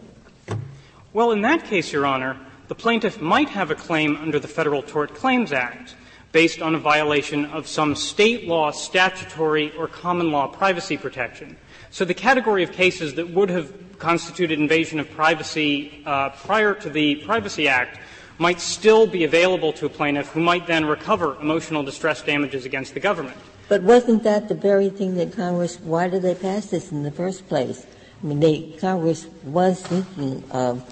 Well, 1.13 1.31
in 1.31 1.41
that 1.41 1.65
case, 1.65 1.91
Your 1.91 2.05
Honor, 2.05 2.37
the 2.69 2.75
plaintiff 2.75 3.21
might 3.21 3.49
have 3.49 3.69
a 3.69 3.75
claim 3.75 4.15
under 4.17 4.39
the 4.39 4.47
Federal 4.47 4.81
Tort 4.81 5.13
Claims 5.13 5.51
Act 5.51 5.95
based 6.31 6.61
on 6.61 6.75
a 6.75 6.79
violation 6.79 7.45
of 7.45 7.67
some 7.67 7.95
state 7.95 8.47
law, 8.47 8.71
statutory, 8.71 9.75
or 9.77 9.87
common 9.87 10.31
law 10.31 10.47
privacy 10.47 10.97
protection. 10.97 11.57
So 11.89 12.05
the 12.05 12.13
category 12.13 12.63
of 12.63 12.71
cases 12.71 13.15
that 13.15 13.29
would 13.29 13.49
have 13.49 13.73
constituted 13.99 14.59
invasion 14.59 14.99
of 14.99 15.11
privacy 15.11 16.01
uh, 16.05 16.29
prior 16.29 16.73
to 16.73 16.89
the 16.89 17.15
Privacy 17.15 17.67
Act 17.67 17.99
might 18.37 18.59
still 18.59 19.05
be 19.05 19.23
available 19.23 19.71
to 19.73 19.85
a 19.85 19.89
plaintiff 19.89 20.29
who 20.29 20.39
might 20.39 20.65
then 20.65 20.85
recover 20.85 21.37
emotional 21.39 21.83
distress 21.83 22.21
damages 22.23 22.65
against 22.65 22.93
the 22.93 22.99
government. 22.99 23.37
But 23.69 23.83
wasn't 23.83 24.23
that 24.23 24.49
the 24.49 24.55
very 24.55 24.89
thing 24.89 25.15
that 25.15 25.33
Congress, 25.33 25.79
why 25.79 26.07
did 26.07 26.23
they 26.23 26.33
pass 26.33 26.65
this 26.65 26.91
in 26.91 27.03
the 27.03 27.11
first 27.11 27.47
place? 27.47 27.85
I 28.21 28.25
mean, 28.25 28.39
they, 28.39 28.71
Congress 28.79 29.27
was 29.43 29.81
thinking 29.81 30.43
of 30.51 30.83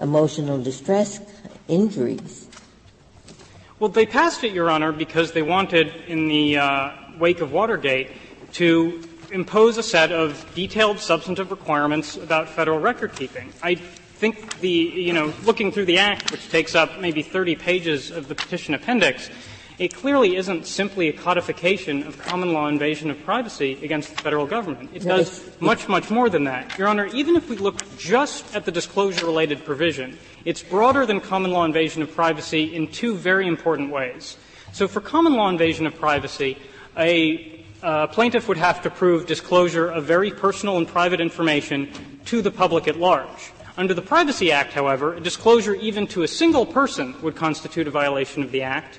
emotional 0.00 0.62
distress 0.62 1.20
injuries 1.68 2.47
well, 3.78 3.90
they 3.90 4.06
passed 4.06 4.42
it, 4.44 4.52
Your 4.52 4.70
Honor, 4.70 4.92
because 4.92 5.32
they 5.32 5.42
wanted, 5.42 5.94
in 6.06 6.28
the 6.28 6.58
uh, 6.58 6.90
wake 7.18 7.40
of 7.40 7.52
Watergate, 7.52 8.10
to 8.54 9.02
impose 9.30 9.78
a 9.78 9.82
set 9.82 10.10
of 10.10 10.44
detailed 10.54 10.98
substantive 10.98 11.50
requirements 11.50 12.16
about 12.16 12.48
federal 12.48 12.80
record 12.80 13.14
keeping. 13.14 13.52
I 13.62 13.76
think 13.76 14.58
the, 14.60 14.68
you 14.68 15.12
know, 15.12 15.32
looking 15.44 15.70
through 15.70 15.84
the 15.84 15.98
Act, 15.98 16.32
which 16.32 16.48
takes 16.50 16.74
up 16.74 16.98
maybe 16.98 17.22
30 17.22 17.54
pages 17.56 18.10
of 18.10 18.26
the 18.26 18.34
petition 18.34 18.74
appendix, 18.74 19.30
it 19.78 19.94
clearly 19.94 20.36
isn't 20.36 20.66
simply 20.66 21.08
a 21.08 21.12
codification 21.12 22.02
of 22.02 22.18
common 22.18 22.52
law 22.52 22.66
invasion 22.66 23.10
of 23.10 23.24
privacy 23.24 23.78
against 23.82 24.14
the 24.16 24.22
federal 24.22 24.46
government. 24.46 24.90
It 24.92 25.04
does 25.04 25.48
much, 25.60 25.88
much 25.88 26.10
more 26.10 26.28
than 26.28 26.44
that. 26.44 26.76
Your 26.76 26.88
Honor, 26.88 27.06
even 27.06 27.36
if 27.36 27.48
we 27.48 27.56
look 27.56 27.76
just 27.96 28.54
at 28.56 28.64
the 28.64 28.72
disclosure 28.72 29.24
related 29.24 29.64
provision, 29.64 30.18
it's 30.44 30.62
broader 30.62 31.06
than 31.06 31.20
common 31.20 31.52
law 31.52 31.64
invasion 31.64 32.02
of 32.02 32.12
privacy 32.12 32.74
in 32.74 32.88
two 32.88 33.14
very 33.14 33.46
important 33.46 33.90
ways. 33.90 34.36
So 34.72 34.88
for 34.88 35.00
common 35.00 35.34
law 35.34 35.48
invasion 35.48 35.86
of 35.86 35.94
privacy, 35.94 36.58
a 36.96 37.64
uh, 37.82 38.08
plaintiff 38.08 38.48
would 38.48 38.56
have 38.56 38.82
to 38.82 38.90
prove 38.90 39.26
disclosure 39.26 39.88
of 39.88 40.04
very 40.04 40.32
personal 40.32 40.78
and 40.78 40.88
private 40.88 41.20
information 41.20 41.88
to 42.24 42.42
the 42.42 42.50
public 42.50 42.88
at 42.88 42.96
large. 42.96 43.52
Under 43.76 43.94
the 43.94 44.02
Privacy 44.02 44.50
Act, 44.50 44.72
however, 44.72 45.14
a 45.14 45.20
disclosure 45.20 45.74
even 45.76 46.08
to 46.08 46.24
a 46.24 46.28
single 46.28 46.66
person 46.66 47.14
would 47.22 47.36
constitute 47.36 47.86
a 47.86 47.92
violation 47.92 48.42
of 48.42 48.50
the 48.50 48.62
Act, 48.62 48.98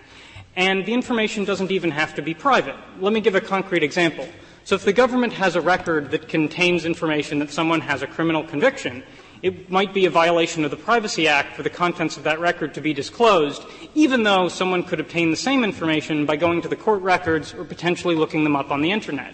and 0.56 0.86
the 0.86 0.94
information 0.94 1.46
doesn't 1.46 1.72
even 1.72 1.92
have 1.92 2.16
to 2.16 2.22
be 2.22 2.34
private. 2.34 2.76
Let 3.00 3.14
me 3.14 3.22
give 3.22 3.36
a 3.36 3.42
concrete 3.42 3.84
example. 3.84 4.28
So 4.64 4.76
if 4.76 4.84
the 4.84 4.94
government 4.94 5.34
has 5.34 5.56
a 5.56 5.62
record 5.62 6.12
that 6.12 6.28
contains 6.28 6.86
information 6.86 7.40
that 7.40 7.50
someone 7.50 7.82
has 7.82 8.02
a 8.02 8.08
criminal 8.08 8.44
conviction, 8.44 9.04
it 9.42 9.72
might 9.72 9.94
be 9.94 10.06
a 10.06 10.10
violation 10.10 10.66
of 10.66 10.72
the 10.72 10.78
Privacy 10.78 11.28
Act 11.28 11.56
for 11.56 11.64
the 11.64 11.70
contents 11.70 12.18
of 12.18 12.24
that 12.24 12.40
record 12.40 12.74
to 12.74 12.82
be 12.82 12.94
disclosed, 12.94 13.64
even 13.96 14.24
though 14.24 14.50
someone 14.50 14.84
could 14.84 15.00
obtain 15.00 15.32
the 15.32 15.38
same 15.38 15.64
information 15.64 16.26
by 16.26 16.36
going 16.36 16.62
to 16.62 16.68
the 16.68 16.76
court 16.76 17.02
records 17.02 17.54
or 17.54 17.64
potentially 17.64 18.16
looking 18.16 18.44
them 18.44 18.56
up 18.56 18.70
on 18.70 18.82
the 18.82 18.92
Internet. 18.92 19.34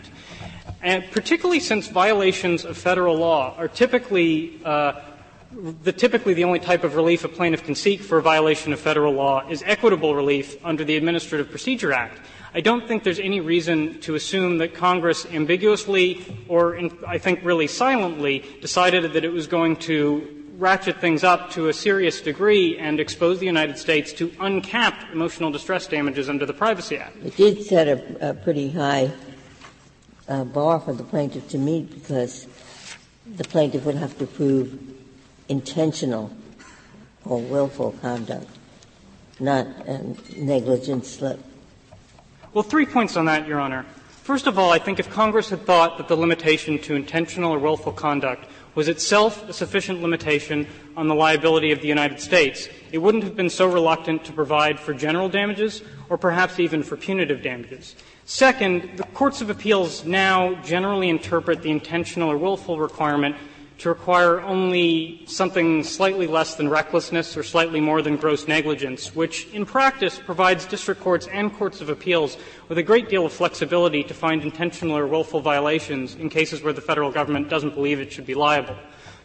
And 0.81 1.03
particularly 1.09 1.59
since 1.59 1.87
violations 1.87 2.63
of 2.63 2.77
federal 2.77 3.17
law 3.17 3.55
are 3.57 3.67
typically 3.67 4.61
uh, 4.63 5.01
the, 5.55 5.91
typically 5.91 6.33
the 6.33 6.43
only 6.43 6.59
type 6.59 6.83
of 6.83 6.95
relief 6.95 7.23
a 7.23 7.27
plaintiff 7.27 7.63
can 7.63 7.75
seek 7.75 8.01
for 8.01 8.17
a 8.17 8.21
violation 8.21 8.73
of 8.73 8.79
federal 8.79 9.13
law 9.13 9.47
is 9.49 9.63
equitable 9.65 10.15
relief 10.15 10.57
under 10.65 10.83
the 10.83 10.97
Administrative 10.97 11.49
Procedure 11.49 11.93
Act. 11.93 12.19
I 12.53 12.61
don't 12.61 12.87
think 12.87 13.03
there's 13.03 13.19
any 13.19 13.41
reason 13.41 13.99
to 14.01 14.15
assume 14.15 14.59
that 14.59 14.73
Congress 14.73 15.25
ambiguously 15.25 16.25
or 16.47 16.75
in, 16.75 16.97
I 17.05 17.17
think 17.17 17.39
really 17.43 17.67
silently 17.67 18.43
decided 18.61 19.13
that 19.13 19.25
it 19.25 19.31
was 19.31 19.47
going 19.47 19.77
to 19.77 20.45
ratchet 20.57 21.01
things 21.01 21.23
up 21.23 21.51
to 21.51 21.67
a 21.67 21.73
serious 21.73 22.21
degree 22.21 22.77
and 22.77 22.99
expose 22.99 23.39
the 23.39 23.45
United 23.45 23.77
States 23.77 24.13
to 24.13 24.31
uncapped 24.39 25.11
emotional 25.11 25.51
distress 25.51 25.85
damages 25.87 26.29
under 26.29 26.45
the 26.45 26.53
Privacy 26.53 26.97
Act. 26.97 27.17
It 27.25 27.35
did 27.35 27.61
set 27.63 27.87
a, 27.89 28.29
a 28.29 28.33
pretty 28.33 28.71
high 28.71 29.11
uh, 30.29 30.45
bar 30.45 30.79
for 30.79 30.93
the 30.93 31.03
plaintiff 31.03 31.49
to 31.49 31.57
meet 31.57 31.93
because 31.93 32.47
the 33.35 33.43
plaintiff 33.43 33.83
would 33.85 33.95
have 33.95 34.17
to 34.19 34.27
prove 34.27 34.94
intentional 35.49 36.31
or 37.23 37.41
willful 37.41 37.91
conduct, 38.01 38.47
not 39.39 39.67
negligent 40.37 41.05
slip. 41.05 41.39
Well, 42.53 42.63
three 42.63 42.85
points 42.85 43.17
on 43.17 43.25
that, 43.25 43.47
Your 43.47 43.59
Honor. 43.59 43.85
First 44.23 44.47
of 44.47 44.57
all, 44.57 44.71
I 44.71 44.79
think 44.79 44.99
if 44.99 45.09
Congress 45.09 45.49
had 45.49 45.65
thought 45.65 45.97
that 45.97 46.07
the 46.07 46.15
limitation 46.15 46.79
to 46.79 46.95
intentional 46.95 47.51
or 47.51 47.59
willful 47.59 47.91
conduct 47.91 48.47
was 48.73 48.87
itself 48.87 49.47
a 49.47 49.53
sufficient 49.53 50.01
limitation 50.01 50.67
on 50.97 51.07
the 51.07 51.15
liability 51.15 51.71
of 51.71 51.79
the 51.81 51.87
United 51.87 52.19
States, 52.19 52.67
it 52.91 52.97
wouldn't 52.97 53.23
have 53.23 53.35
been 53.35 53.49
so 53.49 53.67
reluctant 53.67 54.25
to 54.25 54.33
provide 54.33 54.79
for 54.79 54.93
general 54.93 55.29
damages 55.29 55.81
or 56.09 56.17
perhaps 56.17 56.59
even 56.59 56.81
for 56.81 56.97
punitive 56.97 57.41
damages. 57.41 57.95
Second, 58.25 58.97
the 58.97 59.03
courts 59.03 59.41
of 59.41 59.49
appeals 59.49 60.05
now 60.05 60.55
generally 60.55 61.09
interpret 61.09 61.61
the 61.61 61.69
intentional 61.69 62.31
or 62.31 62.37
willful 62.37 62.79
requirement 62.79 63.35
to 63.77 63.89
require 63.89 64.41
only 64.41 65.21
something 65.25 65.83
slightly 65.83 66.27
less 66.27 66.55
than 66.55 66.69
recklessness 66.69 67.35
or 67.35 67.43
slightly 67.43 67.81
more 67.81 68.01
than 68.01 68.15
gross 68.15 68.47
negligence, 68.47 69.13
which 69.13 69.47
in 69.53 69.65
practice 69.65 70.17
provides 70.17 70.65
district 70.65 71.01
courts 71.01 71.27
and 71.27 71.53
courts 71.53 71.81
of 71.81 71.89
appeals 71.89 72.37
with 72.69 72.77
a 72.77 72.83
great 72.83 73.09
deal 73.09 73.25
of 73.25 73.33
flexibility 73.33 74.03
to 74.03 74.13
find 74.13 74.43
intentional 74.43 74.97
or 74.97 75.05
willful 75.05 75.41
violations 75.41 76.15
in 76.15 76.29
cases 76.29 76.63
where 76.63 76.73
the 76.73 76.81
federal 76.81 77.11
government 77.11 77.49
doesn't 77.49 77.75
believe 77.75 77.99
it 77.99 78.11
should 78.11 78.25
be 78.25 78.35
liable. 78.35 78.75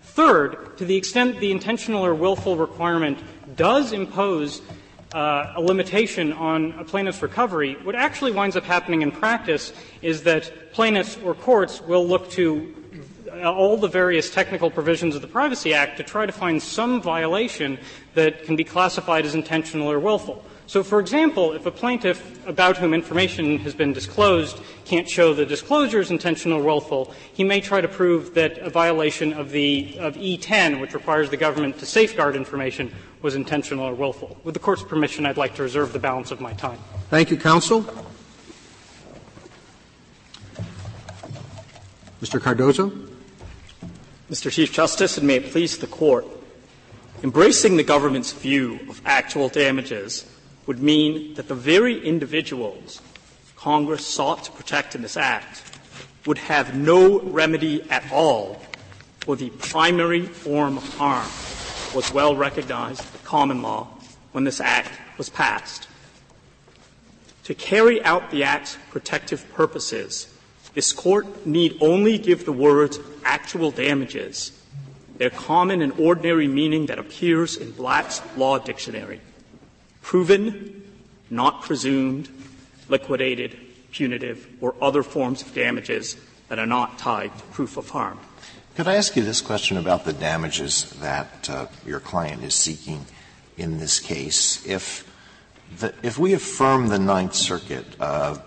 Third, 0.03 0.77
to 0.79 0.85
the 0.85 0.97
extent 0.97 1.39
the 1.39 1.53
intentional 1.53 2.05
or 2.05 2.15
willful 2.15 2.57
requirement 2.57 3.19
does 3.55 3.93
impose 3.93 4.61
uh, 5.15 5.55
a 5.57 5.61
limitation 5.61 6.33
on 6.33 6.73
a 6.79 6.85
plaintiff's 6.85 7.23
recovery, 7.23 7.77
what 7.83 7.95
actually 7.95 8.33
winds 8.33 8.57
up 8.57 8.65
happening 8.65 9.03
in 9.03 9.11
practice 9.11 9.73
is 10.03 10.23
that 10.25 10.73
plaintiffs 10.73 11.17
or 11.25 11.35
courts 11.35 11.81
will 11.81 12.07
look 12.07 12.31
to 12.31 12.75
all 13.45 13.77
the 13.77 13.89
various 13.89 14.31
technical 14.31 14.71
provisions 14.71 15.15
of 15.15 15.23
the 15.23 15.29
Privacy 15.29 15.75
Act 15.75 15.97
to 15.97 16.03
try 16.03 16.27
to 16.27 16.33
find 16.33 16.63
some 16.63 17.01
violation 17.01 17.79
that 18.15 18.45
can 18.45 18.57
be 18.57 18.65
classified 18.65 19.25
as 19.25 19.35
intentional 19.35 19.91
or 19.91 19.99
willful. 19.99 20.45
So, 20.67 20.85
for 20.85 21.01
example, 21.01 21.53
if 21.53 21.67
a 21.67 21.71
plaintiff 21.73 22.47
about 22.47 22.77
whom 22.77 22.95
information 22.95 23.59
has 23.59 23.75
been 23.75 23.93
disclosed 23.93 24.61
can't 24.85 25.09
show 25.09 25.35
the 25.35 25.45
disclosure 25.45 25.99
is 25.99 26.13
intentional 26.13 26.61
or 26.61 26.63
willful, 26.63 27.13
he 27.33 27.43
may 27.43 27.61
try 27.61 27.81
to 27.81 27.89
prove 27.89 28.35
that 28.35 28.57
a 28.59 28.71
violation 28.71 29.33
of 29.33 29.51
the 29.51 29.97
of 29.99 30.15
E10, 30.15 30.81
which 30.81 30.95
requires 30.95 31.29
the 31.29 31.37
government 31.37 31.79
to 31.81 31.87
safeguard 31.87 32.37
information, 32.37 32.95
was 33.21 33.35
intentional 33.35 33.85
or 33.85 33.95
willful. 33.95 34.39
With 34.45 34.55
the 34.55 34.61
court's 34.61 34.85
permission, 34.85 35.27
I'd 35.27 35.37
like 35.37 35.57
to 35.57 35.65
reserve 35.65 35.93
the 35.93 35.99
balance 35.99 36.31
of 36.31 36.41
my 36.41 36.53
time. 36.53 36.79
Thank 37.09 37.33
you, 37.33 37.37
counsel. 37.37 37.83
Mr. 42.23 42.41
Cardozo. 42.41 43.10
Mr. 44.31 44.49
Chief 44.49 44.73
Justice, 44.73 45.19
and 45.19 45.27
may 45.27 45.37
it 45.37 45.51
please 45.51 45.79
the 45.79 45.89
court, 45.89 46.25
embracing 47.25 47.77
the 47.77 47.83
government's 47.83 48.33
view 48.33 48.79
of 48.89 49.03
actual 49.05 49.49
damages 49.49 50.25
would 50.67 50.81
mean 50.81 51.35
that 51.35 51.49
the 51.49 51.55
very 51.55 52.01
individuals 52.07 53.03
Congress 53.57 54.07
sought 54.07 54.45
to 54.45 54.53
protect 54.53 54.95
in 54.95 55.03
this 55.03 55.17
act 55.17 55.65
would 56.27 56.39
have 56.39 56.77
no 56.77 57.19
remedy 57.23 57.83
at 57.91 58.05
all 58.13 58.63
for 59.19 59.35
the 59.35 59.51
primary 59.51 60.25
form 60.25 60.77
of 60.77 60.95
harm 60.95 61.29
was 61.93 62.15
well 62.15 62.37
recognized 62.37 63.03
in 63.03 63.21
common 63.25 63.63
law 63.63 63.89
when 64.31 64.45
this 64.45 64.61
act 64.61 64.93
was 65.19 65.29
passed. 65.29 65.89
To 67.45 67.55
carry 67.55 68.01
out 68.05 68.31
the 68.31 68.45
act's 68.45 68.79
protective 68.91 69.45
purposes, 69.55 70.33
this 70.75 70.93
court 70.93 71.47
need 71.47 71.77
only 71.81 72.19
give 72.19 72.45
the 72.45 72.53
words 72.53 72.99
actual 73.25 73.71
damages 73.71 74.53
their 75.21 75.29
common 75.29 75.83
and 75.83 75.93
ordinary 75.99 76.49
meaning 76.49 76.87
that 76.87 76.99
appears 76.99 77.55
in 77.59 77.71
Black's 77.73 78.23
Law 78.39 78.59
Dictionary. 78.59 79.21
Proven, 80.01 80.83
not 81.29 81.61
presumed, 81.61 82.27
liquidated, 82.89 83.55
punitive, 83.93 84.49
or 84.63 84.75
other 84.81 85.03
forms 85.03 85.43
of 85.43 85.53
damages 85.53 86.17
that 86.49 86.59
are 86.59 86.65
not 86.65 86.99
tied 86.99 87.37
to 87.37 87.45
proof 87.53 87.77
of 87.77 87.91
harm. 87.91 88.19
Could 88.77 88.89
I 88.89 88.95
ask 88.95 89.15
you 89.15 89.23
this 89.23 89.43
question 89.43 89.77
about 89.77 90.07
the 90.07 90.15
damages 90.15 90.89
that 91.01 91.51
uh, 91.51 91.67
your 91.85 92.01
client 92.01 92.43
is 92.43 92.55
seeking 92.55 93.05
in 93.59 93.79
this 93.79 94.01
case? 94.01 94.65
If, 94.67 95.07
the, 95.81 95.93
if 96.03 96.19
we 96.19 96.33
affirm 96.33 96.89
the 96.89 96.99
Ninth 96.99 97.35
Circuit, 97.35 97.85
uh, 98.01 98.39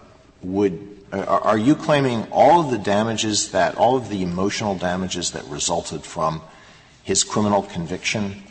would 0.43 0.89
uh, 1.11 1.23
are 1.25 1.57
you 1.57 1.75
claiming 1.75 2.27
all 2.31 2.61
of 2.61 2.71
the 2.71 2.77
damages 2.77 3.51
that 3.51 3.75
all 3.75 3.95
of 3.95 4.09
the 4.09 4.23
emotional 4.23 4.75
damages 4.75 5.31
that 5.31 5.45
resulted 5.45 6.03
from 6.03 6.41
his 7.03 7.23
criminal 7.23 7.61
conviction, 7.61 8.43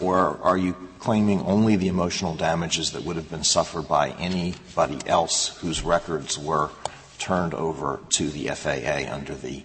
or 0.00 0.38
are 0.42 0.56
you 0.56 0.74
claiming 0.98 1.42
only 1.42 1.76
the 1.76 1.88
emotional 1.88 2.34
damages 2.34 2.92
that 2.92 3.02
would 3.02 3.16
have 3.16 3.28
been 3.28 3.44
suffered 3.44 3.88
by 3.88 4.10
anybody 4.12 4.98
else 5.06 5.48
whose 5.58 5.82
records 5.82 6.38
were 6.38 6.70
turned 7.18 7.54
over 7.54 8.00
to 8.08 8.30
the 8.30 8.48
FAA 8.48 9.12
under 9.12 9.34
the 9.34 9.62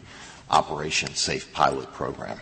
Operation 0.49 1.13
Safe 1.15 1.51
Pilot 1.53 1.91
program. 1.93 2.39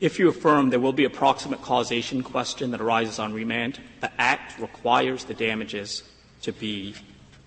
If 0.00 0.18
you 0.18 0.28
affirm 0.28 0.70
there 0.70 0.80
will 0.80 0.92
be 0.92 1.04
a 1.04 1.10
proximate 1.10 1.62
causation 1.62 2.22
question 2.22 2.72
that 2.72 2.80
arises 2.80 3.18
on 3.18 3.32
remand, 3.32 3.80
the 4.00 4.10
Act 4.20 4.58
requires 4.58 5.24
the 5.24 5.34
damages 5.34 6.02
to 6.42 6.52
be 6.52 6.94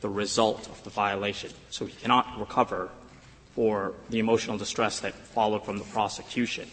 the 0.05 0.09
result 0.11 0.67
of 0.67 0.83
the 0.83 0.91
violation. 0.91 1.49
So 1.71 1.87
he 1.87 1.93
cannot 1.93 2.39
recover 2.39 2.89
for 3.55 3.93
the 4.11 4.19
emotional 4.19 4.55
distress 4.55 4.99
that 4.99 5.15
followed 5.15 5.65
from 5.65 5.79
the 5.79 5.83
prosecution. 5.85 6.69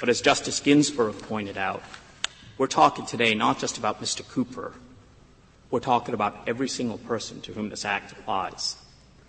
But 0.00 0.08
as 0.08 0.22
Justice 0.22 0.58
Ginsburg 0.58 1.18
pointed 1.20 1.58
out, 1.58 1.82
we're 2.56 2.68
talking 2.68 3.04
today 3.04 3.34
not 3.34 3.58
just 3.58 3.76
about 3.76 4.00
Mr. 4.00 4.26
Cooper. 4.26 4.72
We're 5.70 5.80
talking 5.80 6.14
about 6.14 6.44
every 6.46 6.66
single 6.66 6.96
person 6.96 7.42
to 7.42 7.52
whom 7.52 7.68
this 7.68 7.84
Act 7.84 8.12
applies. 8.12 8.76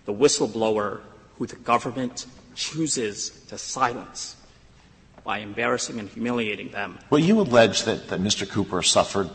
The 0.06 0.14
whistleblower 0.14 1.02
who 1.38 1.46
the 1.46 1.58
government 1.58 2.26
chooses 2.56 3.30
to 3.50 3.58
silence 3.58 4.38
by 5.24 5.40
embarrassing 5.40 6.00
and 6.00 6.10
humiliating 6.10 6.70
them. 6.70 7.00
Well, 7.10 7.22
you 7.22 7.40
allege 7.40 7.84
that, 7.84 8.10
that 8.10 8.20
Mr. 8.20 8.50
Cooper 8.50 8.82
suffered 8.84 9.30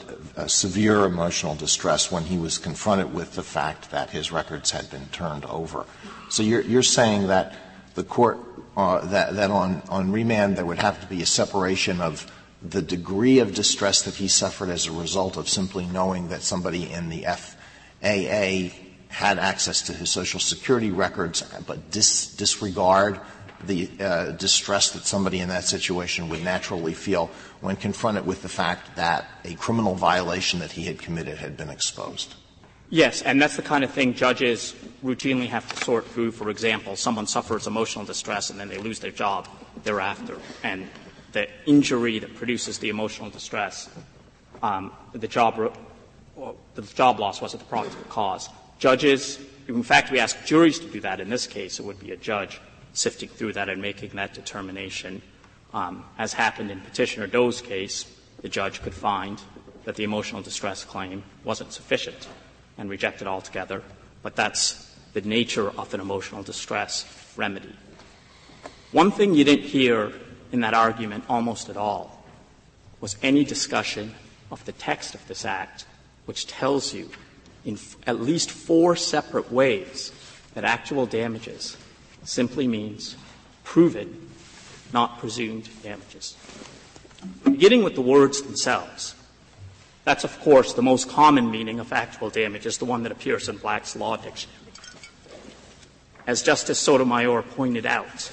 severe 0.46 1.04
emotional 1.04 1.54
distress 1.54 2.12
when 2.12 2.24
he 2.24 2.36
was 2.36 2.58
confronted 2.58 3.14
with 3.14 3.34
the 3.34 3.42
fact 3.42 3.90
that 3.90 4.10
his 4.10 4.30
records 4.30 4.70
had 4.70 4.90
been 4.90 5.06
turned 5.06 5.46
over. 5.46 5.86
So 6.28 6.42
you're, 6.42 6.60
you're 6.60 6.82
saying 6.82 7.28
that 7.28 7.54
the 7.94 8.04
court, 8.04 8.38
uh, 8.76 9.06
that, 9.06 9.34
that 9.36 9.50
on, 9.50 9.82
on 9.88 10.12
remand 10.12 10.56
there 10.56 10.66
would 10.66 10.78
have 10.78 11.00
to 11.00 11.06
be 11.06 11.22
a 11.22 11.26
separation 11.26 12.00
of 12.00 12.30
the 12.62 12.82
degree 12.82 13.38
of 13.38 13.54
distress 13.54 14.02
that 14.02 14.14
he 14.14 14.28
suffered 14.28 14.68
as 14.68 14.86
a 14.86 14.92
result 14.92 15.36
of 15.36 15.48
simply 15.48 15.86
knowing 15.86 16.28
that 16.28 16.42
somebody 16.42 16.90
in 16.90 17.08
the 17.08 17.22
FAA 17.22 18.74
had 19.08 19.38
access 19.38 19.82
to 19.82 19.92
his 19.92 20.10
Social 20.10 20.38
Security 20.38 20.90
records, 20.90 21.42
but 21.66 21.90
dis- 21.90 22.34
disregard 22.34 23.20
the 23.64 23.90
uh, 24.00 24.30
distress 24.32 24.90
that 24.92 25.04
somebody 25.04 25.40
in 25.40 25.48
that 25.48 25.64
situation 25.64 26.28
would 26.28 26.42
naturally 26.42 26.94
feel 26.94 27.30
when 27.60 27.76
confronted 27.76 28.26
with 28.26 28.42
the 28.42 28.48
fact 28.48 28.96
that 28.96 29.28
a 29.44 29.54
criminal 29.54 29.94
violation 29.94 30.60
that 30.60 30.72
he 30.72 30.84
had 30.84 30.98
committed 30.98 31.38
had 31.38 31.56
been 31.56 31.70
exposed. 31.70 32.34
Yes, 32.90 33.20
and 33.20 33.42
that's 33.42 33.56
the 33.56 33.62
kind 33.62 33.84
of 33.84 33.90
thing 33.90 34.14
judges 34.14 34.74
routinely 35.04 35.46
have 35.48 35.68
to 35.68 35.84
sort 35.84 36.06
through. 36.06 36.30
For 36.30 36.48
example, 36.48 36.96
someone 36.96 37.26
suffers 37.26 37.66
emotional 37.66 38.04
distress 38.04 38.48
and 38.48 38.58
then 38.58 38.68
they 38.68 38.78
lose 38.78 39.00
their 39.00 39.10
job 39.10 39.46
thereafter, 39.84 40.38
and 40.62 40.88
the 41.32 41.48
injury 41.66 42.18
that 42.18 42.34
produces 42.34 42.78
the 42.78 42.88
emotional 42.88 43.28
distress, 43.28 43.90
um, 44.62 44.92
the 45.12 45.28
job, 45.28 45.76
the 46.74 46.82
job 46.82 47.20
loss 47.20 47.42
wasn't 47.42 47.62
the 47.62 47.68
proximate 47.68 48.08
cause. 48.08 48.48
Judges, 48.78 49.38
in 49.66 49.82
fact, 49.82 50.10
we 50.10 50.18
ask 50.18 50.42
juries 50.46 50.78
to 50.78 50.86
do 50.86 51.00
that. 51.00 51.20
In 51.20 51.28
this 51.28 51.46
case, 51.46 51.78
it 51.78 51.84
would 51.84 52.00
be 52.00 52.12
a 52.12 52.16
judge 52.16 52.60
sifting 52.98 53.28
through 53.28 53.52
that 53.52 53.68
and 53.68 53.80
making 53.80 54.10
that 54.10 54.34
determination. 54.34 55.22
Um, 55.72 56.04
as 56.18 56.32
happened 56.32 56.70
in 56.70 56.80
Petitioner 56.80 57.26
Doe's 57.26 57.60
case, 57.60 58.04
the 58.42 58.48
judge 58.48 58.82
could 58.82 58.94
find 58.94 59.40
that 59.84 59.94
the 59.94 60.04
emotional 60.04 60.42
distress 60.42 60.84
claim 60.84 61.22
wasn't 61.44 61.72
sufficient 61.72 62.28
and 62.76 62.90
reject 62.90 63.22
it 63.22 63.28
altogether. 63.28 63.82
But 64.22 64.34
that's 64.34 64.94
the 65.12 65.20
nature 65.20 65.70
of 65.70 65.94
an 65.94 66.00
emotional 66.00 66.42
distress 66.42 67.06
remedy. 67.36 67.74
One 68.90 69.10
thing 69.12 69.34
you 69.34 69.44
didn't 69.44 69.66
hear 69.66 70.12
in 70.50 70.60
that 70.60 70.74
argument 70.74 71.24
almost 71.28 71.68
at 71.68 71.76
all 71.76 72.24
was 73.00 73.16
any 73.22 73.44
discussion 73.44 74.14
of 74.50 74.64
the 74.64 74.72
text 74.72 75.14
of 75.14 75.26
this 75.28 75.44
Act, 75.44 75.86
which 76.26 76.46
tells 76.46 76.92
you 76.92 77.10
in 77.64 77.74
f- 77.74 77.96
at 78.06 78.20
least 78.20 78.50
four 78.50 78.96
separate 78.96 79.52
ways 79.52 80.10
that 80.54 80.64
actual 80.64 81.06
damages 81.06 81.76
simply 82.28 82.68
means 82.68 83.16
proven, 83.64 84.30
not 84.92 85.18
presumed 85.18 85.68
damages. 85.82 86.36
Beginning 87.42 87.82
with 87.82 87.94
the 87.94 88.02
words 88.02 88.42
themselves, 88.42 89.14
that's 90.04 90.24
of 90.24 90.38
course 90.40 90.74
the 90.74 90.82
most 90.82 91.08
common 91.08 91.50
meaning 91.50 91.80
of 91.80 91.92
actual 91.92 92.30
damages, 92.30 92.78
the 92.78 92.84
one 92.84 93.02
that 93.02 93.12
appears 93.12 93.48
in 93.48 93.56
Black's 93.56 93.96
Law 93.96 94.16
Dictionary. 94.16 94.58
As 96.26 96.42
Justice 96.42 96.78
Sotomayor 96.78 97.42
pointed 97.42 97.86
out, 97.86 98.30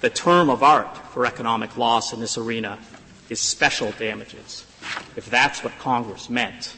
the 0.00 0.10
term 0.10 0.50
of 0.50 0.64
art 0.64 0.96
for 0.96 1.24
economic 1.24 1.76
loss 1.76 2.12
in 2.12 2.18
this 2.18 2.36
arena 2.36 2.78
is 3.30 3.40
special 3.40 3.92
damages. 3.92 4.66
If 5.14 5.30
that's 5.30 5.62
what 5.62 5.78
Congress 5.78 6.28
meant, 6.28 6.76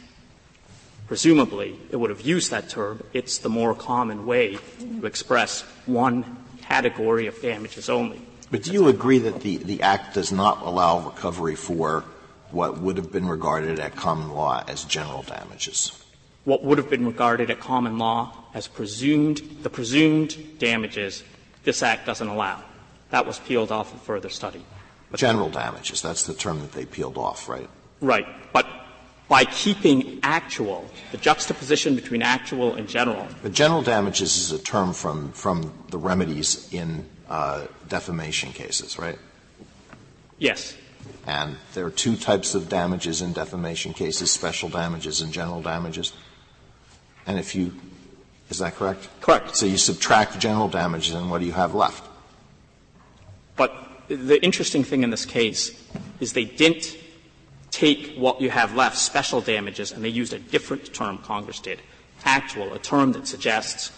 presumably 1.07 1.79
it 1.91 1.97
would 1.97 2.11
have 2.11 2.21
used 2.21 2.51
that 2.51 2.69
term. 2.69 3.03
It's 3.13 3.39
the 3.39 3.49
more 3.49 3.75
common 3.75 4.27
way 4.27 4.59
to 4.81 5.07
express 5.07 5.63
one 5.87 6.45
category 6.63 7.27
of 7.27 7.41
damages 7.41 7.89
only. 7.89 8.21
But 8.51 8.63
do 8.63 8.73
you 8.73 8.89
agree 8.89 9.19
that 9.19 9.41
the, 9.41 9.57
the 9.59 9.83
Act 9.83 10.15
does 10.15 10.33
not 10.33 10.63
allow 10.63 11.01
recovery 11.01 11.57
for 11.57 12.05
what 12.51 12.79
would 12.79 12.97
have 12.97 13.11
been 13.11 13.27
regarded 13.27 13.81
at 13.81 13.97
common 13.97 14.31
law 14.31 14.63
as 14.69 14.85
general 14.85 15.23
damages? 15.23 16.01
What 16.45 16.63
would 16.63 16.79
have 16.79 16.91
been 16.91 17.07
regarded 17.07 17.51
at 17.51 17.59
common 17.59 17.99
law 17.99 18.45
as 18.55 18.69
presumed, 18.69 19.43
the 19.63 19.71
presumed 19.71 20.59
damages, 20.59 21.25
this 21.65 21.83
Act 21.83 22.07
doesn't 22.07 22.29
allow. 22.29 22.63
That 23.11 23.27
was 23.27 23.39
peeled 23.39 23.73
off 23.73 23.93
in 23.93 23.99
further 23.99 24.29
study. 24.29 24.65
But 25.11 25.21
General 25.21 25.49
damages, 25.49 26.03
that's 26.03 26.27
the 26.27 26.35
term 26.35 26.61
that 26.61 26.73
they 26.73 26.85
peeled 26.85 27.17
off, 27.17 27.49
right? 27.49 27.69
Right. 28.01 28.27
But 28.53 28.67
by 29.29 29.45
keeping 29.45 30.21
actual, 30.23 30.89
the 31.11 31.17
juxtaposition 31.19 31.95
between 31.95 32.23
actual 32.23 32.75
and 32.75 32.89
general. 32.89 33.27
But 33.43 33.53
general 33.53 33.83
damages 33.83 34.37
is 34.37 34.53
a 34.53 34.59
term 34.59 34.93
from, 34.93 35.33
from 35.33 35.73
the 35.91 35.99
remedies 35.99 36.73
in 36.73 37.07
uh, 37.29 37.67
defamation 37.89 38.53
cases, 38.53 38.99
right? 38.99 39.19
Yes. 40.39 40.77
And 41.27 41.57
there 41.73 41.87
are 41.87 41.91
two 41.91 42.17
types 42.17 42.55
of 42.55 42.69
damages 42.69 43.23
in 43.23 43.33
defamation 43.33 43.95
cases 43.95 44.31
special 44.31 44.69
damages 44.69 45.21
and 45.21 45.33
general 45.33 45.63
damages. 45.63 46.13
And 47.27 47.39
if 47.39 47.55
you, 47.55 47.73
is 48.51 48.59
that 48.59 48.75
correct? 48.75 49.09
Correct. 49.23 49.57
So 49.57 49.65
you 49.65 49.79
subtract 49.79 50.39
general 50.39 50.69
damages, 50.69 51.15
and 51.15 51.31
what 51.31 51.41
do 51.41 51.47
you 51.47 51.53
have 51.53 51.75
left? 51.75 52.07
But 53.57 53.75
the 54.09 54.43
interesting 54.45 54.85
thing 54.85 55.03
in 55.03 55.09
this 55.09 55.25
case 55.25 55.81
is 56.21 56.35
they 56.35 56.45
didn't 56.45 56.99
take 57.75 58.15
what 58.15 58.41
you 58.41 58.51
have 58.51 58.77
left, 58.77 58.97
special 58.97 59.41
damages, 59.41 59.91
and 59.91 60.05
they 60.05 60.09
used 60.09 60.33
a 60.33 60.39
different 60.39 60.95
term, 60.95 61.19
Congress 61.19 61.59
did, 61.59 61.81
actual, 62.25 62.73
a 62.73 62.79
term 62.79 63.13
that 63.13 63.27
suggests 63.27 63.91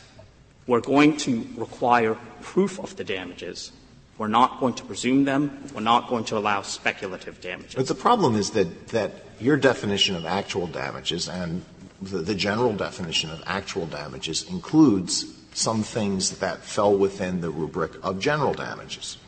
we're 0.66 0.80
going 0.80 1.16
to 1.18 1.46
require 1.56 2.16
proof 2.40 2.80
of 2.80 2.96
the 2.96 3.04
damages. 3.04 3.72
We're 4.16 4.28
not 4.28 4.60
going 4.60 4.74
to 4.74 4.84
presume 4.84 5.26
them. 5.26 5.62
We're 5.74 5.82
not 5.82 6.08
going 6.08 6.24
to 6.26 6.38
allow 6.38 6.62
speculative 6.62 7.40
damages. 7.42 7.74
But 7.74 7.86
the 7.86 7.94
problem 7.94 8.34
is 8.34 8.50
that, 8.52 8.88
that 8.88 9.12
your 9.38 9.58
definition 9.58 10.16
of 10.16 10.24
actual 10.24 10.66
damages 10.66 11.28
and 11.28 11.62
the, 12.00 12.18
the 12.18 12.34
general 12.34 12.72
definition 12.72 13.30
of 13.30 13.42
actual 13.46 13.84
damages 13.86 14.48
includes 14.48 15.26
some 15.52 15.82
things 15.82 16.38
that 16.38 16.62
fell 16.64 16.96
within 16.96 17.42
the 17.42 17.50
rubric 17.50 17.92
of 18.02 18.18
general 18.18 18.54
damages. 18.54 19.18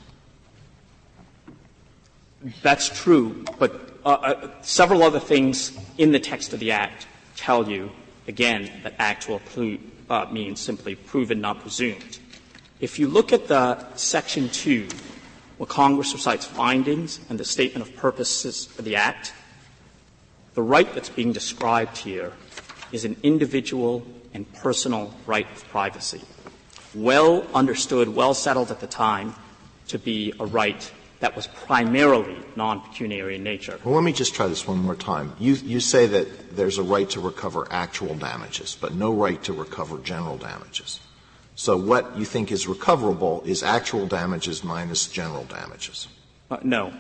That's 2.63 2.89
true, 2.89 3.45
but 3.59 3.88
uh, 4.09 4.13
uh, 4.13 4.51
several 4.63 5.03
other 5.03 5.21
things 5.21 5.77
in 5.99 6.13
the 6.13 6.19
text 6.19 6.55
of 6.55 6.61
the 6.61 6.73
Act 6.73 7.07
tell 7.37 7.69
you, 7.69 7.91
again, 8.27 8.71
that 8.83 8.95
actual 8.99 9.39
uh, 10.09 10.27
means 10.33 10.61
simply 10.61 10.95
proven, 10.95 11.43
not 11.43 11.61
presumed. 11.61 12.19
If 12.81 12.99
you 12.99 13.07
look 13.07 13.35
at 13.35 13.49
the 13.49 13.95
Section 13.97 14.49
2, 14.49 14.89
where 15.59 15.67
Congress 15.67 16.15
recites 16.15 16.47
findings 16.47 17.21
and 17.29 17.39
the 17.39 17.45
statement 17.45 17.87
of 17.87 17.95
purposes 17.97 18.71
of 18.79 18.87
the 18.87 18.97
Act, 18.97 19.35
the 20.55 20.63
right 20.63 20.91
that's 20.95 21.11
being 21.11 21.35
described 21.35 21.99
here 21.99 22.33
is 22.93 23.05
an 23.05 23.15
individual 23.23 24.07
and 24.33 24.51
personal 24.55 25.15
right 25.27 25.51
of 25.51 25.69
privacy, 25.69 26.23
well 26.95 27.47
understood, 27.53 28.09
well 28.09 28.33
settled 28.33 28.71
at 28.71 28.81
the 28.81 28.87
time 28.87 29.35
to 29.89 29.99
be 29.99 30.33
a 30.41 30.47
right 30.47 30.91
that 31.21 31.35
was 31.35 31.47
primarily 31.49 32.37
non-pecuniary 32.55 33.37
in 33.37 33.43
nature. 33.43 33.79
Well, 33.85 33.95
let 33.95 34.05
me 34.05 34.13
just 34.13 34.35
try 34.35 34.47
this 34.47 34.67
one 34.67 34.79
more 34.79 34.95
time. 34.95 35.33
You, 35.39 35.55
you 35.55 35.81
say 35.81 36.07
that 36.07 36.57
there's 36.57 36.79
a 36.79 36.83
right 36.83 37.09
to 37.11 37.21
recover 37.21 37.67
actual 37.71 38.15
damages, 38.15 38.77
but 38.81 38.95
no 38.95 39.13
right 39.13 39.43
to 39.45 39.53
recover 39.53 39.99
general 39.99 40.37
damages. 40.37 41.01
So 41.57 41.77
what 41.77 42.17
you 42.17 42.25
think 42.25 42.53
is 42.53 42.69
recoverable 42.69 43.43
is 43.45 43.65
actual 43.65 44.07
damages 44.07 44.63
minus 44.63 45.09
general 45.09 45.45
damages. 45.45 46.07
Uh, 46.51 46.59
no. 46.63 46.93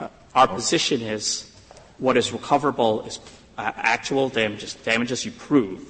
Uh, 0.00 0.08
our 0.34 0.48
position 0.48 1.00
is 1.00 1.52
what 1.98 2.16
is 2.16 2.32
recoverable 2.32 3.04
is 3.04 3.20
uh, 3.56 3.70
actual 3.76 4.28
damages, 4.28 4.74
damages 4.74 5.24
you 5.24 5.30
prove, 5.30 5.80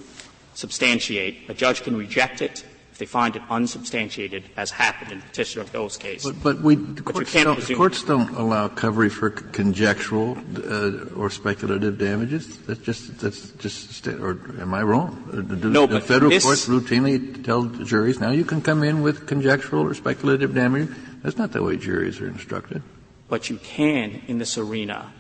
substantiate. 0.55 1.49
A 1.49 1.55
judge 1.55 1.83
can 1.83 1.97
reject 1.97 2.43
it 2.43 2.62
they 3.00 3.06
find 3.06 3.34
it 3.34 3.42
unsubstantiated, 3.48 4.44
as 4.58 4.70
happened 4.70 5.10
in 5.10 5.22
Petitioner 5.22 5.64
Doe's 5.64 5.96
case. 5.96 6.22
But, 6.22 6.42
but 6.42 6.60
we, 6.60 6.74
the 6.76 7.02
but 7.02 7.14
courts, 7.14 7.32
don't, 7.32 7.74
courts 7.74 8.02
don't 8.04 8.30
allow 8.36 8.68
coverage 8.68 9.12
for 9.12 9.30
conjectural 9.30 10.36
uh, 10.58 11.16
or 11.16 11.30
speculative 11.30 11.96
damages. 11.98 12.58
That's 12.66 12.80
just 12.80 13.18
that's 13.18 13.52
just 13.52 14.06
or 14.06 14.38
am 14.60 14.74
I 14.74 14.82
wrong? 14.82 15.10
Uh, 15.32 15.40
do, 15.40 15.70
no, 15.70 15.86
but 15.86 16.04
federal 16.04 16.30
this, 16.30 16.44
courts 16.44 16.68
routinely 16.68 17.42
tell 17.42 17.64
juries 17.64 18.20
now 18.20 18.30
you 18.30 18.44
can 18.44 18.60
come 18.60 18.84
in 18.84 19.00
with 19.00 19.26
conjectural 19.26 19.82
or 19.82 19.94
speculative 19.94 20.54
damage. 20.54 20.90
That's 21.22 21.38
not 21.38 21.52
the 21.52 21.62
way 21.62 21.78
juries 21.78 22.20
are 22.20 22.28
instructed. 22.28 22.82
But 23.28 23.48
you 23.48 23.56
can, 23.56 24.20
in 24.28 24.36
this 24.36 24.58
arena, 24.58 25.10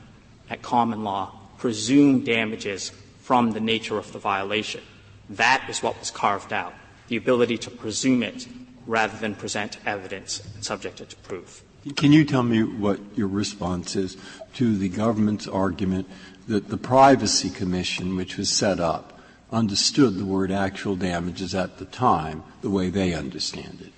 at 0.50 0.60
common 0.60 1.02
law, 1.02 1.32
presume 1.56 2.24
damages 2.24 2.92
from 3.22 3.52
the 3.52 3.60
nature 3.60 3.96
of 3.96 4.12
the 4.12 4.18
violation. 4.18 4.82
That 5.30 5.64
is 5.70 5.82
what 5.82 5.98
was 5.98 6.10
carved 6.10 6.52
out 6.52 6.74
the 7.10 7.16
ability 7.16 7.58
to 7.58 7.70
presume 7.70 8.22
it 8.22 8.46
rather 8.86 9.18
than 9.18 9.34
present 9.34 9.76
evidence 9.84 10.40
and 10.54 10.64
subject 10.64 11.00
it 11.00 11.10
to 11.10 11.16
proof. 11.16 11.64
Can 11.96 12.12
you 12.12 12.24
tell 12.24 12.44
me 12.44 12.62
what 12.62 13.00
your 13.16 13.26
response 13.26 13.96
is 13.96 14.16
to 14.54 14.76
the 14.76 14.88
government's 14.88 15.48
argument 15.48 16.08
that 16.46 16.68
the 16.68 16.76
Privacy 16.76 17.50
Commission, 17.50 18.16
which 18.16 18.36
was 18.36 18.48
set 18.48 18.78
up, 18.78 19.20
understood 19.50 20.18
the 20.18 20.24
word 20.24 20.52
actual 20.52 20.94
damages 20.94 21.52
at 21.52 21.78
the 21.78 21.84
time 21.84 22.44
the 22.62 22.70
way 22.70 22.90
they 22.90 23.12
understand 23.12 23.78
it? 23.80 23.92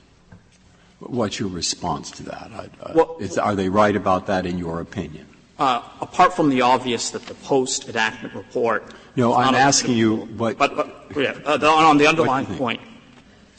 What's 1.00 1.38
your 1.38 1.50
response 1.50 2.10
to 2.12 2.22
that? 2.24 2.94
well, 2.94 3.16
is, 3.20 3.36
are 3.36 3.56
they 3.56 3.68
right 3.68 3.94
about 3.94 4.26
that 4.28 4.46
in 4.46 4.56
your 4.56 4.80
opinion? 4.80 5.26
Uh, 5.58 5.82
apart 6.00 6.32
from 6.32 6.48
the 6.48 6.62
obvious 6.62 7.10
that 7.10 7.26
the 7.26 7.34
post 7.34 7.88
enactment 7.88 8.34
report. 8.34 8.94
No, 9.16 9.34
I'm 9.34 9.54
asking 9.54 9.96
you 9.96 10.16
what. 10.16 10.56
But, 10.56 10.76
but 10.76 11.16
yeah, 11.16 11.36
uh, 11.44 11.58
on 11.66 11.98
the 11.98 12.06
underlying 12.06 12.46
point, 12.46 12.80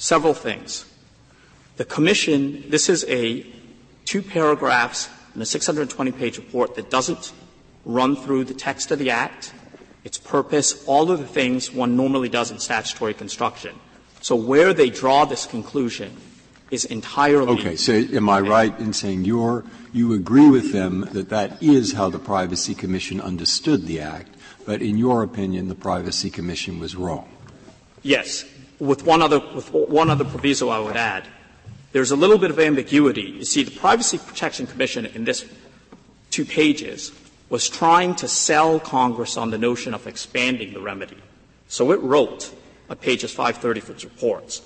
several 0.04 0.34
things. 0.34 0.86
The 1.78 1.86
Commission, 1.86 2.70
this 2.70 2.90
is 2.90 3.06
a 3.08 3.46
two 4.04 4.22
paragraphs 4.22 5.10
in 5.34 5.42
a 5.42 5.46
620 5.46 6.12
page 6.12 6.38
report 6.38 6.76
that 6.76 6.90
doesn't 6.90 7.32
run 7.86 8.18
through 8.18 8.44
the 8.44 8.54
text 8.54 8.92
of 8.92 9.00
the 9.00 9.10
Act, 9.10 9.54
its 10.04 10.18
purpose, 10.18 10.86
all 10.88 11.10
of 11.10 11.20
the 11.20 11.26
things 11.26 11.72
one 11.72 11.96
normally 11.96 12.28
does 12.28 12.52
in 12.52 12.60
statutory 12.60 13.14
construction. 13.14 13.74
So 14.20 14.36
where 14.36 14.74
they 14.74 14.90
draw 14.90 15.24
this 15.24 15.46
conclusion 15.46 16.16
is 16.70 16.84
entirely. 16.84 17.54
Okay, 17.54 17.78
so 17.78 17.94
am 17.94 18.30
I 18.30 18.42
right 18.42 18.78
in 18.80 18.92
saying 18.92 19.24
you're, 19.24 19.64
you 19.94 20.14
agree 20.14 20.50
with 20.50 20.74
them 20.74 21.08
that 21.14 21.30
that 21.30 21.64
is 21.64 21.94
how 21.94 22.10
the 22.10 22.20
Privacy 22.20 22.76
Commission 22.76 23.22
understood 23.22 23.86
the 23.86 24.02
Act, 24.02 24.36
but 24.66 24.82
in 24.82 24.98
your 24.98 25.24
opinion, 25.24 25.70
the 25.70 25.76
Privacy 25.76 26.30
Commission 26.30 26.78
was 26.80 26.94
wrong? 26.94 27.30
Yes 28.02 28.44
with 28.84 29.06
one 29.06 29.22
other, 29.22 29.40
with 29.40 29.72
one 29.72 30.10
other 30.10 30.26
proviso 30.26 30.70
I 30.70 30.80
would 30.80 30.98
add. 30.98 31.26
There's 31.94 32.12
a 32.12 32.16
little 32.16 32.38
bit 32.38 32.52
of 32.52 32.60
ambiguity. 32.60 33.22
You 33.22 33.46
see, 33.46 33.64
the 33.64 33.72
Privacy 33.72 34.18
Protection 34.18 34.68
Commission 34.68 35.06
in 35.06 35.24
this 35.24 35.46
two 36.32 36.44
pages 36.44 37.12
was 37.50 37.70
trying 37.70 38.16
to 38.16 38.28
sell 38.28 38.80
Congress 38.80 39.38
on 39.38 39.52
the 39.52 39.58
notion 39.58 39.94
of 39.94 40.08
expanding 40.08 40.74
the 40.74 40.82
remedy. 40.82 41.18
So 41.68 41.92
it 41.92 42.02
wrote 42.02 42.54
on 42.90 42.98
pages 42.98 43.32
530 43.32 43.80
of 43.80 43.90
its 43.92 44.04
reports, 44.04 44.62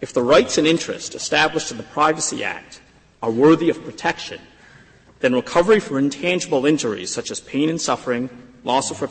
if 0.00 0.12
the 0.12 0.22
rights 0.22 0.58
and 0.58 0.66
interests 0.66 1.14
established 1.14 1.72
in 1.72 1.78
the 1.78 1.82
Privacy 1.82 2.44
Act 2.44 2.80
are 3.22 3.30
worthy 3.30 3.70
of 3.70 3.82
protection, 3.82 4.40
then 5.20 5.34
recovery 5.34 5.80
for 5.80 5.98
intangible 5.98 6.66
injuries 6.66 7.12
such 7.12 7.32
as 7.32 7.40
pain 7.40 7.68
and 7.68 7.80
suffering, 7.80 8.30
loss 8.62 8.90
of 8.90 9.02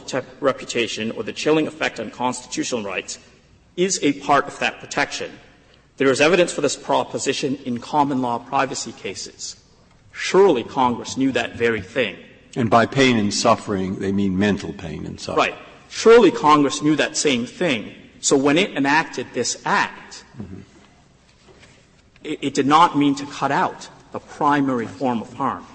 reputation, 0.41 1.11
or 1.11 1.23
the 1.23 1.33
chilling 1.33 1.67
effect 1.67 1.99
on 1.99 2.11
constitutional 2.11 2.83
rights 2.83 3.19
is 3.77 3.99
a 4.01 4.13
part 4.13 4.47
of 4.47 4.59
that 4.59 4.79
protection. 4.79 5.31
There 5.97 6.11
is 6.11 6.19
evidence 6.19 6.51
for 6.51 6.61
this 6.61 6.75
proposition 6.75 7.55
in 7.65 7.79
common 7.79 8.21
law 8.21 8.39
privacy 8.39 8.91
cases. 8.91 9.55
Surely 10.11 10.63
Congress 10.63 11.15
knew 11.15 11.31
that 11.31 11.55
very 11.55 11.81
thing. 11.81 12.17
And 12.55 12.69
by 12.69 12.87
pain 12.87 13.17
and 13.17 13.33
suffering, 13.33 13.99
they 13.99 14.11
mean 14.11 14.37
mental 14.37 14.73
pain 14.73 15.05
and 15.05 15.19
suffering. 15.19 15.51
Right. 15.51 15.59
Surely 15.89 16.31
Congress 16.31 16.81
knew 16.81 16.95
that 16.95 17.15
same 17.15 17.45
thing. 17.45 17.93
So 18.19 18.35
when 18.35 18.57
it 18.57 18.71
enacted 18.71 19.27
this 19.33 19.61
act, 19.63 20.23
mm-hmm. 20.41 20.61
it, 22.23 22.39
it, 22.41 22.53
did 22.55 22.65
not 22.65 22.97
mean 22.97 23.13
to 23.15 23.25
cut 23.27 23.51
out 23.51 23.89
the 24.11 24.19
primary 24.19 24.87
form 24.87 25.21
of 25.21 25.31
harm. 25.33 25.65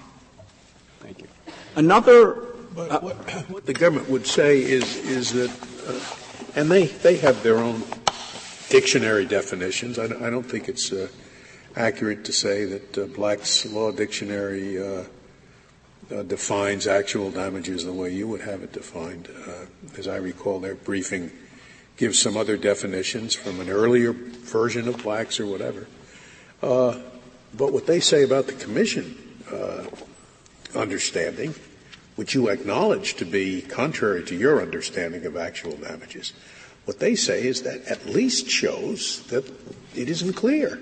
Thank 0.99 1.21
you. 1.21 1.27
Another. 1.75 2.33
But 2.75 2.91
uh, 2.91 2.99
what, 2.99 3.15
what, 3.49 3.65
the 3.65 3.73
government 3.73 4.09
would 4.09 4.27
say 4.27 4.61
is, 4.61 4.97
is 4.97 5.31
that 5.33 5.51
uh, 5.87 5.99
and 6.55 6.69
they, 6.69 6.85
they 6.87 7.17
have 7.17 7.43
their 7.43 7.57
own 7.57 7.83
dictionary 8.69 9.25
definitions. 9.25 9.99
I, 9.99 10.05
I 10.05 10.29
don't 10.29 10.43
think 10.43 10.69
it's 10.69 10.91
uh, 10.91 11.07
accurate 11.75 12.25
to 12.25 12.33
say 12.33 12.65
that 12.65 12.97
uh, 12.97 13.05
Black's 13.05 13.65
Law 13.65 13.91
Dictionary 13.91 14.81
uh, 14.81 15.03
uh 16.11 16.23
defines 16.23 16.85
actual 16.85 17.31
damages 17.31 17.85
the 17.85 17.93
way 17.93 18.13
you 18.13 18.27
would 18.27 18.41
have 18.41 18.61
it 18.61 18.73
defined. 18.73 19.29
Uh, 19.47 19.65
as 19.97 20.07
I 20.07 20.17
recall, 20.17 20.59
their 20.59 20.75
briefing 20.75 21.31
gives 21.97 22.19
some 22.19 22.35
other 22.35 22.57
definitions 22.57 23.35
from 23.35 23.59
an 23.59 23.69
earlier 23.69 24.11
version 24.11 24.87
of 24.87 25.01
Black's 25.01 25.39
or 25.39 25.45
whatever. 25.45 25.87
Uh, 26.61 26.99
but 27.55 27.71
what 27.71 27.85
they 27.87 27.99
say 27.99 28.23
about 28.23 28.47
the 28.47 28.53
Commission 28.53 29.17
understanding 30.75 31.53
which 32.15 32.33
you 32.35 32.49
acknowledge 32.49 33.15
to 33.15 33.25
be 33.25 33.61
contrary 33.61 34.23
to 34.23 34.35
your 34.35 34.61
understanding 34.61 35.25
of 35.25 35.35
actual 35.35 35.75
damages. 35.77 36.33
What 36.85 36.99
they 36.99 37.15
say 37.15 37.45
is 37.45 37.63
that 37.63 37.85
at 37.85 38.05
least 38.05 38.47
shows 38.49 39.25
that 39.27 39.45
it 39.95 40.09
isn't 40.09 40.33
clear 40.33 40.79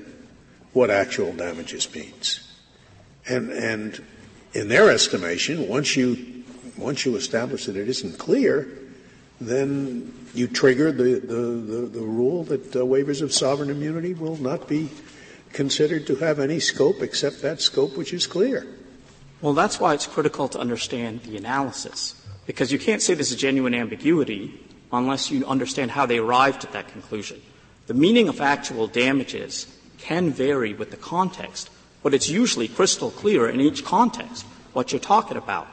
what 0.73 0.89
actual 0.89 1.33
damages 1.33 1.93
means. 1.93 2.47
And, 3.27 3.51
and 3.51 4.03
in 4.53 4.67
their 4.67 4.89
estimation, 4.89 5.67
once 5.67 5.95
you, 5.95 6.43
once 6.77 7.05
you 7.05 7.15
establish 7.15 7.65
that 7.65 7.75
it 7.75 7.87
isn't 7.87 8.17
clear, 8.17 8.67
then 9.39 10.13
you 10.33 10.47
trigger 10.47 10.91
the, 10.91 11.19
the, 11.19 11.35
the, 11.35 11.85
the 11.87 12.01
rule 12.01 12.43
that 12.45 12.75
uh, 12.75 12.79
waivers 12.79 13.21
of 13.21 13.33
sovereign 13.33 13.69
immunity 13.69 14.13
will 14.13 14.37
not 14.37 14.67
be 14.67 14.89
considered 15.53 16.07
to 16.07 16.15
have 16.15 16.39
any 16.39 16.59
scope 16.59 17.01
except 17.01 17.41
that 17.41 17.61
scope 17.61 17.97
which 17.97 18.13
is 18.13 18.27
clear. 18.27 18.65
Well, 19.41 19.53
that's 19.53 19.79
why 19.79 19.95
it's 19.95 20.05
critical 20.05 20.47
to 20.49 20.59
understand 20.59 21.23
the 21.23 21.35
analysis. 21.35 22.15
Because 22.45 22.71
you 22.71 22.77
can't 22.77 23.01
say 23.01 23.15
there's 23.15 23.31
a 23.31 23.35
genuine 23.37 23.73
ambiguity 23.73 24.59
unless 24.91 25.31
you 25.31 25.45
understand 25.45 25.91
how 25.91 26.05
they 26.05 26.19
arrived 26.19 26.63
at 26.63 26.73
that 26.73 26.89
conclusion. 26.89 27.41
The 27.87 27.95
meaning 27.95 28.29
of 28.29 28.39
actual 28.39 28.87
damages 28.87 29.67
can 29.97 30.31
vary 30.31 30.73
with 30.73 30.91
the 30.91 30.97
context, 30.97 31.69
but 32.03 32.13
it's 32.13 32.29
usually 32.29 32.67
crystal 32.67 33.09
clear 33.09 33.49
in 33.49 33.59
each 33.59 33.83
context 33.83 34.45
what 34.73 34.91
you're 34.91 34.99
talking 34.99 35.37
about. 35.37 35.67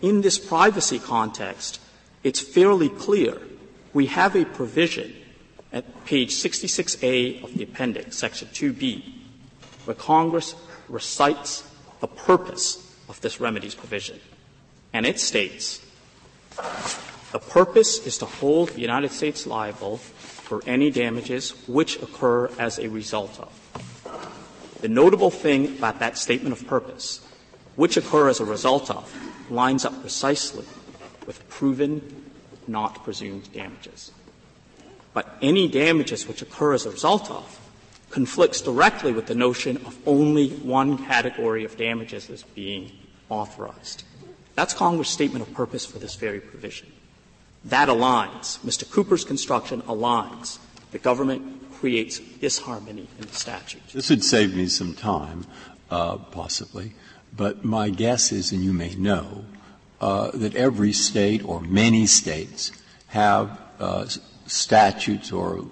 In 0.00 0.22
this 0.22 0.38
privacy 0.38 0.98
context, 0.98 1.80
it's 2.24 2.40
fairly 2.40 2.88
clear. 2.88 3.40
We 3.92 4.06
have 4.06 4.34
a 4.34 4.44
provision 4.44 5.14
at 5.72 6.04
page 6.06 6.34
66A 6.34 7.44
of 7.44 7.54
the 7.54 7.64
appendix, 7.64 8.16
section 8.16 8.48
2B, 8.48 9.04
where 9.84 9.94
Congress 9.94 10.54
recites 10.88 11.68
the 12.00 12.08
purpose 12.08 12.81
of 13.12 13.20
this 13.20 13.40
remedies 13.40 13.74
provision. 13.74 14.18
And 14.94 15.04
it 15.04 15.20
states, 15.20 15.84
the 17.30 17.38
purpose 17.38 18.06
is 18.06 18.16
to 18.18 18.24
hold 18.24 18.70
the 18.70 18.80
United 18.80 19.12
States 19.12 19.46
liable 19.46 19.98
for 19.98 20.62
any 20.66 20.90
damages 20.90 21.50
which 21.68 22.00
occur 22.00 22.50
as 22.58 22.78
a 22.78 22.88
result 22.88 23.38
of. 23.38 23.52
The 24.80 24.88
notable 24.88 25.30
thing 25.30 25.76
about 25.76 25.98
that 25.98 26.16
statement 26.16 26.58
of 26.58 26.66
purpose, 26.66 27.20
which 27.76 27.98
occur 27.98 28.30
as 28.30 28.40
a 28.40 28.46
result 28.46 28.90
of, 28.90 29.14
lines 29.50 29.84
up 29.84 30.00
precisely 30.00 30.64
with 31.26 31.46
proven, 31.50 32.30
not 32.66 33.04
presumed 33.04 33.52
damages. 33.52 34.10
But 35.12 35.36
any 35.42 35.68
damages 35.68 36.26
which 36.26 36.40
occur 36.40 36.72
as 36.72 36.86
a 36.86 36.90
result 36.90 37.30
of 37.30 37.58
conflicts 38.08 38.62
directly 38.62 39.12
with 39.12 39.26
the 39.26 39.34
notion 39.34 39.76
of 39.84 39.96
only 40.06 40.48
one 40.48 40.96
category 40.98 41.64
of 41.64 41.76
damages 41.76 42.30
as 42.30 42.42
being 42.42 42.92
authorized. 43.32 44.04
That's 44.54 44.74
Congress' 44.74 45.08
statement 45.08 45.46
of 45.46 45.54
purpose 45.54 45.86
for 45.86 45.98
this 45.98 46.14
very 46.14 46.40
provision. 46.40 46.92
That 47.64 47.88
aligns. 47.88 48.58
Mr. 48.60 48.88
Cooper's 48.90 49.24
construction 49.24 49.82
aligns. 49.82 50.58
The 50.90 50.98
government 50.98 51.72
creates 51.72 52.18
disharmony 52.18 53.08
in 53.18 53.26
the 53.26 53.34
statute. 53.34 53.82
This 53.92 54.10
would 54.10 54.22
save 54.22 54.54
me 54.54 54.66
some 54.66 54.94
time, 54.94 55.46
uh, 55.90 56.16
possibly, 56.16 56.92
but 57.34 57.64
my 57.64 57.88
guess 57.88 58.30
is, 58.30 58.52
and 58.52 58.62
you 58.62 58.72
may 58.72 58.94
know, 58.94 59.44
uh, 60.00 60.30
that 60.34 60.54
every 60.54 60.92
state 60.92 61.44
or 61.44 61.60
many 61.60 62.06
states 62.06 62.72
have 63.08 63.58
uh, 63.78 64.06
statutes 64.46 65.32
or 65.32 65.64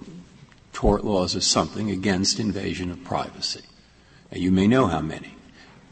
tort 0.72 1.04
laws 1.04 1.36
or 1.36 1.40
something 1.40 1.90
against 1.90 2.40
invasion 2.40 2.90
of 2.90 3.04
privacy. 3.04 3.62
And 4.30 4.40
you 4.40 4.50
may 4.50 4.66
know 4.66 4.86
how 4.86 5.00
many. 5.00 5.34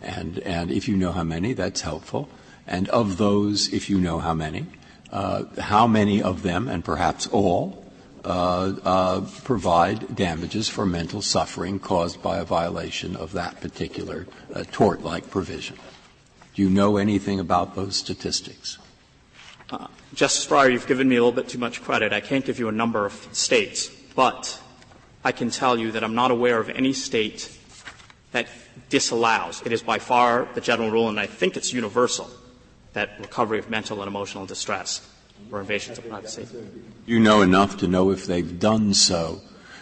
And, 0.02 0.38
and 0.40 0.70
if 0.70 0.88
you 0.88 0.96
know 0.96 1.12
how 1.12 1.24
many, 1.24 1.52
that's 1.52 1.80
helpful. 1.80 2.28
And 2.66 2.88
of 2.90 3.16
those, 3.16 3.72
if 3.72 3.90
you 3.90 3.98
know 3.98 4.18
how 4.18 4.34
many, 4.34 4.66
uh, 5.10 5.44
how 5.58 5.86
many 5.86 6.22
of 6.22 6.42
them, 6.42 6.68
and 6.68 6.84
perhaps 6.84 7.26
all, 7.28 7.84
uh, 8.24 8.74
uh, 8.84 9.20
provide 9.44 10.14
damages 10.14 10.68
for 10.68 10.84
mental 10.84 11.22
suffering 11.22 11.78
caused 11.78 12.22
by 12.22 12.38
a 12.38 12.44
violation 12.44 13.16
of 13.16 13.32
that 13.32 13.60
particular 13.60 14.26
uh, 14.54 14.64
tort-like 14.70 15.30
provision. 15.30 15.76
Do 16.54 16.62
you 16.62 16.68
know 16.68 16.96
anything 16.96 17.40
about 17.40 17.74
those 17.74 17.96
statistics? 17.96 18.78
Uh, 19.70 19.86
Justice 20.14 20.46
Breyer, 20.46 20.72
you've 20.72 20.86
given 20.86 21.08
me 21.08 21.16
a 21.16 21.22
little 21.22 21.32
bit 21.32 21.48
too 21.48 21.58
much 21.58 21.82
credit. 21.82 22.12
I 22.12 22.20
can't 22.20 22.44
give 22.44 22.58
you 22.58 22.68
a 22.68 22.72
number 22.72 23.06
of 23.06 23.28
states, 23.32 23.88
but 24.14 24.60
I 25.24 25.32
can 25.32 25.50
tell 25.50 25.78
you 25.78 25.92
that 25.92 26.02
I'm 26.02 26.14
not 26.14 26.30
aware 26.30 26.58
of 26.58 26.68
any 26.70 26.92
state 26.92 27.56
that 28.32 28.48
disallows. 28.88 29.62
It 29.64 29.72
is 29.72 29.82
by 29.82 29.98
far 29.98 30.48
the 30.54 30.60
general 30.60 30.90
rule, 30.90 31.08
and 31.08 31.20
I 31.20 31.26
think 31.26 31.56
it's 31.56 31.72
universal, 31.72 32.30
that 32.92 33.18
recovery 33.20 33.58
of 33.58 33.70
mental 33.70 34.00
and 34.00 34.08
emotional 34.08 34.46
distress 34.46 35.06
or 35.52 35.60
invasions 35.60 35.98
of 35.98 36.08
privacy. 36.08 36.46
You 37.06 37.20
know 37.20 37.42
enough 37.42 37.78
to 37.78 37.86
know 37.86 38.10
if 38.10 38.26
they've 38.26 38.58
done 38.58 38.94
so 38.94 39.40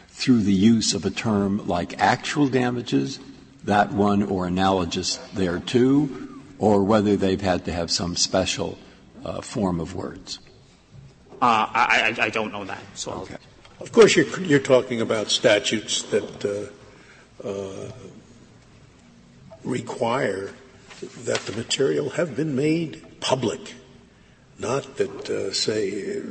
through 0.09 0.43
the 0.43 0.53
use 0.53 0.95
of 0.95 1.05
a 1.05 1.11
term 1.11 1.67
like 1.67 1.99
actual 1.99 2.49
damages, 2.49 3.21
that 3.65 3.93
one 3.93 4.23
or 4.23 4.47
analogous 4.47 5.17
thereto, 5.35 6.09
or 6.59 6.83
whether 6.85 7.17
they've 7.17 7.41
had 7.41 7.65
to 7.67 7.73
have 7.73 7.91
some 7.91 8.17
special 8.17 8.79
uh, 9.25 9.41
form 9.41 9.81
of 9.81 9.95
words. 9.95 10.39
Uh, 11.43 11.67
I, 11.69 12.15
I, 12.19 12.25
I, 12.25 12.31
don't 12.31 12.51
know 12.51 12.65
that. 12.65 12.81
So 12.95 13.13
okay. 13.13 13.37
Of 13.81 13.93
course, 13.93 14.17
you're, 14.17 14.41
you're 14.41 14.59
talking 14.59 15.03
about 15.03 15.31
statutes 15.31 16.03
that 16.05 16.73
uh, 17.45 17.47
uh 17.47 17.91
require 19.67 20.51
that 21.25 21.41
the 21.41 21.53
material 21.53 22.11
have 22.11 22.37
been 22.37 22.57
made 22.57 23.21
public, 23.21 23.75
not 24.59 24.97
that, 24.97 25.29
uh, 25.29 25.53
say, 25.53 26.23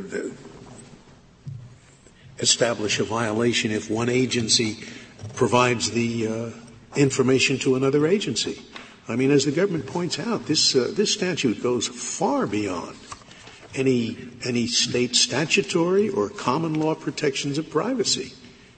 establish 2.40 3.00
a 3.00 3.04
violation 3.04 3.72
if 3.72 3.90
one 3.90 4.10
agency 4.10 4.84
provides 5.36 5.92
the 5.92 6.28
uh, 6.28 6.50
information 6.96 7.60
to 7.60 7.76
another 7.76 8.08
agency. 8.08 8.62
I 9.08 9.16
mean, 9.16 9.30
as 9.30 9.46
the 9.46 9.52
government 9.52 9.86
points 9.86 10.18
out, 10.18 10.48
this, 10.48 10.76
uh, 10.76 10.92
this 10.96 11.14
statute 11.14 11.62
goes 11.62 11.88
far 11.88 12.48
beyond 12.48 12.98
any, 13.76 14.18
any 14.44 14.66
state 14.68 15.16
statutory 15.16 16.10
or 16.10 16.30
common 16.30 16.74
law 16.74 16.96
protections 16.96 17.58
of 17.58 17.70
privacy. 17.70 18.34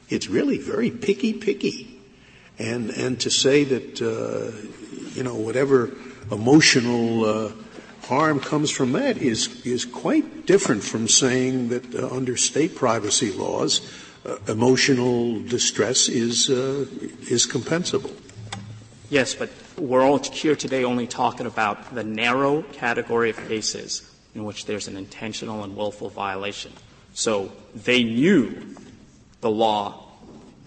It's 0.09 0.27
really 0.27 0.57
very 0.57 0.91
picky, 0.91 1.33
picky. 1.33 1.96
And, 2.59 2.89
and 2.89 3.19
to 3.21 3.29
say 3.29 3.63
that, 3.65 4.01
uh, 4.01 4.51
you 5.13 5.23
know, 5.23 5.35
whatever 5.35 5.91
emotional 6.31 7.25
uh, 7.25 7.51
harm 8.03 8.39
comes 8.39 8.71
from 8.71 8.93
that 8.93 9.17
is, 9.17 9.65
is 9.65 9.85
quite 9.85 10.45
different 10.45 10.83
from 10.83 11.07
saying 11.07 11.69
that 11.69 11.93
uh, 11.93 12.07
under 12.09 12.37
state 12.37 12.75
privacy 12.75 13.31
laws, 13.31 13.81
uh, 14.25 14.37
emotional 14.47 15.41
distress 15.43 16.09
is, 16.09 16.49
uh, 16.49 16.85
is 17.29 17.45
compensable. 17.45 18.11
Yes, 19.09 19.35
but 19.35 19.49
we're 19.77 20.01
all 20.01 20.19
here 20.19 20.55
today 20.55 20.83
only 20.83 21.07
talking 21.07 21.45
about 21.45 21.93
the 21.93 22.03
narrow 22.03 22.63
category 22.63 23.29
of 23.29 23.37
cases 23.47 24.09
in 24.35 24.43
which 24.43 24.65
there's 24.65 24.87
an 24.87 24.97
intentional 24.97 25.63
and 25.63 25.75
willful 25.75 26.09
violation. 26.09 26.71
So 27.13 27.51
they 27.73 28.03
knew 28.03 28.75
the 29.41 29.49
law 29.49 30.06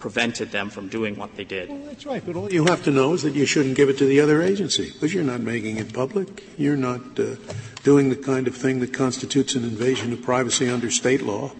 prevented 0.01 0.51
them 0.51 0.69
from 0.69 0.89
doing 0.89 1.15
what 1.15 1.35
they 1.37 1.45
did. 1.45 1.69
Well, 1.69 1.79
that's 1.85 2.05
right, 2.05 2.23
but 2.25 2.35
all 2.35 2.51
you 2.51 2.65
have 2.65 2.83
to 2.83 2.91
know 2.91 3.13
is 3.13 3.21
that 3.23 3.35
you 3.35 3.45
shouldn't 3.45 3.75
give 3.75 3.87
it 3.87 3.97
to 3.99 4.05
the 4.05 4.19
other 4.19 4.41
agency 4.41 4.91
because 4.91 5.13
you're 5.13 5.23
not 5.23 5.39
making 5.39 5.77
it 5.77 5.93
public. 5.93 6.43
You're 6.57 6.75
not 6.75 7.17
uh, 7.19 7.35
doing 7.83 8.09
the 8.09 8.15
kind 8.17 8.47
of 8.47 8.57
thing 8.57 8.79
that 8.81 8.93
constitutes 8.93 9.55
an 9.55 9.63
invasion 9.63 10.11
of 10.11 10.21
privacy 10.21 10.67
under 10.67 10.91
state 10.91 11.21
law. 11.21 11.51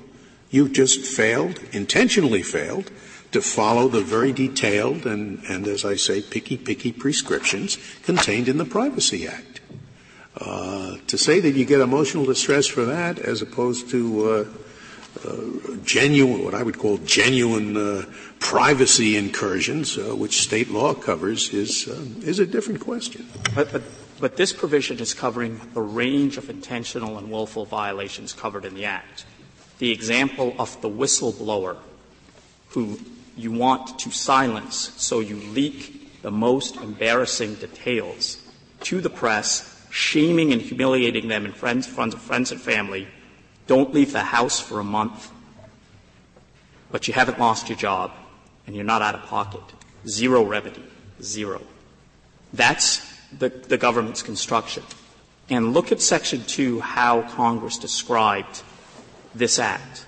You've 0.50 0.74
just 0.74 1.06
failed, 1.06 1.60
intentionally 1.72 2.44
failed, 2.44 2.92
to 3.32 3.42
follow 3.42 3.88
the 3.88 4.02
very 4.02 4.34
detailed 4.34 5.06
and, 5.06 5.42
and 5.48 5.66
as 5.68 5.86
I 5.86 5.96
say, 5.96 6.22
picky, 6.22 6.58
picky 6.58 6.92
prescriptions 6.92 7.78
contained 8.04 8.50
in 8.50 8.58
the 8.58 8.66
Privacy 8.66 9.26
Act. 9.28 9.62
Uh, 10.36 10.98
to 11.08 11.18
say 11.18 11.40
that 11.40 11.52
you 11.52 11.64
get 11.64 11.80
emotional 11.80 12.26
distress 12.26 12.68
for 12.68 12.84
that 12.86 13.20
as 13.20 13.42
opposed 13.42 13.90
to 13.92 14.30
uh, 14.30 14.46
genuine, 15.84 16.44
what 16.44 16.54
I 16.54 16.64
would 16.64 16.78
call 16.78 16.98
genuine 17.00 17.78
uh, 17.78 18.06
privacy 18.40 19.18
incursions, 19.18 19.98
uh, 19.98 20.16
which 20.16 20.42
state 20.42 20.70
law 20.70 20.94
covers, 20.94 21.54
is, 21.54 21.88
uh, 21.88 22.00
is 22.26 22.40
a 22.40 22.46
different 22.46 22.80
question. 22.80 23.28
But, 23.54 24.38
this 24.38 24.54
provision 24.54 25.00
is 25.00 25.14
covering 25.16 25.60
the 25.74 25.82
range 25.82 26.38
of 26.38 26.50
intentional 26.50 27.18
and 27.18 27.32
willful 27.32 27.66
violations 27.66 28.34
covered 28.34 28.66
in 28.66 28.76
the 28.76 28.86
Act. 28.86 29.26
The 29.80 29.92
example 29.92 30.56
of 30.60 30.80
the 30.82 30.90
whistleblower 30.90 31.78
who 32.70 33.00
you 33.36 33.52
want 33.52 33.98
to 34.00 34.12
silence, 34.12 34.94
so 34.98 35.20
you 35.20 35.38
leak 35.38 36.22
the 36.22 36.32
most 36.32 36.76
embarrassing 36.78 37.56
details 37.56 38.38
to 38.82 39.02
the 39.02 39.10
press, 39.10 39.88
shaming 39.90 40.54
and 40.54 40.62
humiliating 40.62 41.28
them 41.28 41.46
in 41.46 41.52
friends, 41.52 41.88
friends, 41.88 42.14
friends 42.16 42.52
and 42.52 42.62
family. 42.62 43.08
Don't 43.68 43.94
leave 43.94 44.12
the 44.12 44.24
house 44.24 44.60
for 44.60 44.80
a 44.80 44.84
month, 44.84 45.32
but 46.92 47.08
you 47.08 47.14
haven't 47.14 47.40
lost 47.40 47.70
your 47.70 47.78
job 47.78 48.12
and 48.68 48.76
you're 48.76 48.86
not 48.86 49.02
out 49.02 49.16
of 49.16 49.24
pocket. 49.24 49.62
Zero 50.08 50.44
remedy. 50.44 50.84
Zero. 51.22 51.62
That's 52.54 53.02
the, 53.38 53.50
the 53.50 53.78
government's 53.78 54.22
construction. 54.22 54.84
And 55.50 55.74
look 55.74 55.92
at 55.92 56.02
Section 56.02 56.44
2, 56.46 56.80
how 56.80 57.24
Congress 57.24 57.78
described 57.78 58.64
this 59.36 59.60
act. 59.60 60.06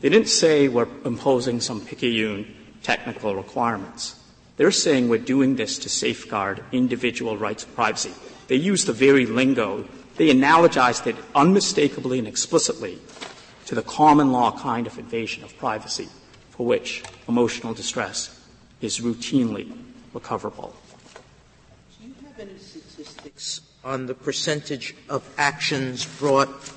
They 0.00 0.08
didn't 0.08 0.28
say 0.28 0.68
we're 0.68 0.88
imposing 1.04 1.60
some 1.60 1.80
picayune 1.80 2.54
technical 2.82 3.34
requirements. 3.34 4.20
They're 4.56 4.70
saying 4.70 5.08
we're 5.08 5.18
doing 5.18 5.56
this 5.56 5.78
to 5.80 5.88
safeguard 5.88 6.62
individual 6.70 7.36
rights 7.36 7.64
of 7.64 7.74
privacy. 7.74 8.12
They 8.46 8.56
use 8.56 8.84
the 8.84 8.92
very 8.92 9.26
lingo. 9.26 9.88
They 10.16 10.28
analogized 10.28 11.06
it 11.06 11.16
unmistakably 11.34 12.18
and 12.18 12.28
explicitly 12.28 12.98
to 13.66 13.74
the 13.74 13.82
common 13.82 14.30
law 14.30 14.56
kind 14.58 14.86
of 14.86 14.98
invasion 14.98 15.42
of 15.42 15.56
privacy 15.58 16.08
for 16.50 16.66
which 16.66 17.02
emotional 17.28 17.74
distress 17.74 18.40
is 18.80 19.00
routinely 19.00 19.72
recoverable. 20.12 20.74
Do 22.00 22.06
you 22.06 22.14
have 22.26 22.38
any 22.38 22.58
statistics 22.58 23.60
on 23.82 24.06
the 24.06 24.14
percentage 24.14 24.94
of 25.08 25.28
actions 25.36 26.06
brought 26.06 26.72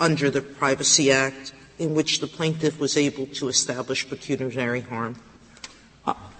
under 0.00 0.30
the 0.30 0.40
Privacy 0.40 1.12
Act 1.12 1.52
in 1.78 1.94
which 1.94 2.20
the 2.20 2.26
plaintiff 2.26 2.80
was 2.80 2.96
able 2.96 3.26
to 3.26 3.48
establish 3.48 4.08
pecuniary 4.08 4.80
harm? 4.80 5.16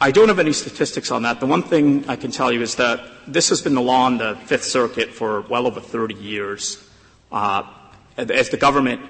I 0.03 0.13
don't 0.13 0.29
have 0.29 0.39
any 0.39 0.55
statistics 0.55 1.11
on 1.11 1.23
that. 1.23 1.41
The 1.41 1.47
one 1.47 1.63
thing 1.63 2.09
I 2.09 2.17
can 2.17 2.31
tell 2.31 2.51
you 2.51 2.63
is 2.63 2.77
that 2.77 3.01
this 3.27 3.51
has 3.51 3.61
been 3.61 3.75
the 3.75 3.83
law 3.83 4.07
in 4.07 4.17
the 4.17 4.35
Fifth 4.47 4.65
Circuit 4.65 5.11
for 5.11 5.43
well 5.43 5.67
over 5.67 5.79
30 5.79 6.15
years. 6.15 6.83
Uh, 7.31 7.65
as 8.17 8.49
the 8.49 8.57
government, 8.57 9.03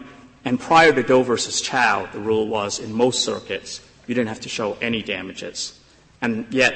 and 0.44 0.58
prior 0.58 0.92
to 0.92 1.04
Doe 1.04 1.22
versus 1.22 1.60
Chao, 1.60 2.06
the 2.06 2.18
rule 2.18 2.48
was 2.48 2.80
in 2.80 2.92
most 2.92 3.24
circuits 3.24 3.80
you 4.08 4.16
didn't 4.16 4.30
have 4.30 4.40
to 4.40 4.48
show 4.48 4.76
any 4.80 5.00
damages. 5.00 5.78
And 6.20 6.52
yet, 6.52 6.74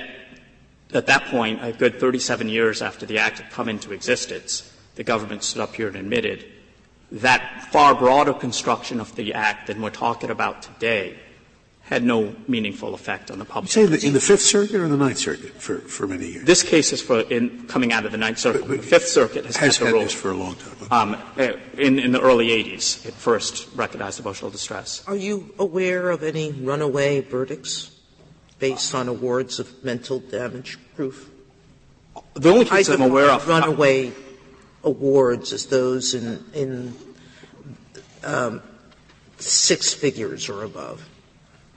at 0.93 1.07
that 1.09 1.25
point, 1.25 1.65
a 1.65 1.73
good 1.73 1.99
37 1.99 2.49
years 2.49 2.83
after 2.83 3.07
the 3.07 3.19
Act 3.19 3.41
had 3.41 3.51
come 3.51 3.69
into 3.69 3.93
existence, 3.93 4.73
the 4.95 5.03
government 5.03 5.43
stood 5.43 5.63
up 5.63 5.75
here 5.75 5.89
and 5.89 5.97
admitted 5.97 6.45
that 7.11 7.67
far 7.73 7.97
broader 7.97 8.33
construction 8.33 9.01
of 9.01 9.17
the 9.17 9.35
Act 9.35 9.67
than 9.67 9.83
we're 9.83 9.91
talking 9.91 10.31
about 10.31 10.63
today 10.63 11.19
had 11.85 12.03
no 12.03 12.35
meaningful 12.49 12.95
effect 12.95 13.31
on 13.31 13.39
the 13.39 13.45
public. 13.45 13.75
You 13.77 13.87
say 13.89 14.07
in 14.07 14.15
the 14.15 14.21
Fifth 14.21 14.41
Circuit 14.41 14.77
or 14.77 14.89
the 14.89 14.97
Ninth 14.97 15.19
Circuit 15.19 15.51
for, 15.61 15.81
for 15.81 16.07
many 16.07 16.29
years? 16.29 16.45
This 16.45 16.63
case 16.63 16.93
is 16.95 17.03
for 17.03 17.21
in, 17.21 17.67
coming 17.67 17.93
out 17.93 18.07
of 18.07 18.13
the 18.13 18.19
Ninth 18.19 18.39
Circuit. 18.39 18.63
But, 18.63 18.69
but 18.69 18.77
the 18.79 18.87
Fifth 18.87 19.09
Circuit 19.09 19.45
has, 19.45 19.57
has 19.57 19.77
had, 19.77 19.87
had 19.87 19.93
rule. 19.93 20.03
this 20.03 20.15
for 20.15 20.31
a 20.31 20.37
long 20.37 20.55
time. 20.55 20.75
Um, 20.91 21.23
uh, 21.39 21.53
in, 21.77 21.99
in 21.99 22.13
the 22.13 22.21
early 22.21 22.49
80s, 22.49 23.05
it 23.07 23.13
first 23.13 23.69
recognized 23.75 24.19
emotional 24.19 24.51
distress. 24.51 25.05
Are 25.07 25.17
you 25.17 25.55
aware 25.59 26.11
of 26.11 26.23
any 26.23 26.53
runaway 26.53 27.21
verdicts 27.21 27.91
based 28.59 28.95
on 28.95 29.09
awards 29.09 29.59
of 29.59 29.85
mental 29.85 30.21
damage 30.21 30.79
proof? 30.97 31.31
The 32.33 32.51
only 32.51 32.65
case 32.65 32.89
I'm 32.89 33.03
aware 33.03 33.31
of 33.31 33.47
runaway 33.47 34.13
awards 34.83 35.53
as 35.53 35.67
those 35.67 36.15
in 36.15 36.45
in 36.55 36.95
um, 38.23 38.63
six 39.39 39.93
figures 39.93 40.49
or 40.49 40.63
above. 40.63 41.07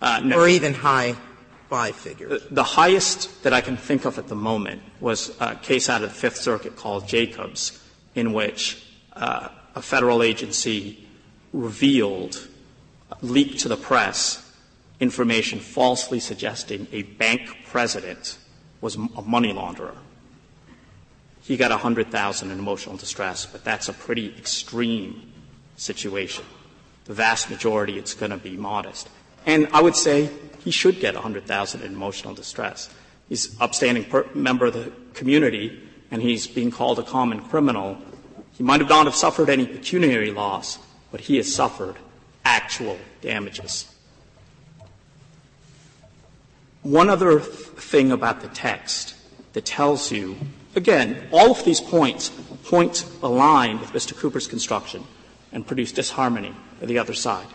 Uh, 0.01 0.21
no. 0.23 0.39
Or 0.39 0.47
even 0.47 0.73
high 0.73 1.15
five 1.69 1.95
figures. 1.95 2.43
The, 2.49 2.63
highest 2.63 3.43
that 3.43 3.53
I 3.53 3.61
can 3.61 3.77
think 3.77 4.05
of 4.05 4.17
at 4.17 4.27
the 4.27 4.35
moment 4.35 4.81
was 4.99 5.35
a 5.39 5.55
case 5.55 5.89
out 5.89 6.01
of 6.01 6.09
the 6.09 6.15
Fifth 6.15 6.37
Circuit 6.37 6.75
called 6.75 7.07
Jacobs, 7.07 7.83
in 8.15 8.33
which 8.33 8.83
uh, 9.13 9.49
a 9.75 9.81
federal 9.81 10.23
agency 10.23 11.07
revealed, 11.51 12.47
leaked 13.21 13.59
to 13.59 13.67
the 13.67 13.77
press, 13.77 14.43
information 14.99 15.59
falsely 15.59 16.19
suggesting 16.19 16.87
a 16.91 17.03
bank 17.03 17.57
president 17.65 18.37
was 18.81 18.95
a 18.95 19.21
money 19.21 19.53
launderer. 19.53 19.95
He 21.41 21.57
got 21.57 21.71
a 21.71 21.77
hundred 21.77 22.11
thousand 22.11 22.51
in 22.51 22.59
emotional 22.59 22.97
distress, 22.97 23.45
but 23.45 23.63
that's 23.63 23.89
a 23.89 23.93
pretty 23.93 24.33
extreme 24.37 25.31
situation. 25.77 26.43
The 27.05 27.13
vast 27.13 27.49
majority, 27.49 27.97
it's 27.97 28.13
going 28.13 28.31
to 28.31 28.37
be 28.37 28.57
modest. 28.57 29.07
And 29.47 29.69
I 29.71 29.81
would 29.81 29.95
say 29.95 30.29
he 30.59 30.71
should 30.71 30.99
get 30.99 31.15
100,000 31.15 31.81
in 31.81 31.93
emotional 31.93 32.33
distress. 32.33 32.89
He's 33.29 33.53
an 33.53 33.61
upstanding 33.61 34.03
per- 34.03 34.27
member 34.33 34.65
of 34.65 34.73
the 34.73 34.91
community, 35.13 35.81
and 36.11 36.21
he's 36.21 36.45
being 36.45 36.69
called 36.69 36.99
a 36.99 37.03
common 37.03 37.39
criminal. 37.39 37.97
He 38.51 38.63
might 38.63 38.81
have 38.81 38.89
not 38.89 39.05
have 39.05 39.15
suffered 39.15 39.49
any 39.49 39.65
pecuniary 39.65 40.31
loss, 40.31 40.77
but 41.11 41.21
he 41.21 41.37
has 41.37 41.53
suffered 41.53 41.95
actual 42.43 42.99
damages. 43.21 43.89
One 46.83 47.09
other 47.09 47.39
th- 47.39 47.49
thing 47.49 48.11
about 48.11 48.41
the 48.41 48.49
text 48.49 49.15
that 49.53 49.65
tells 49.65 50.11
you, 50.11 50.37
again, 50.75 51.27
all 51.31 51.51
of 51.51 51.63
these 51.63 51.79
points 51.79 52.29
point 52.65 53.05
a 53.23 53.29
line 53.29 53.79
with 53.79 53.93
Mr. 53.93 54.15
Cooper's 54.15 54.47
construction 54.47 55.05
and 55.53 55.65
produce 55.65 55.93
disharmony 55.93 56.53
for 56.79 56.85
the 56.85 56.99
other 56.99 57.13
side. 57.13 57.47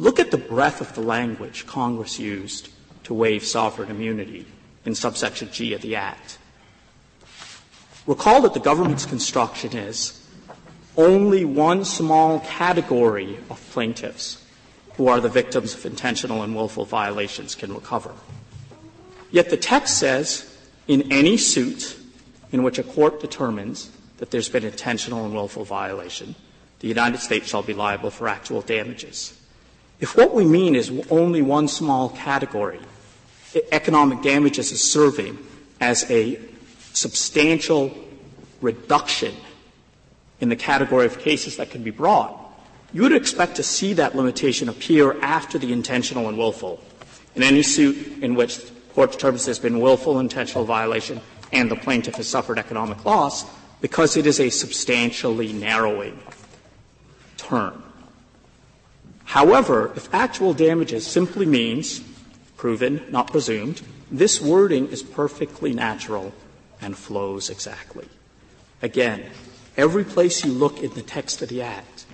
Look 0.00 0.18
at 0.18 0.30
the 0.30 0.38
breadth 0.38 0.80
of 0.80 0.94
the 0.94 1.02
language 1.02 1.66
Congress 1.66 2.18
used 2.18 2.70
to 3.04 3.12
waive 3.12 3.44
sovereign 3.44 3.90
immunity 3.90 4.46
in 4.86 4.94
subsection 4.94 5.50
G 5.52 5.74
of 5.74 5.82
the 5.82 5.94
Act. 5.94 6.38
Recall 8.06 8.40
that 8.40 8.54
the 8.54 8.60
government's 8.60 9.04
construction 9.04 9.76
is 9.76 10.26
only 10.96 11.44
one 11.44 11.84
small 11.84 12.40
category 12.40 13.36
of 13.50 13.60
plaintiffs 13.72 14.42
who 14.94 15.06
are 15.06 15.20
the 15.20 15.28
victims 15.28 15.74
of 15.74 15.84
intentional 15.84 16.42
and 16.42 16.56
willful 16.56 16.86
violations 16.86 17.54
can 17.54 17.74
recover. 17.74 18.14
Yet 19.30 19.50
the 19.50 19.58
text 19.58 19.98
says, 19.98 20.56
in 20.88 21.12
any 21.12 21.36
suit 21.36 21.98
in 22.52 22.62
which 22.62 22.78
a 22.78 22.82
court 22.82 23.20
determines 23.20 23.90
that 24.16 24.30
there's 24.30 24.48
been 24.48 24.64
intentional 24.64 25.26
and 25.26 25.34
willful 25.34 25.66
violation, 25.66 26.36
the 26.78 26.88
United 26.88 27.18
States 27.18 27.48
shall 27.48 27.62
be 27.62 27.74
liable 27.74 28.10
for 28.10 28.28
actual 28.28 28.62
damages. 28.62 29.36
If 30.00 30.16
what 30.16 30.34
we 30.34 30.44
mean 30.44 30.74
is 30.74 30.90
only 31.10 31.42
one 31.42 31.68
small 31.68 32.08
category, 32.10 32.80
economic 33.70 34.22
damages 34.22 34.72
is 34.72 34.82
serving 34.82 35.38
as 35.80 36.10
a 36.10 36.40
substantial 36.92 37.94
reduction 38.60 39.34
in 40.40 40.48
the 40.48 40.56
category 40.56 41.06
of 41.06 41.18
cases 41.18 41.56
that 41.58 41.70
can 41.70 41.82
be 41.82 41.90
brought, 41.90 42.36
you 42.92 43.02
would 43.02 43.12
expect 43.12 43.56
to 43.56 43.62
see 43.62 43.92
that 43.92 44.16
limitation 44.16 44.68
appear 44.68 45.20
after 45.20 45.58
the 45.58 45.72
intentional 45.72 46.28
and 46.28 46.38
willful. 46.38 46.82
In 47.36 47.42
any 47.42 47.62
suit 47.62 48.22
in 48.22 48.34
which 48.34 48.56
the 48.58 48.70
court 48.94 49.12
determines 49.12 49.44
there's 49.44 49.58
been 49.58 49.80
willful 49.80 50.18
intentional 50.18 50.64
violation 50.64 51.20
and 51.52 51.70
the 51.70 51.76
plaintiff 51.76 52.14
has 52.16 52.26
suffered 52.26 52.58
economic 52.58 53.04
loss, 53.04 53.44
because 53.80 54.16
it 54.16 54.26
is 54.26 54.40
a 54.40 54.50
substantially 54.50 55.52
narrowing 55.52 56.18
term. 57.36 57.82
However, 59.30 59.92
if 59.94 60.12
actual 60.12 60.54
damages 60.54 61.06
simply 61.06 61.46
means 61.46 62.00
proven, 62.56 63.00
not 63.10 63.30
presumed, 63.30 63.80
this 64.10 64.40
wording 64.40 64.88
is 64.88 65.04
perfectly 65.04 65.72
natural 65.72 66.34
and 66.80 66.98
flows 66.98 67.48
exactly. 67.48 68.08
Again, 68.82 69.22
every 69.76 70.02
place 70.02 70.44
you 70.44 70.50
look 70.50 70.82
in 70.82 70.92
the 70.94 71.02
text 71.02 71.42
of 71.42 71.48
the 71.48 71.62
Act, 71.62 72.06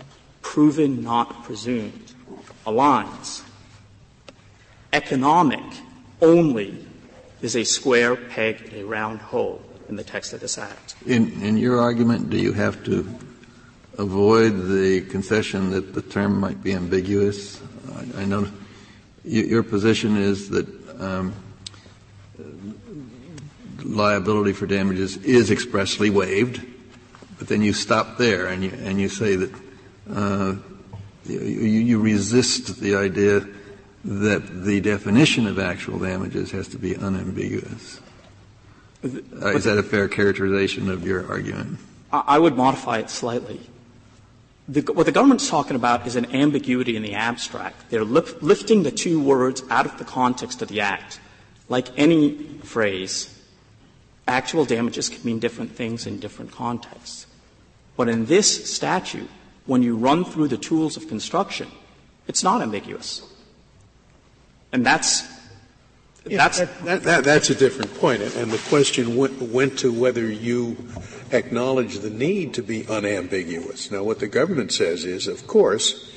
proven, 0.42 1.02
not 1.02 1.42
presumed, 1.42 2.12
aligns. 2.66 3.42
Economic 4.92 5.64
only 6.20 6.86
is 7.40 7.56
a 7.56 7.64
square 7.64 8.14
peg 8.14 8.60
in 8.60 8.80
a 8.80 8.84
round 8.84 9.20
hole 9.20 9.62
in 9.88 9.96
the 9.96 10.04
text 10.04 10.34
of 10.34 10.40
this 10.40 10.58
Act. 10.58 10.96
In, 11.06 11.42
in 11.42 11.56
your 11.56 11.80
argument, 11.80 12.28
do 12.28 12.36
you 12.36 12.52
have 12.52 12.84
to 12.84 13.08
avoid 13.98 14.68
the 14.68 15.02
concession 15.02 15.70
that 15.70 15.94
the 15.94 16.02
term 16.02 16.38
might 16.40 16.62
be 16.62 16.72
ambiguous? 16.72 17.60
I, 17.94 18.22
I 18.22 18.24
know 18.24 18.48
your 19.24 19.62
position 19.62 20.16
is 20.16 20.50
that 20.50 20.66
um, 21.00 21.34
liability 23.82 24.52
for 24.52 24.66
damages 24.66 25.16
is 25.18 25.50
expressly 25.50 26.10
waived, 26.10 26.64
but 27.38 27.48
then 27.48 27.62
you 27.62 27.72
stop 27.72 28.18
there 28.18 28.46
and 28.46 28.64
you, 28.64 28.70
and 28.82 29.00
you 29.00 29.08
say 29.08 29.36
that 29.36 29.52
uh, 30.12 30.54
you, 31.26 31.38
you 31.38 32.00
resist 32.00 32.80
the 32.80 32.96
idea 32.96 33.46
that 34.04 34.64
the 34.64 34.80
definition 34.80 35.46
of 35.46 35.58
actual 35.58 35.98
damages 35.98 36.52
has 36.52 36.68
to 36.68 36.78
be 36.78 36.96
unambiguous. 36.96 38.00
Uh, 39.04 39.48
is 39.48 39.64
that 39.64 39.78
a 39.78 39.82
fair 39.82 40.08
characterization 40.08 40.88
of 40.88 41.04
your 41.06 41.28
argument? 41.28 41.78
I 42.12 42.38
would 42.38 42.56
modify 42.56 42.98
it 42.98 43.10
slightly. 43.10 43.60
The, 44.68 44.80
what 44.92 45.06
the 45.06 45.12
government's 45.12 45.48
talking 45.48 45.76
about 45.76 46.06
is 46.06 46.16
an 46.16 46.34
ambiguity 46.34 46.96
in 46.96 47.02
the 47.02 47.14
abstract. 47.14 47.88
They're 47.90 48.04
lif- 48.04 48.42
lifting 48.42 48.82
the 48.82 48.90
two 48.90 49.22
words 49.22 49.62
out 49.70 49.86
of 49.86 49.96
the 49.98 50.04
context 50.04 50.60
of 50.60 50.68
the 50.68 50.80
act. 50.80 51.20
Like 51.68 51.88
any 51.96 52.34
phrase, 52.64 53.32
actual 54.26 54.64
damages 54.64 55.08
can 55.08 55.22
mean 55.24 55.38
different 55.38 55.72
things 55.76 56.06
in 56.06 56.18
different 56.18 56.50
contexts. 56.50 57.26
But 57.96 58.08
in 58.08 58.26
this 58.26 58.74
statute, 58.74 59.30
when 59.66 59.82
you 59.82 59.96
run 59.96 60.24
through 60.24 60.48
the 60.48 60.58
tools 60.58 60.96
of 60.96 61.08
construction, 61.08 61.68
it's 62.26 62.42
not 62.42 62.60
ambiguous. 62.60 63.22
And 64.72 64.84
that's 64.84 65.22
that's, 66.28 66.58
that, 66.58 66.84
that, 66.84 67.02
that, 67.02 67.24
that's 67.24 67.50
a 67.50 67.54
different 67.54 67.94
point, 67.94 68.22
and 68.22 68.50
the 68.50 68.62
question 68.68 69.16
went, 69.16 69.40
went, 69.40 69.78
to 69.80 69.92
whether 69.92 70.26
you 70.26 70.76
acknowledge 71.32 71.98
the 71.98 72.10
need 72.10 72.54
to 72.54 72.62
be 72.62 72.86
unambiguous. 72.88 73.90
Now, 73.90 74.02
what 74.02 74.18
the 74.18 74.28
government 74.28 74.72
says 74.72 75.04
is, 75.04 75.26
of 75.26 75.46
course, 75.46 76.12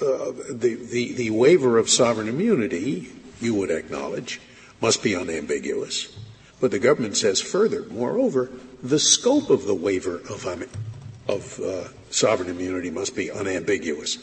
uh, 0.00 0.32
the, 0.50 0.78
the, 0.90 1.12
the 1.14 1.30
waiver 1.30 1.78
of 1.78 1.88
sovereign 1.88 2.28
immunity, 2.28 3.10
you 3.40 3.54
would 3.54 3.70
acknowledge, 3.70 4.40
must 4.80 5.02
be 5.02 5.14
unambiguous. 5.14 6.14
But 6.60 6.70
the 6.70 6.78
government 6.78 7.16
says 7.16 7.40
further, 7.40 7.84
moreover, 7.90 8.50
the 8.82 8.98
scope 8.98 9.50
of 9.50 9.66
the 9.66 9.74
waiver 9.74 10.16
of, 10.30 10.46
um, 10.46 10.64
of 11.28 11.60
uh, 11.60 11.88
sovereign 12.10 12.50
immunity 12.50 12.90
must 12.90 13.16
be 13.16 13.30
unambiguous. 13.30 14.16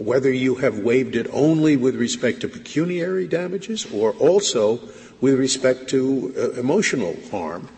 Whether 0.00 0.32
you 0.32 0.54
have 0.56 0.78
waived 0.78 1.14
it 1.14 1.26
only 1.30 1.76
with 1.76 1.94
respect 1.94 2.40
to 2.40 2.48
pecuniary 2.48 3.28
damages 3.28 3.86
or 3.92 4.12
also 4.14 4.80
with 5.20 5.38
respect 5.38 5.90
to 5.90 6.32
uh, 6.36 6.58
emotional 6.58 7.16
harm, 7.30 7.68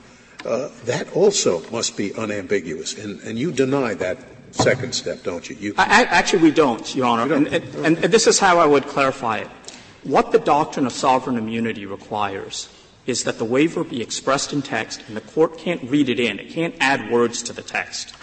uh, 0.47 0.68
that 0.85 1.11
also 1.16 1.68
must 1.70 1.97
be 1.97 2.14
unambiguous. 2.14 2.97
And, 2.97 3.20
and 3.23 3.39
you 3.39 3.51
deny 3.51 3.95
that 3.95 4.18
second 4.53 4.95
step, 4.95 5.25
don't 5.25 5.49
you? 5.51 5.57
you 5.57 5.75
I, 5.77 6.05
actually, 6.05 6.45
we 6.45 6.51
don't, 6.53 6.95
Your 6.95 7.07
Honor. 7.07 7.29
Don't. 7.29 7.47
And, 7.49 7.64
and, 7.85 7.99
and 7.99 8.14
this 8.14 8.29
is 8.29 8.39
how 8.39 8.59
I 8.59 8.66
would 8.66 8.87
clarify 8.87 9.39
it. 9.39 9.49
What 10.05 10.31
the 10.31 10.39
doctrine 10.39 10.87
of 10.87 10.93
sovereign 10.93 11.37
immunity 11.37 11.87
requires 11.87 12.68
is 13.07 13.25
that 13.25 13.39
the 13.39 13.45
waiver 13.45 13.83
be 13.83 14.01
expressed 14.01 14.53
in 14.53 14.62
text 14.62 15.03
and 15.09 15.16
the 15.16 15.20
court 15.20 15.59
can't 15.59 15.83
read 15.91 16.09
it 16.09 16.20
in. 16.20 16.39
It 16.39 16.51
can't 16.51 16.75
add 16.81 17.11
words 17.11 17.43
to 17.45 17.53
the 17.53 17.62
text. 17.62 18.14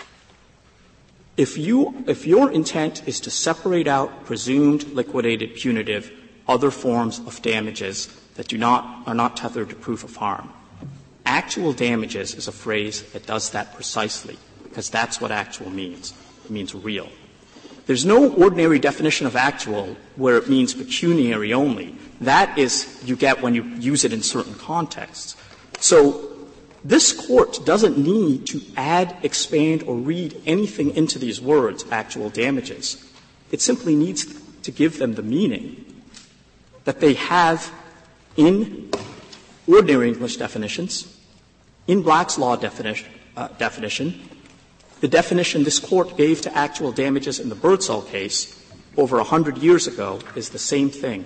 If 1.40 1.58
you, 1.58 2.04
if 2.06 2.28
your 2.28 2.52
intent 2.52 3.08
is 3.08 3.22
to 3.22 3.32
separate 3.32 3.88
out 3.88 4.26
presumed 4.26 4.84
liquidated 4.92 5.56
punitive 5.56 6.12
other 6.50 6.70
forms 6.70 7.20
of 7.20 7.42
damages 7.42 8.08
that 8.36 8.50
do 8.50 8.58
not, 8.58 9.08
are 9.08 9.14
not 9.14 9.38
tethered 9.38 9.70
to 9.70 9.76
proof 9.78 10.04
of 10.04 10.18
harm, 10.18 10.52
actual 11.26 11.72
damages 11.72 12.36
is 12.36 12.50
a 12.50 12.52
phrase 12.52 13.04
that 13.14 13.26
does 13.26 13.52
that 13.52 13.74
precisely 13.74 14.38
because 14.66 14.90
that's 14.90 15.22
what 15.22 15.32
actual 15.32 15.70
means. 15.70 16.14
It 16.44 16.52
means 16.52 16.76
real. 16.76 17.08
There's 17.86 18.06
no 18.06 18.34
ordinary 18.34 18.78
definition 18.78 19.26
of 19.26 19.38
actual 19.38 19.96
where 20.18 20.36
it 20.36 20.50
means 20.50 20.74
pecuniary 20.74 21.54
only. 21.54 21.96
That 22.20 22.58
is, 22.58 23.02
you 23.06 23.16
get 23.16 23.42
when 23.42 23.56
you 23.56 23.64
use 23.64 24.04
it 24.04 24.12
in 24.12 24.24
certain 24.24 24.56
contexts. 24.56 25.38
So, 25.80 26.29
this 26.84 27.12
court 27.12 27.66
doesn't 27.66 27.98
need 27.98 28.48
to 28.48 28.62
add, 28.78 29.16
expand, 29.24 29.84
or 29.84 29.96
read 29.96 30.42
anything 30.46 30.96
into 30.96 31.20
these 31.20 31.42
words, 31.42 31.86
actual 31.92 32.30
damages. 32.30 33.04
It 33.52 33.62
simply 33.62 33.96
needs 33.96 34.26
to 34.62 34.72
give 34.72 35.00
them 35.00 35.16
the 35.16 35.24
meaning 35.24 35.86
that 36.86 37.00
they 37.00 37.16
have 37.16 37.72
in 38.38 38.92
ordinary 39.68 40.08
English 40.08 40.38
definitions, 40.38 41.18
in 41.88 42.02
Black's 42.02 42.38
Law 42.38 42.56
definition, 42.56 43.10
uh, 43.36 43.48
definition 43.58 44.30
the 45.02 45.08
definition 45.08 45.64
this 45.64 45.80
court 45.80 46.18
gave 46.18 46.42
to 46.42 46.58
actual 46.58 46.92
damages 46.92 47.40
in 47.40 47.48
the 47.50 47.56
Birdsall 47.56 48.02
case 48.02 48.56
over 48.98 49.20
a 49.20 49.24
hundred 49.24 49.58
years 49.60 49.88
ago 49.88 50.20
is 50.36 50.50
the 50.50 50.60
same 50.60 50.90
thing. 50.90 51.24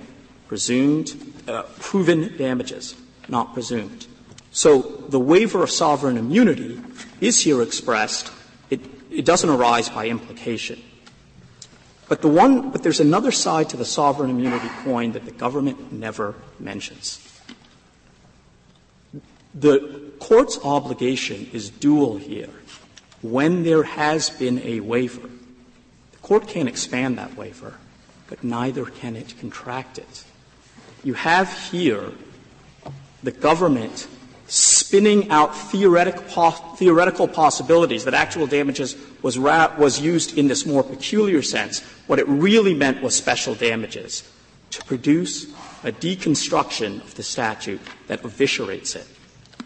Presumed, 0.47 1.15
uh, 1.47 1.63
proven 1.79 2.37
damages, 2.37 2.95
not 3.27 3.53
presumed. 3.53 4.05
So 4.53 4.81
the 5.09 5.19
waiver 5.19 5.63
of 5.63 5.71
sovereign 5.71 6.15
immunity 6.15 6.79
is 7.19 7.41
here 7.41 7.61
expressed. 7.61 8.31
It, 8.69 8.79
it 9.11 9.25
doesn't 9.25 9.49
arise 9.49 9.89
by 9.89 10.07
implication. 10.07 10.81
But 12.07 12.21
the 12.21 12.29
one, 12.29 12.71
but 12.71 12.83
there's 12.83 12.99
another 12.99 13.31
side 13.31 13.69
to 13.69 13.77
the 13.77 13.85
sovereign 13.85 14.29
immunity 14.29 14.69
coin 14.83 15.11
that 15.13 15.25
the 15.25 15.31
government 15.31 15.91
never 15.91 16.35
mentions. 16.59 17.19
The 19.53 20.11
court's 20.19 20.57
obligation 20.63 21.49
is 21.51 21.69
dual 21.69 22.17
here 22.17 22.49
when 23.23 23.63
there 23.63 23.83
has 23.83 24.29
been 24.29 24.59
a 24.63 24.81
waiver, 24.81 25.29
the 26.11 26.17
court 26.21 26.47
can't 26.47 26.67
expand 26.67 27.17
that 27.17 27.35
waiver, 27.35 27.73
but 28.27 28.43
neither 28.43 28.85
can 28.85 29.15
it 29.15 29.33
contract 29.39 29.97
it. 29.97 30.25
You 31.03 31.13
have 31.13 31.51
here 31.71 32.11
the 33.23 33.31
government 33.31 34.07
spinning 34.47 35.29
out 35.29 35.55
theoretic 35.55 36.19
theoretical 36.77 37.27
possibilities 37.27 38.05
that 38.05 38.13
actual 38.13 38.45
damages 38.45 38.95
was, 39.21 39.37
ra- 39.37 39.73
was 39.77 39.99
used 39.99 40.37
in 40.37 40.47
this 40.47 40.65
more 40.65 40.83
peculiar 40.83 41.41
sense. 41.41 41.81
What 42.07 42.19
it 42.19 42.27
really 42.27 42.73
meant 42.73 43.01
was 43.01 43.15
special 43.15 43.55
damages 43.55 44.29
to 44.71 44.83
produce 44.85 45.45
a 45.83 45.91
deconstruction 45.91 47.01
of 47.01 47.15
the 47.15 47.23
statute 47.23 47.81
that 48.07 48.23
eviscerates 48.23 48.95
it, 48.95 49.07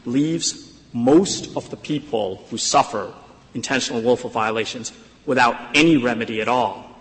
leaves 0.05 0.73
most 0.93 1.55
of 1.55 1.69
the 1.69 1.77
people 1.77 2.45
who 2.49 2.57
suffer 2.57 3.13
intentional 3.53 4.01
willful 4.01 4.29
violations 4.29 4.91
without 5.25 5.55
any 5.73 5.97
remedy 5.97 6.41
at 6.41 6.47
all. 6.47 6.97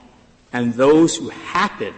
And 0.52 0.74
those 0.74 1.16
who 1.16 1.28
happen 1.28 1.94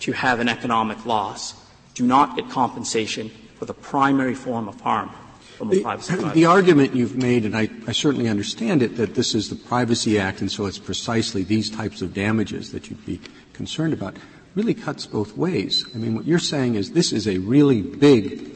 to 0.00 0.12
have 0.12 0.40
an 0.40 0.48
economic 0.48 1.04
loss 1.04 1.54
do 1.94 2.06
not 2.06 2.36
get 2.36 2.48
compensation 2.50 3.30
for 3.58 3.64
the 3.64 3.74
primary 3.74 4.34
form 4.34 4.68
of 4.68 4.80
harm 4.80 5.10
from 5.58 5.70
the, 5.70 5.82
privacy 5.82 6.14
The 6.14 6.46
argument 6.46 6.94
you've 6.94 7.16
made, 7.16 7.44
and 7.44 7.56
I, 7.56 7.68
I 7.86 7.92
certainly 7.92 8.28
understand 8.28 8.82
it, 8.82 8.96
that 8.96 9.16
this 9.16 9.34
is 9.34 9.50
the 9.50 9.56
Privacy 9.56 10.18
Act 10.18 10.40
and 10.40 10.50
so 10.50 10.66
it's 10.66 10.78
precisely 10.78 11.42
these 11.42 11.68
types 11.68 12.00
of 12.00 12.14
damages 12.14 12.70
that 12.72 12.88
you'd 12.88 13.04
be 13.04 13.20
concerned 13.52 13.92
about, 13.92 14.16
really 14.54 14.74
cuts 14.74 15.04
both 15.04 15.36
ways. 15.36 15.84
I 15.94 15.98
mean, 15.98 16.14
what 16.14 16.26
you're 16.26 16.38
saying 16.38 16.76
is 16.76 16.92
this 16.92 17.12
is 17.12 17.26
a 17.26 17.38
really 17.38 17.82
big 17.82 18.52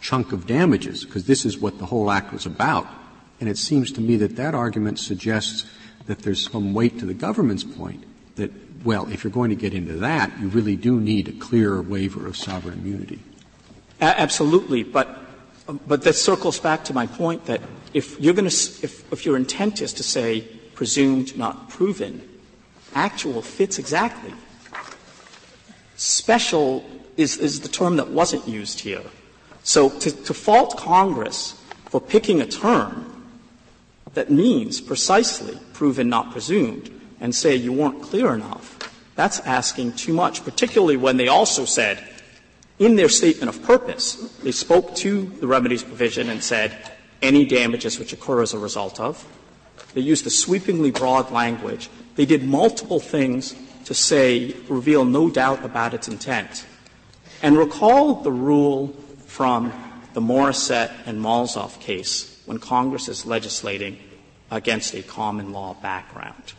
chunk 0.00 0.32
of 0.32 0.46
damages, 0.46 1.04
because 1.04 1.26
this 1.26 1.44
is 1.44 1.58
what 1.58 1.78
the 1.78 1.86
whole 1.86 2.10
act 2.10 2.32
was 2.32 2.46
about. 2.46 2.86
And 3.40 3.48
it 3.48 3.58
seems 3.58 3.90
to 3.92 4.00
me 4.00 4.16
that 4.16 4.36
that 4.36 4.54
argument 4.54 4.98
suggests 4.98 5.66
that 6.06 6.20
there's 6.20 6.50
some 6.50 6.72
weight 6.72 6.98
to 7.00 7.06
the 7.06 7.14
government's 7.14 7.64
point 7.64 8.04
that, 8.36 8.50
well, 8.84 9.08
if 9.10 9.24
you're 9.24 9.32
going 9.32 9.50
to 9.50 9.56
get 9.56 9.74
into 9.74 9.94
that, 9.94 10.30
you 10.40 10.48
really 10.48 10.76
do 10.76 11.00
need 11.00 11.28
a 11.28 11.32
clear 11.32 11.82
waiver 11.82 12.26
of 12.26 12.36
sovereign 12.36 12.78
immunity. 12.78 13.20
Absolutely, 14.00 14.82
but 14.82 15.20
but 15.86 16.02
that 16.02 16.14
circles 16.14 16.58
back 16.58 16.84
to 16.84 16.94
my 16.94 17.06
point 17.06 17.46
that 17.46 17.60
if 17.94 18.18
you're 18.20 18.34
going 18.34 18.48
to, 18.48 18.84
if, 18.84 19.12
if 19.12 19.24
your 19.24 19.36
intent 19.36 19.80
is 19.80 19.92
to 19.94 20.02
say 20.02 20.40
presumed, 20.74 21.36
not 21.36 21.68
proven, 21.68 22.26
actual 22.94 23.42
fits 23.42 23.78
exactly. 23.78 24.32
Special 25.96 26.84
is, 27.16 27.36
is 27.36 27.60
the 27.60 27.68
term 27.68 27.96
that 27.96 28.08
wasn't 28.08 28.46
used 28.48 28.80
here. 28.80 29.02
So 29.62 29.90
to, 29.90 30.10
to 30.10 30.34
fault 30.34 30.76
Congress 30.76 31.60
for 31.86 32.00
picking 32.00 32.40
a 32.40 32.46
term 32.46 33.06
that 34.14 34.30
means 34.30 34.80
precisely 34.80 35.58
proven, 35.72 36.08
not 36.08 36.32
presumed, 36.32 36.90
and 37.20 37.34
say 37.34 37.54
you 37.54 37.72
weren't 37.72 38.02
clear 38.02 38.34
enough, 38.34 38.78
that's 39.14 39.40
asking 39.40 39.92
too 39.92 40.14
much, 40.14 40.42
particularly 40.44 40.96
when 40.96 41.16
they 41.16 41.28
also 41.28 41.64
said, 41.64 42.02
in 42.80 42.96
their 42.96 43.10
statement 43.10 43.54
of 43.54 43.62
purpose, 43.62 44.14
they 44.42 44.50
spoke 44.50 44.96
to 44.96 45.26
the 45.38 45.46
remedies 45.46 45.82
provision 45.82 46.30
and 46.30 46.42
said, 46.42 46.90
any 47.22 47.44
damages 47.44 47.98
which 47.98 48.14
occur 48.14 48.40
as 48.40 48.54
a 48.54 48.58
result 48.58 48.98
of. 48.98 49.24
They 49.92 50.00
used 50.00 50.24
the 50.24 50.30
sweepingly 50.30 50.90
broad 50.90 51.30
language. 51.30 51.90
They 52.16 52.24
did 52.24 52.42
multiple 52.42 52.98
things 52.98 53.54
to 53.84 53.92
say, 53.92 54.56
reveal 54.68 55.04
no 55.04 55.28
doubt 55.28 55.62
about 55.62 55.92
its 55.92 56.08
intent. 56.08 56.64
And 57.42 57.58
recall 57.58 58.22
the 58.22 58.32
rule 58.32 58.88
from 59.26 59.72
the 60.14 60.20
Morissette 60.20 60.92
and 61.04 61.20
Molzof 61.20 61.80
case 61.80 62.40
when 62.46 62.58
Congress 62.58 63.08
is 63.08 63.26
legislating 63.26 63.98
against 64.50 64.94
a 64.94 65.02
common 65.02 65.52
law 65.52 65.74
background. 65.74 66.54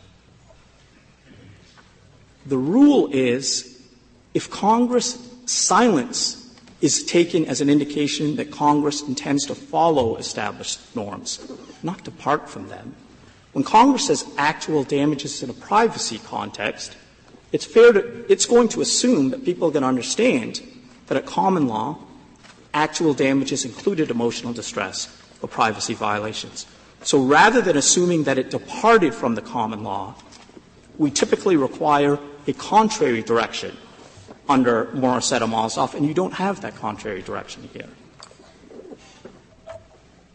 The 2.46 2.58
rule 2.58 3.08
is 3.12 3.80
if 4.34 4.50
Congress 4.50 5.31
silence 5.52 6.38
is 6.80 7.04
taken 7.04 7.44
as 7.46 7.60
an 7.60 7.70
indication 7.70 8.36
that 8.36 8.50
Congress 8.50 9.02
intends 9.02 9.46
to 9.46 9.54
follow 9.54 10.16
established 10.16 10.80
norms, 10.96 11.38
not 11.82 12.02
depart 12.02 12.48
from 12.48 12.68
them. 12.68 12.94
When 13.52 13.62
Congress 13.62 14.06
says 14.06 14.24
actual 14.38 14.82
damages 14.82 15.42
in 15.42 15.50
a 15.50 15.52
privacy 15.52 16.18
context, 16.18 16.96
it's 17.52 17.66
fair 17.66 17.92
to, 17.92 18.32
it's 18.32 18.46
going 18.46 18.68
to 18.70 18.80
assume 18.80 19.30
that 19.30 19.44
people 19.44 19.68
are 19.68 19.70
going 19.70 19.82
to 19.82 19.88
understand 19.88 20.60
that 21.06 21.18
at 21.18 21.26
common 21.26 21.68
law, 21.68 21.98
actual 22.72 23.12
damages 23.12 23.64
included 23.64 24.10
emotional 24.10 24.52
distress 24.52 25.14
or 25.42 25.48
privacy 25.48 25.92
violations. 25.92 26.66
So 27.02 27.22
rather 27.22 27.60
than 27.60 27.76
assuming 27.76 28.24
that 28.24 28.38
it 28.38 28.50
departed 28.50 29.14
from 29.14 29.34
the 29.34 29.42
common 29.42 29.84
law, 29.84 30.14
we 30.98 31.10
typically 31.10 31.56
require 31.56 32.18
a 32.46 32.52
contrary 32.54 33.22
direction 33.22 33.76
under 34.52 34.86
Morissette 34.86 35.94
and 35.94 36.06
you 36.06 36.14
don't 36.14 36.34
have 36.34 36.60
that 36.60 36.76
contrary 36.76 37.22
direction 37.22 37.68
here. 37.72 37.88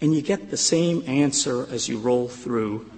And 0.02 0.14
you 0.14 0.22
get 0.22 0.50
the 0.50 0.58
same 0.58 1.04
answer 1.08 1.68
as 1.72 1.88
you 1.88 2.00
roll 2.00 2.28
through. 2.28 2.90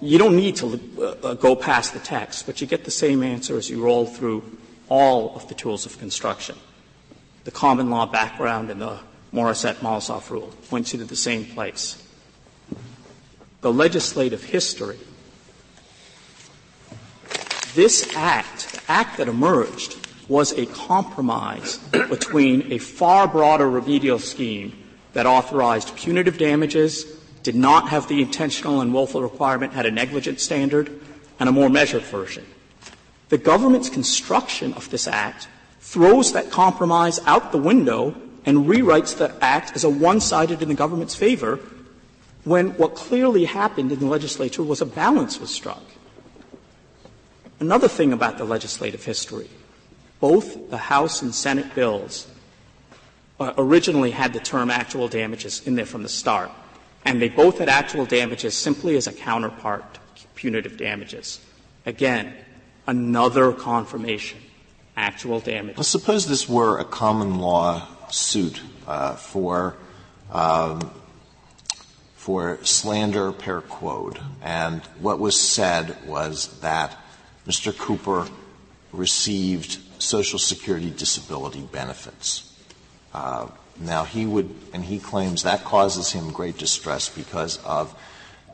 You 0.00 0.18
don't 0.18 0.36
need 0.36 0.56
to 0.56 1.20
uh, 1.22 1.34
go 1.34 1.56
past 1.56 1.94
the 1.94 1.98
text, 1.98 2.46
but 2.46 2.60
you 2.60 2.66
get 2.66 2.84
the 2.84 2.90
same 2.90 3.22
answer 3.22 3.56
as 3.56 3.68
you 3.68 3.82
roll 3.82 4.06
through 4.06 4.58
all 4.88 5.34
of 5.34 5.48
the 5.48 5.54
tools 5.54 5.86
of 5.86 5.98
construction. 5.98 6.56
The 7.44 7.50
common 7.50 7.90
law 7.90 8.06
background 8.06 8.70
and 8.70 8.80
the 8.80 8.98
Morissette 9.32 9.76
Molzof 9.76 10.30
rule 10.30 10.52
points 10.68 10.92
you 10.92 10.98
to 10.98 11.04
the 11.04 11.16
same 11.16 11.44
place. 11.44 12.02
The 13.60 13.72
legislative 13.72 14.44
history. 14.44 14.98
This 17.74 18.14
act, 18.16 18.72
the 18.72 18.80
act 18.88 19.18
that 19.18 19.28
emerged, 19.28 20.05
was 20.28 20.52
a 20.52 20.66
compromise 20.66 21.78
between 21.90 22.72
a 22.72 22.78
far 22.78 23.28
broader 23.28 23.68
remedial 23.68 24.18
scheme 24.18 24.72
that 25.12 25.26
authorized 25.26 25.96
punitive 25.96 26.36
damages, 26.36 27.04
did 27.42 27.54
not 27.54 27.88
have 27.88 28.08
the 28.08 28.20
intentional 28.20 28.80
and 28.80 28.92
willful 28.92 29.22
requirement, 29.22 29.72
had 29.72 29.86
a 29.86 29.90
negligent 29.90 30.40
standard, 30.40 30.90
and 31.38 31.48
a 31.48 31.52
more 31.52 31.68
measured 31.68 32.02
version. 32.02 32.44
The 33.28 33.38
government's 33.38 33.88
construction 33.88 34.74
of 34.74 34.90
this 34.90 35.06
Act 35.06 35.48
throws 35.80 36.32
that 36.32 36.50
compromise 36.50 37.20
out 37.24 37.52
the 37.52 37.58
window 37.58 38.14
and 38.44 38.66
rewrites 38.66 39.16
the 39.16 39.34
Act 39.40 39.74
as 39.74 39.84
a 39.84 39.88
one-sided 39.88 40.60
in 40.60 40.68
the 40.68 40.74
government's 40.74 41.14
favor 41.14 41.60
when 42.44 42.76
what 42.76 42.94
clearly 42.94 43.44
happened 43.44 43.90
in 43.90 43.98
the 43.98 44.06
legislature 44.06 44.62
was 44.62 44.80
a 44.80 44.86
balance 44.86 45.40
was 45.40 45.50
struck. 45.50 45.82
Another 47.58 47.88
thing 47.88 48.12
about 48.12 48.38
the 48.38 48.44
legislative 48.44 49.04
history, 49.04 49.48
both 50.20 50.70
the 50.70 50.76
House 50.76 51.22
and 51.22 51.34
Senate 51.34 51.74
bills 51.74 52.26
uh, 53.38 53.52
originally 53.58 54.10
had 54.10 54.32
the 54.32 54.40
term 54.40 54.70
actual 54.70 55.08
damages 55.08 55.66
in 55.66 55.74
there 55.74 55.86
from 55.86 56.02
the 56.02 56.08
start, 56.08 56.50
and 57.04 57.20
they 57.20 57.28
both 57.28 57.58
had 57.58 57.68
actual 57.68 58.06
damages 58.06 58.54
simply 58.56 58.96
as 58.96 59.06
a 59.06 59.12
counterpart 59.12 59.98
to 60.16 60.26
punitive 60.34 60.76
damages. 60.76 61.40
Again, 61.84 62.34
another 62.86 63.52
confirmation, 63.52 64.40
actual 64.96 65.40
damages. 65.40 65.76
Well, 65.76 65.84
suppose 65.84 66.26
this 66.26 66.48
were 66.48 66.78
a 66.78 66.84
common 66.84 67.38
law 67.38 67.86
suit 68.10 68.60
uh, 68.86 69.16
for 69.16 69.76
um, 70.32 70.90
for 72.16 72.58
slander 72.64 73.30
per 73.30 73.60
quod, 73.60 74.20
and 74.42 74.80
what 74.98 75.20
was 75.20 75.40
said 75.40 75.96
was 76.06 76.58
that 76.60 76.96
Mr. 77.46 77.76
Cooper 77.76 78.26
received 78.92 79.78
Social 79.98 80.38
Security 80.38 80.90
disability 80.90 81.62
benefits. 81.62 82.52
Uh, 83.12 83.48
now 83.78 84.04
he 84.04 84.26
would, 84.26 84.54
and 84.72 84.84
he 84.84 84.98
claims 84.98 85.42
that 85.42 85.64
causes 85.64 86.12
him 86.12 86.30
great 86.30 86.58
distress 86.58 87.08
because 87.08 87.62
of 87.64 87.94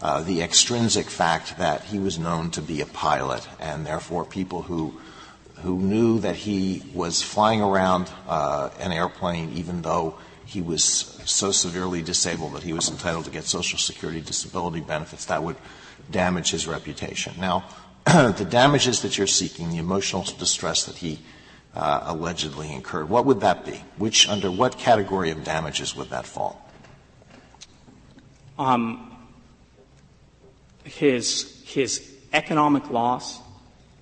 uh, 0.01 0.22
the 0.22 0.43
extrinsic 0.43 1.07
fact 1.07 1.59
that 1.59 1.84
he 1.84 1.99
was 1.99 2.18
known 2.18 2.51
to 2.51 2.61
be 2.61 2.80
a 2.80 2.86
pilot, 2.86 3.47
and 3.61 3.86
therefore 3.86 4.24
people 4.24 4.62
who 4.62 5.01
who 5.62 5.78
knew 5.78 6.18
that 6.18 6.34
he 6.34 6.82
was 6.93 7.22
flying 7.22 7.62
around 7.62 8.11
uh, 8.26 8.70
an 8.80 8.90
airplane 8.90 9.53
even 9.53 9.82
though 9.82 10.18
he 10.45 10.61
was 10.61 10.82
so 11.24 11.53
severely 11.53 12.03
disabled 12.03 12.53
that 12.55 12.64
he 12.64 12.72
was 12.72 12.90
entitled 12.90 13.24
to 13.24 13.30
get 13.30 13.45
Social 13.45 13.78
Security 13.78 14.20
disability 14.20 14.80
benefits, 14.80 15.26
that 15.26 15.43
would 15.43 15.57
damage 16.11 16.51
his 16.51 16.66
reputation. 16.66 17.32
Now, 17.38 17.64
the 18.05 18.47
damages 18.49 19.03
that 19.03 19.16
you're 19.16 19.28
seeking, 19.28 19.70
the 19.70 19.78
emotional 19.78 20.24
distress 20.24 20.84
that 20.86 20.97
he 20.97 21.20
uh, 21.74 22.02
allegedly 22.04 22.72
incurred, 22.72 23.08
what 23.08 23.24
would 23.24 23.40
that 23.40 23.64
be? 23.64 23.82
Which, 23.96 24.28
under 24.28 24.50
what 24.50 24.78
category 24.78 25.30
of 25.30 25.44
damages 25.44 25.96
would 25.96 26.10
that 26.10 26.26
fall? 26.26 26.70
Um, 28.58 29.16
his, 30.84 31.62
his 31.64 32.12
economic 32.32 32.90
loss 32.90 33.40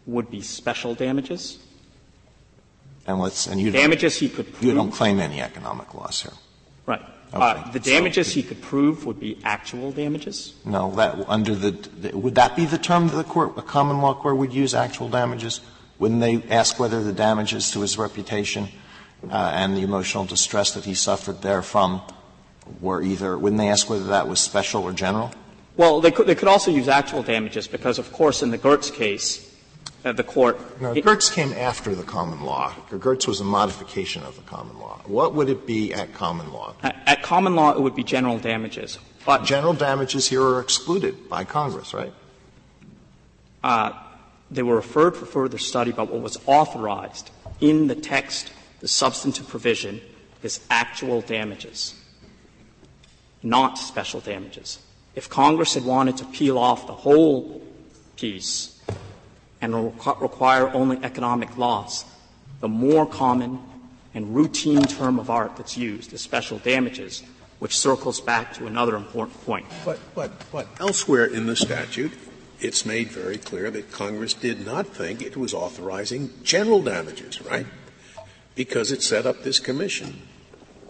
would 0.06 0.30
be 0.30 0.42
special 0.42 0.94
damages. 0.94 1.58
And 3.06 3.18
let's, 3.18 3.46
and 3.46 3.60
you 3.60 3.70
damages 3.70 4.16
he 4.16 4.28
could 4.28 4.52
prove. 4.52 4.64
You 4.64 4.74
don't 4.74 4.90
claim 4.90 5.20
any 5.20 5.40
economic 5.40 5.94
loss 5.94 6.22
here. 6.22 6.32
Right. 6.86 7.00
Okay. 7.32 7.42
Uh, 7.42 7.70
the 7.70 7.80
damages 7.80 8.26
so, 8.26 8.34
he 8.34 8.42
could 8.42 8.60
prove 8.60 9.06
would 9.06 9.20
be 9.20 9.38
actual 9.44 9.92
damages. 9.92 10.54
No, 10.64 10.90
that 10.96 11.16
under 11.28 11.54
the, 11.54 11.70
the, 11.70 12.16
would 12.16 12.34
that 12.34 12.56
be 12.56 12.64
the 12.64 12.78
term 12.78 13.08
that 13.08 13.16
the 13.16 13.24
court, 13.24 13.56
a 13.56 13.62
common 13.62 14.00
law 14.00 14.14
court 14.14 14.36
would 14.36 14.52
use 14.52 14.74
actual 14.74 15.08
damages? 15.08 15.60
Wouldn't 16.01 16.20
they 16.20 16.42
ask 16.51 16.80
whether 16.80 17.05
the 17.05 17.12
damages 17.12 17.70
to 17.72 17.82
his 17.82 17.98
reputation 17.98 18.68
uh, 19.30 19.53
and 19.55 19.76
the 19.76 19.82
emotional 19.82 20.24
distress 20.24 20.72
that 20.72 20.86
he 20.86 20.94
suffered 20.94 21.42
therefrom 21.42 22.01
were 22.80 23.03
either? 23.03 23.38
Wouldn't 23.38 23.61
they 23.61 23.68
ask 23.68 23.88
whether 23.88 24.05
that 24.05 24.26
was 24.26 24.40
special 24.40 24.82
or 24.82 24.92
general? 24.92 25.30
Well, 25.76 26.01
they 26.01 26.11
could, 26.11 26.26
they 26.26 26.34
could 26.34 26.48
also 26.48 26.70
use 26.70 26.88
actual 26.88 27.22
damages 27.22 27.68
because, 27.68 27.98
of 27.98 28.12
course, 28.12 28.42
in 28.42 28.51
the 28.51 28.59
Gertz 28.59 28.92
case, 28.92 29.55
uh, 30.05 30.12
the 30.12 30.24
court. 30.24 30.80
No, 30.80 30.94
Gertz 30.94 31.30
came 31.32 31.53
after 31.53 31.94
the 31.94 32.03
common 32.03 32.40
law. 32.40 32.72
Gertz 32.90 33.28
was 33.28 33.40
a 33.40 33.44
modification 33.44 34.22
of 34.22 34.36
the 34.36 34.42
common 34.42 34.78
law. 34.78 35.01
What 35.05 35.34
would 35.34 35.51
it 35.51 35.66
be 35.66 35.92
at 35.92 36.14
common 36.14 36.51
law? 36.51 36.74
At, 36.82 36.96
at 37.07 37.22
common 37.22 37.55
law, 37.55 37.72
it 37.72 37.80
would 37.80 37.94
be 37.94 38.05
general 38.05 38.38
damages. 38.38 38.98
But 39.26 39.44
general 39.44 39.74
damages 39.74 40.28
here 40.28 40.42
are 40.42 40.61
excluded 40.61 41.28
by 41.28 41.44
Congress, 41.44 41.92
right? 41.92 42.14
Uh, 43.62 43.92
they 44.51 44.62
were 44.62 44.76
referred 44.76 45.16
for 45.16 45.26
further 45.26 45.59
study, 45.59 45.92
but 45.92 46.11
what 46.11 46.22
was 46.22 46.36
authorized 46.46 47.30
in 47.61 47.86
the 47.86 47.94
text, 47.94 48.53
the 48.80 48.88
substantive 48.88 49.48
provision, 49.48 50.01
is 50.42 50.61
actual 50.70 51.20
damages, 51.20 51.94
not 53.42 53.78
special 53.78 54.20
damages. 54.20 54.78
If 55.14 55.28
Congress 55.28 55.74
had 55.74 55.84
wanted 55.84 56.16
to 56.18 56.24
peel 56.24 56.59
off 56.59 56.86
the 56.86 56.94
whole 56.94 57.62
piece 58.16 58.80
and 59.61 59.74
require 59.74 60.68
only 60.70 60.98
economic 61.03 61.57
loss, 61.57 62.05
the 62.61 62.68
more 62.68 63.07
common 63.07 63.61
and 64.14 64.34
routine 64.34 64.82
term 64.82 65.18
of 65.18 65.30
art 65.30 65.57
that's 65.57 65.76
used 65.76 66.12
is 66.12 66.20
special 66.20 66.59
damages, 66.59 67.22
which 67.59 67.76
circles 67.76 68.20
back 68.20 68.55
to 68.55 68.66
another 68.66 68.96
important 68.96 69.38
point. 69.44 69.66
But, 69.84 69.98
but, 70.14 70.32
but 70.51 70.66
elsewhere 70.78 71.26
in 71.26 71.46
the 71.46 71.57
statute, 71.57 72.12
it's 72.61 72.84
made 72.84 73.08
very 73.08 73.38
clear 73.38 73.70
that 73.70 73.90
Congress 73.90 74.34
did 74.34 74.64
not 74.64 74.86
think 74.86 75.22
it 75.22 75.36
was 75.36 75.54
authorizing 75.54 76.30
general 76.42 76.82
damages, 76.82 77.40
right? 77.42 77.66
Because 78.54 78.92
it 78.92 79.02
set 79.02 79.26
up 79.26 79.42
this 79.42 79.58
commission 79.58 80.22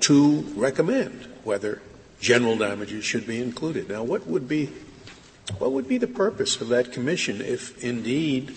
to 0.00 0.40
recommend 0.56 1.28
whether 1.44 1.80
general 2.20 2.56
damages 2.56 3.04
should 3.04 3.26
be 3.26 3.40
included. 3.40 3.88
Now, 3.88 4.02
what 4.02 4.26
would 4.26 4.48
be 4.48 4.70
what 5.58 5.72
would 5.72 5.88
be 5.88 5.98
the 5.98 6.06
purpose 6.06 6.60
of 6.60 6.68
that 6.68 6.92
commission 6.92 7.40
if 7.40 7.82
indeed 7.82 8.54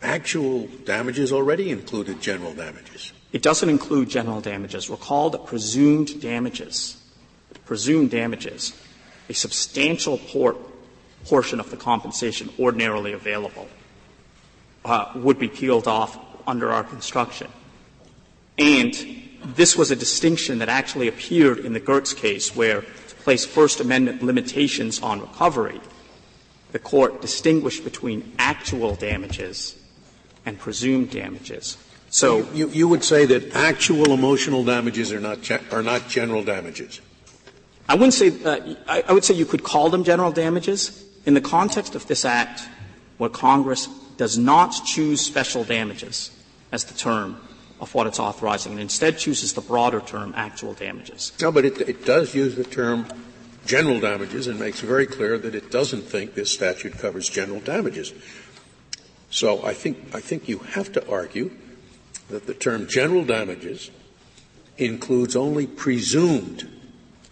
actual 0.00 0.68
damages 0.84 1.32
already 1.32 1.70
included 1.70 2.20
general 2.20 2.54
damages? 2.54 3.12
It 3.32 3.42
doesn't 3.42 3.68
include 3.68 4.08
general 4.08 4.40
damages. 4.40 4.90
Recall 4.90 5.30
that 5.30 5.46
presumed 5.46 6.20
damages, 6.20 7.02
presumed 7.64 8.10
damages, 8.10 8.74
a 9.28 9.34
substantial 9.34 10.18
por- 10.18 10.56
portion 11.24 11.60
of 11.60 11.70
the 11.70 11.76
compensation 11.76 12.50
ordinarily 12.58 13.12
available 13.12 13.68
uh, 14.84 15.12
would 15.14 15.38
be 15.38 15.48
peeled 15.48 15.86
off 15.86 16.18
under 16.46 16.72
our 16.72 16.84
construction. 16.84 17.48
And 18.58 18.94
this 19.44 19.76
was 19.76 19.90
a 19.90 19.96
distinction 19.96 20.58
that 20.58 20.68
actually 20.68 21.08
appeared 21.08 21.58
in 21.58 21.72
the 21.72 21.80
Gertz 21.80 22.16
case 22.16 22.54
where 22.54 22.82
to 22.82 23.14
place 23.16 23.44
First 23.44 23.80
Amendment 23.80 24.22
limitations 24.22 25.00
on 25.02 25.20
recovery, 25.20 25.80
the 26.72 26.78
court 26.78 27.20
distinguished 27.20 27.84
between 27.84 28.32
actual 28.38 28.94
damages 28.94 29.78
and 30.44 30.58
presumed 30.58 31.10
damages. 31.10 31.76
So 32.10 32.46
you, 32.52 32.68
you 32.68 32.88
would 32.88 33.04
say 33.04 33.24
that 33.26 33.54
actual 33.54 34.12
emotional 34.12 34.64
damages 34.64 35.12
are 35.12 35.20
not, 35.20 35.50
are 35.72 35.82
not 35.82 36.08
general 36.08 36.44
damages? 36.44 37.00
I 37.88 37.94
wouldn't 37.94 38.14
say, 38.14 38.32
uh, 38.44 38.74
I, 38.86 39.02
I 39.08 39.12
would 39.12 39.24
say 39.24 39.34
you 39.34 39.46
could 39.46 39.62
call 39.62 39.90
them 39.90 40.04
general 40.04 40.30
damages. 40.30 41.04
In 41.24 41.34
the 41.34 41.40
context 41.40 41.94
of 41.94 42.06
this 42.06 42.24
act, 42.24 42.68
where 43.18 43.30
Congress 43.30 43.88
does 44.16 44.36
not 44.36 44.70
choose 44.84 45.20
special 45.20 45.64
damages 45.64 46.30
as 46.72 46.84
the 46.84 46.94
term, 46.94 47.40
of 47.80 47.94
what 47.94 48.06
it's 48.06 48.18
authorizing, 48.18 48.72
and 48.72 48.80
instead 48.80 49.18
chooses 49.18 49.52
the 49.52 49.60
broader 49.60 50.00
term, 50.00 50.32
actual 50.36 50.72
damages. 50.72 51.32
No, 51.40 51.50
but 51.52 51.64
it, 51.64 51.80
it 51.80 52.04
does 52.04 52.34
use 52.34 52.54
the 52.54 52.64
term 52.64 53.06
general 53.66 54.00
damages 54.00 54.46
and 54.46 54.58
makes 54.58 54.80
very 54.80 55.06
clear 55.06 55.38
that 55.38 55.54
it 55.54 55.70
doesn't 55.70 56.02
think 56.02 56.34
this 56.34 56.52
statute 56.52 56.98
covers 56.98 57.28
general 57.28 57.60
damages. 57.60 58.12
So 59.30 59.64
I 59.64 59.74
think, 59.74 60.14
I 60.14 60.20
think 60.20 60.48
you 60.48 60.58
have 60.58 60.92
to 60.92 61.08
argue 61.10 61.50
that 62.28 62.46
the 62.46 62.54
term 62.54 62.86
general 62.88 63.24
damages 63.24 63.90
includes 64.78 65.36
only 65.36 65.66
presumed 65.66 66.68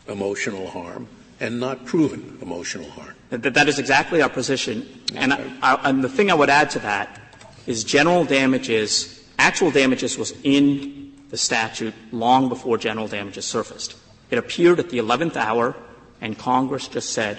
emotional 0.07 0.71
harm 0.71 1.09
and 1.41 1.59
not 1.59 1.85
proven 1.85 2.39
emotional 2.41 2.89
harm. 2.91 3.15
That, 3.31 3.55
that 3.55 3.69
is 3.69 3.79
exactly 3.79 4.23
our 4.23 4.29
position. 4.29 4.87
And, 5.15 5.33
I, 5.33 5.51
I, 5.63 5.89
and 5.89 6.05
the 6.05 6.09
thing 6.09 6.31
I 6.31 6.35
would 6.35 6.51
add 6.51 6.71
to 6.71 6.79
that 6.81 7.21
is 7.67 7.85
general 7.85 8.25
damages 8.25 9.21
Actual 9.41 9.71
damages 9.71 10.19
was 10.19 10.35
in 10.45 11.15
the 11.31 11.39
statute 11.39 11.95
long 12.13 12.51
before 12.51 12.77
general 12.77 13.09
damages 13.09 13.47
surfaced. 13.47 13.97
It 14.31 14.37
appeared 14.37 14.79
at 14.79 14.91
the 14.91 14.99
11th 14.99 15.35
hour, 15.37 15.75
and 16.21 16.37
Congress 16.39 16.89
just 16.89 17.15
said, 17.15 17.39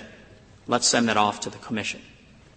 let's 0.65 0.87
send 0.87 1.09
that 1.09 1.17
off 1.17 1.41
to 1.41 1.51
the 1.51 1.59
Commission. 1.59 2.01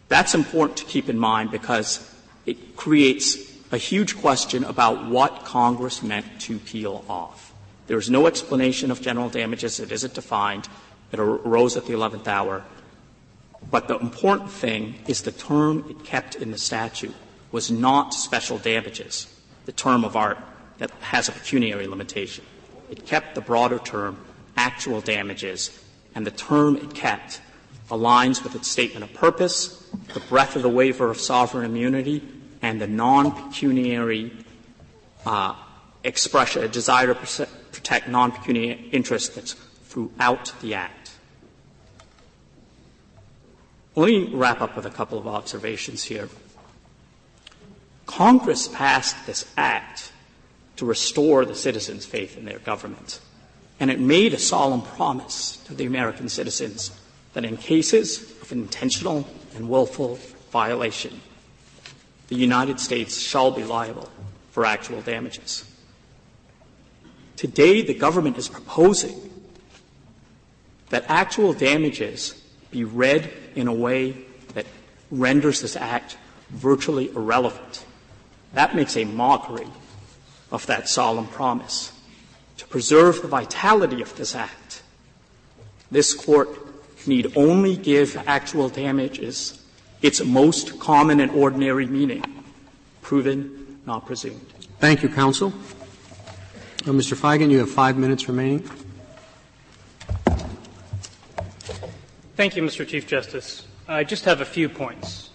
That's 0.09 0.35
important 0.35 0.79
to 0.79 0.87
keep 0.87 1.11
in 1.11 1.19
mind 1.19 1.51
because 1.51 2.11
it 2.47 2.75
creates 2.75 3.37
a 3.71 3.77
huge 3.77 4.17
question 4.17 4.65
about 4.65 5.11
what 5.11 5.45
Congress 5.45 6.03
meant 6.03 6.41
to 6.41 6.59
peel 6.59 7.05
off. 7.07 7.53
There 7.87 7.99
is 7.99 8.09
no 8.09 8.27
explanation 8.27 8.91
of 8.91 9.03
general 9.03 9.29
damages. 9.29 9.79
It 9.79 9.93
isn't 9.93 10.15
defined. 10.15 10.71
It 11.13 11.21
arose 11.21 11.77
at 11.77 11.87
the 11.87 11.93
11th 11.93 12.27
hour. 12.27 12.65
But 13.71 13.89
the 13.89 13.99
important 13.99 14.51
thing 14.51 14.97
is 15.07 15.23
the 15.23 15.33
term 15.33 15.85
it 15.89 16.05
kept 16.05 16.35
in 16.35 16.51
the 16.51 16.59
statute 16.59 17.15
was 17.53 17.71
not 17.71 18.13
special 18.13 18.59
damages 18.59 19.29
the 19.65 19.73
term 19.73 20.05
of 20.05 20.17
art 20.17 20.39
that 20.79 20.91
has 21.01 21.29
a 21.29 21.33
pecuniary 21.33 21.87
limitation. 21.87 22.45
It 22.91 23.07
kept 23.07 23.35
the 23.35 23.41
broader 23.41 23.79
term 23.79 24.19
actual 24.57 25.01
damages, 25.01 25.71
and 26.15 26.27
the 26.27 26.31
term 26.31 26.77
it 26.77 26.95
kept 26.95 27.41
aligns 27.91 28.43
with 28.43 28.55
its 28.55 28.69
statement 28.69 29.05
of 29.05 29.13
purpose, 29.15 29.89
the 30.13 30.21
breadth 30.21 30.57
of 30.57 30.63
the 30.63 30.69
waiver 30.69 31.11
of 31.11 31.21
sovereign 31.21 31.65
immunity, 31.65 32.23
and 32.63 32.81
the 32.81 32.87
non-pecuniary 32.87 34.33
uh, 35.27 35.55
expression, 36.03 36.63
a 36.63 36.69
desire 36.69 37.13
to 37.13 37.47
protect 37.73 38.09
non-pecuniary 38.09 38.89
interests 38.93 39.35
that's 39.35 39.55
throughout 39.95 40.53
the 40.61 40.75
Act. 40.75 41.13
Let 43.95 44.09
me 44.09 44.29
wrap 44.35 44.61
up 44.61 44.75
with 44.75 44.87
a 44.87 44.91
couple 44.91 45.19
of 45.19 45.29
observations 45.29 46.03
here. 46.03 46.29
Congress 48.05 48.67
passed 48.67 49.25
this 49.25 49.47
Act 49.57 50.11
to 50.77 50.85
restore 50.85 51.45
the 51.45 51.55
citizens' 51.55 52.05
faith 52.05 52.37
in 52.37 52.45
their 52.45 52.59
government. 52.59 53.21
And 53.79 53.89
it 53.89 54.01
made 54.01 54.35
a 54.35 54.39
solemn 54.39 54.83
promise 54.83 55.59
to 55.67 55.75
the 55.75 55.87
American 55.87 56.29
citizens 56.29 56.91
that 57.35 57.45
in 57.45 57.57
cases 57.57 58.21
of 58.43 58.51
intentional 58.51 59.29
and 59.55 59.69
willful 59.69 60.19
violation, 60.51 61.21
the 62.29 62.37
United 62.37 62.81
States 62.81 63.17
shall 63.21 63.53
be 63.53 63.63
liable 63.63 64.11
for 64.51 64.67
actual 64.67 65.01
damages. 65.03 65.65
Today, 67.37 67.83
the 67.83 67.95
government 67.95 68.39
is 68.39 68.49
proposing 68.49 69.31
that 70.95 71.07
actual 71.09 71.53
damages 71.53 72.41
be 72.71 72.85
read 72.85 73.29
in 73.57 73.67
a 73.67 73.73
way 73.73 74.17
that 74.55 74.65
renders 75.11 75.61
this 75.61 75.75
act 75.75 76.17
virtually 76.51 77.11
irrelevant. 77.11 77.85
That 78.53 78.77
makes 78.77 78.97
a 78.97 79.03
mockery 79.03 79.67
of 80.53 80.65
that 80.67 80.89
solemn 80.89 81.27
promise. 81.27 81.91
To 82.59 82.67
preserve 82.69 83.23
the 83.23 83.27
vitality 83.27 84.03
of 84.03 84.15
this 84.15 84.37
act, 84.37 84.85
this 85.91 86.15
court 86.15 86.49
need 87.09 87.33
only 87.37 87.77
give 87.77 88.17
actual 88.29 88.69
damages 88.69 89.67
its 90.01 90.25
most 90.25 90.79
common 90.79 91.19
and 91.19 91.33
ordinary 91.33 91.87
meaning, 91.87 92.23
proven, 93.03 93.81
not 93.85 94.07
presumed. 94.07 94.47
Thank 94.79 95.03
you, 95.03 95.09
counsel. 95.09 95.53
Uh, 96.87 96.91
Mr. 96.91 97.17
Feigin, 97.17 97.51
you 97.51 97.59
have 97.59 97.71
five 97.71 97.99
minutes 97.99 98.29
remaining. 98.29 98.71
Thank 102.37 102.57
you, 102.57 102.65
Mr. 102.65 102.85
Chief 102.85 103.07
Justice. 103.07 103.65
I 103.87 104.03
just 104.03 104.25
have 104.25 104.41
a 104.41 104.45
few 104.45 104.69
points. 104.69 105.31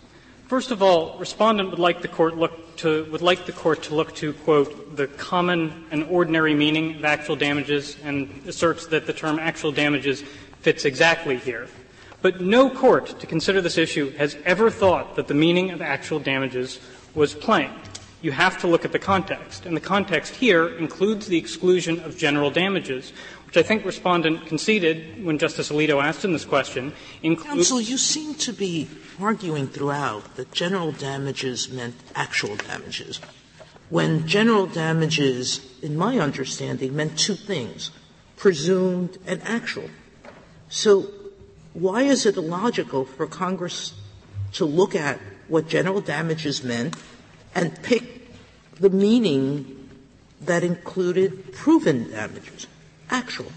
First 0.48 0.70
of 0.70 0.84
all, 0.84 1.18
respondent 1.18 1.70
would 1.70 1.80
like 1.80 2.02
the 2.02 2.10
court 2.10 2.36
look 2.36 2.76
to 2.78 3.10
would 3.10 3.22
like 3.22 3.46
the 3.46 3.54
court 3.54 3.84
to 3.84 3.96
look 3.96 4.14
to 4.16 4.34
quote 4.34 4.98
the 4.98 5.08
common 5.08 5.86
and 5.92 6.04
ordinary 6.10 6.54
meaning 6.54 6.98
of 6.98 7.06
actual 7.06 7.38
damages 7.38 7.96
and 8.04 8.42
asserts 8.46 8.88
that 8.88 9.08
the 9.08 9.14
term 9.14 9.40
actual 9.40 9.72
damages 9.72 10.26
fits 10.60 10.84
exactly 10.84 11.38
here. 11.38 11.70
But 12.22 12.42
no 12.42 12.70
court 12.70 13.18
to 13.22 13.28
consider 13.28 13.62
this 13.62 13.78
issue 13.78 14.12
has 14.18 14.36
ever 14.44 14.70
thought 14.70 15.16
that 15.16 15.30
the 15.30 15.34
meaning 15.34 15.72
of 15.72 15.82
actual 15.82 16.20
damages 16.20 16.82
was 17.16 17.34
plain. 17.34 17.72
You 18.22 18.34
have 18.34 18.60
to 18.60 18.68
look 18.68 18.84
at 18.84 18.92
the 18.92 19.00
context, 19.00 19.66
and 19.66 19.78
the 19.78 19.82
context 19.82 20.36
here 20.36 20.78
includes 20.78 21.28
the 21.28 21.38
exclusion 21.38 22.02
of 22.02 22.18
general 22.18 22.52
damages, 22.52 23.14
which 23.50 23.58
I 23.58 23.64
think 23.64 23.84
Respondent 23.84 24.46
conceded 24.46 25.26
when 25.26 25.40
Justice 25.40 25.72
Alito 25.72 26.00
asked 26.04 26.24
him 26.24 26.34
this 26.34 26.46
question. 26.46 26.94
Counsel, 27.24 27.82
you 27.82 27.98
seem 27.98 28.36
to 28.36 28.54
be 28.54 28.88
arguing 29.20 29.66
throughout 29.66 30.36
that 30.36 30.52
general 30.52 30.92
damages 30.92 31.68
meant 31.68 31.96
actual 32.14 32.58
damages, 32.58 33.20
when 33.90 34.28
general 34.28 34.68
damages, 34.68 35.66
in 35.82 35.98
my 35.98 36.20
understanding, 36.20 36.96
meant 36.96 37.18
two 37.18 37.34
things 37.34 37.90
presumed 38.38 39.18
and 39.26 39.42
actual. 39.42 39.90
So, 40.70 41.08
why 41.74 42.04
is 42.04 42.28
it 42.28 42.38
illogical 42.38 43.04
for 43.04 43.26
Congress 43.26 43.96
to 44.54 44.66
look 44.66 44.94
at 44.94 45.20
what 45.48 45.68
general 45.68 46.02
damages 46.02 46.64
meant 46.64 46.96
and 47.56 47.82
pick 47.82 48.30
the 48.80 48.92
meaning 48.92 49.90
that 50.40 50.64
included 50.64 51.52
proven 51.52 52.12
damages, 52.12 52.68
actual? 53.10 53.52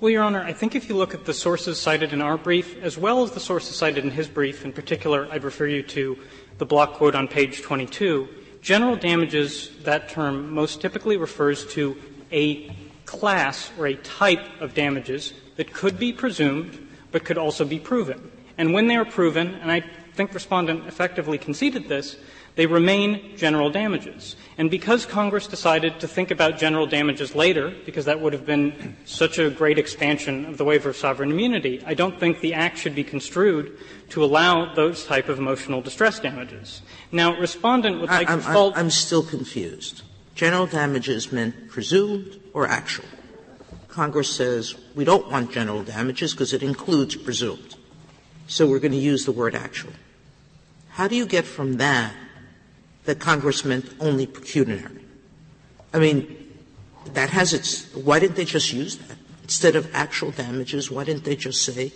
Well, 0.00 0.10
Your 0.10 0.22
Honor, 0.22 0.42
I 0.42 0.52
think 0.52 0.74
if 0.74 0.88
you 0.88 0.96
look 0.96 1.14
at 1.14 1.24
the 1.24 1.32
sources 1.32 1.80
cited 1.80 2.12
in 2.12 2.20
our 2.20 2.36
brief, 2.36 2.76
as 2.82 2.98
well 2.98 3.22
as 3.22 3.30
the 3.30 3.40
sources 3.40 3.76
cited 3.76 4.04
in 4.04 4.10
his 4.10 4.28
brief, 4.28 4.64
in 4.64 4.72
particular, 4.72 5.28
I'd 5.30 5.44
refer 5.44 5.66
you 5.66 5.82
to 5.84 6.18
the 6.58 6.66
block 6.66 6.94
quote 6.94 7.14
on 7.14 7.28
page 7.28 7.62
22. 7.62 8.28
General 8.60 8.96
damages, 8.96 9.70
that 9.84 10.08
term 10.08 10.52
most 10.52 10.80
typically 10.80 11.16
refers 11.16 11.66
to 11.74 11.96
a 12.32 12.74
class 13.06 13.70
or 13.78 13.86
a 13.86 13.94
type 13.96 14.44
of 14.60 14.74
damages 14.74 15.32
that 15.56 15.72
could 15.72 15.98
be 15.98 16.12
presumed 16.12 16.88
but 17.12 17.24
could 17.24 17.38
also 17.38 17.64
be 17.64 17.78
proven. 17.78 18.30
And 18.58 18.72
when 18.72 18.88
they 18.88 18.96
are 18.96 19.04
proven, 19.04 19.54
and 19.54 19.70
I 19.70 19.84
think 20.14 20.34
Respondent 20.34 20.86
effectively 20.86 21.38
conceded 21.38 21.88
this, 21.88 22.16
they 22.56 22.66
remain 22.66 23.36
general 23.36 23.70
damages. 23.70 24.36
And 24.56 24.70
because 24.70 25.06
Congress 25.06 25.48
decided 25.48 25.98
to 26.00 26.08
think 26.08 26.30
about 26.30 26.56
general 26.56 26.86
damages 26.86 27.34
later, 27.34 27.74
because 27.84 28.04
that 28.04 28.20
would 28.20 28.32
have 28.32 28.46
been 28.46 28.96
such 29.04 29.38
a 29.38 29.50
great 29.50 29.78
expansion 29.78 30.46
of 30.46 30.56
the 30.56 30.64
waiver 30.64 30.90
of 30.90 30.96
sovereign 30.96 31.32
immunity, 31.32 31.82
I 31.84 31.94
don't 31.94 32.20
think 32.20 32.40
the 32.40 32.54
Act 32.54 32.78
should 32.78 32.94
be 32.94 33.02
construed 33.02 33.76
to 34.10 34.22
allow 34.22 34.72
those 34.74 35.04
type 35.04 35.28
of 35.28 35.38
emotional 35.40 35.80
distress 35.82 36.20
damages. 36.20 36.82
Now, 37.10 37.36
Respondent 37.36 38.00
would 38.00 38.10
like 38.10 38.30
I'm, 38.30 38.40
to 38.40 38.44
fault. 38.44 38.74
I'm 38.76 38.90
still 38.90 39.24
confused. 39.24 40.02
General 40.36 40.66
damages 40.66 41.32
meant 41.32 41.68
presumed 41.68 42.40
or 42.52 42.68
actual. 42.68 43.06
Congress 43.88 44.34
says 44.34 44.74
we 44.94 45.04
don't 45.04 45.30
want 45.30 45.52
general 45.52 45.82
damages 45.82 46.32
because 46.32 46.52
it 46.52 46.62
includes 46.62 47.16
presumed. 47.16 47.76
So 48.46 48.66
we're 48.66 48.80
going 48.80 48.92
to 48.92 48.98
use 48.98 49.24
the 49.24 49.32
word 49.32 49.54
actual. 49.54 49.92
How 50.90 51.08
do 51.08 51.16
you 51.16 51.26
get 51.26 51.44
from 51.44 51.74
that 51.78 52.12
that 53.04 53.20
Congress 53.20 53.64
meant 53.64 53.90
only 54.00 54.26
pecuniary. 54.26 55.04
I 55.92 55.98
mean, 55.98 56.52
that 57.12 57.30
has 57.30 57.52
its, 57.52 57.92
why 57.94 58.18
didn't 58.18 58.36
they 58.36 58.44
just 58.44 58.72
use 58.72 58.96
that? 58.96 59.18
Instead 59.42 59.76
of 59.76 59.94
actual 59.94 60.30
damages, 60.30 60.90
why 60.90 61.04
didn't 61.04 61.24
they 61.24 61.36
just 61.36 61.62
say 61.62 61.92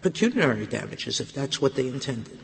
pecuniary 0.00 0.66
damages 0.66 1.20
if 1.20 1.32
that's 1.32 1.60
what 1.60 1.74
they 1.74 1.86
intended? 1.86 2.38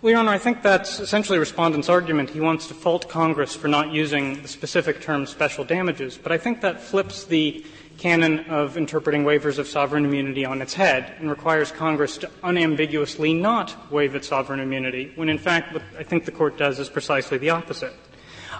Well, 0.00 0.12
Your 0.12 0.20
Honor, 0.20 0.30
I 0.30 0.38
think 0.38 0.62
that's 0.62 1.00
essentially 1.00 1.38
Respondent's 1.38 1.88
argument. 1.88 2.30
He 2.30 2.40
wants 2.40 2.68
to 2.68 2.74
fault 2.74 3.08
Congress 3.08 3.54
for 3.54 3.66
not 3.66 3.92
using 3.92 4.40
the 4.42 4.48
specific 4.48 5.00
term 5.00 5.26
special 5.26 5.64
damages. 5.64 6.16
But 6.16 6.30
I 6.30 6.38
think 6.38 6.60
that 6.60 6.80
flips 6.80 7.24
the 7.24 7.66
canon 7.98 8.40
of 8.48 8.76
interpreting 8.76 9.24
waivers 9.24 9.58
of 9.58 9.66
sovereign 9.66 10.04
immunity 10.04 10.44
on 10.44 10.62
its 10.62 10.72
head 10.72 11.14
and 11.18 11.28
requires 11.28 11.72
Congress 11.72 12.16
to 12.18 12.30
unambiguously 12.44 13.34
not 13.34 13.92
waive 13.92 14.14
its 14.14 14.28
sovereign 14.28 14.60
immunity, 14.60 15.12
when 15.16 15.28
in 15.28 15.38
fact 15.38 15.74
what 15.74 15.82
I 15.98 16.04
think 16.04 16.24
the 16.24 16.32
Court 16.32 16.56
does 16.56 16.78
is 16.78 16.88
precisely 16.88 17.38
the 17.38 17.50
opposite. 17.50 17.92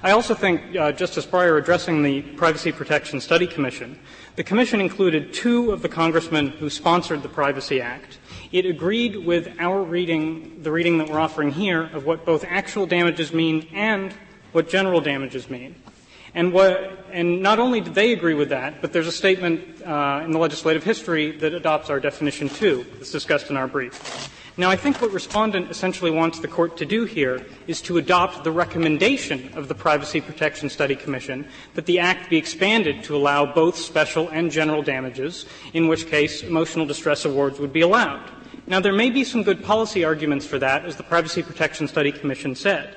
I 0.02 0.12
also 0.12 0.34
think, 0.34 0.76
uh, 0.76 0.92
Justice 0.92 1.26
Breyer, 1.26 1.58
addressing 1.58 2.02
the 2.02 2.22
Privacy 2.22 2.70
Protection 2.70 3.20
Study 3.20 3.48
Commission, 3.48 3.98
the 4.36 4.44
Commission 4.44 4.80
included 4.80 5.32
two 5.32 5.72
of 5.72 5.82
the 5.82 5.88
congressmen 5.88 6.48
who 6.48 6.70
sponsored 6.70 7.22
the 7.22 7.28
Privacy 7.28 7.80
Act. 7.80 8.18
It 8.52 8.64
agreed 8.64 9.16
with 9.16 9.48
our 9.58 9.82
reading, 9.82 10.62
the 10.62 10.70
reading 10.70 10.98
that 10.98 11.08
we're 11.08 11.18
offering 11.18 11.50
here, 11.50 11.82
of 11.92 12.06
what 12.06 12.24
both 12.24 12.44
actual 12.48 12.86
damages 12.86 13.32
mean 13.32 13.66
and 13.72 14.14
what 14.52 14.68
general 14.68 15.00
damages 15.00 15.50
mean. 15.50 15.74
And, 16.34 16.52
what, 16.52 17.06
and 17.10 17.42
not 17.42 17.58
only 17.58 17.80
did 17.80 17.94
they 17.94 18.12
agree 18.12 18.34
with 18.34 18.50
that, 18.50 18.80
but 18.80 18.92
there's 18.92 19.06
a 19.06 19.12
statement 19.12 19.82
uh, 19.86 20.22
in 20.24 20.30
the 20.30 20.38
legislative 20.38 20.84
history 20.84 21.32
that 21.38 21.54
adopts 21.54 21.90
our 21.90 22.00
definition 22.00 22.48
too. 22.48 22.84
It's 23.00 23.10
discussed 23.10 23.50
in 23.50 23.56
our 23.56 23.66
brief. 23.66 24.30
Now, 24.58 24.70
I 24.70 24.76
think 24.76 25.00
what 25.00 25.12
Respondent 25.12 25.70
essentially 25.70 26.10
wants 26.10 26.40
the 26.40 26.48
Court 26.48 26.76
to 26.78 26.84
do 26.84 27.04
here 27.04 27.46
is 27.68 27.80
to 27.82 27.96
adopt 27.96 28.42
the 28.42 28.50
recommendation 28.50 29.52
of 29.54 29.68
the 29.68 29.74
Privacy 29.74 30.20
Protection 30.20 30.68
Study 30.68 30.96
Commission 30.96 31.46
that 31.74 31.86
the 31.86 32.00
Act 32.00 32.28
be 32.28 32.38
expanded 32.38 33.04
to 33.04 33.14
allow 33.14 33.46
both 33.46 33.76
special 33.76 34.28
and 34.30 34.50
general 34.50 34.82
damages, 34.82 35.46
in 35.74 35.86
which 35.86 36.08
case 36.08 36.42
emotional 36.42 36.86
distress 36.86 37.24
awards 37.24 37.60
would 37.60 37.72
be 37.72 37.82
allowed. 37.82 38.28
Now, 38.66 38.80
there 38.80 38.92
may 38.92 39.10
be 39.10 39.22
some 39.22 39.44
good 39.44 39.62
policy 39.62 40.04
arguments 40.04 40.44
for 40.44 40.58
that, 40.58 40.84
as 40.84 40.96
the 40.96 41.04
Privacy 41.04 41.44
Protection 41.44 41.86
Study 41.86 42.10
Commission 42.10 42.56
said. 42.56 42.96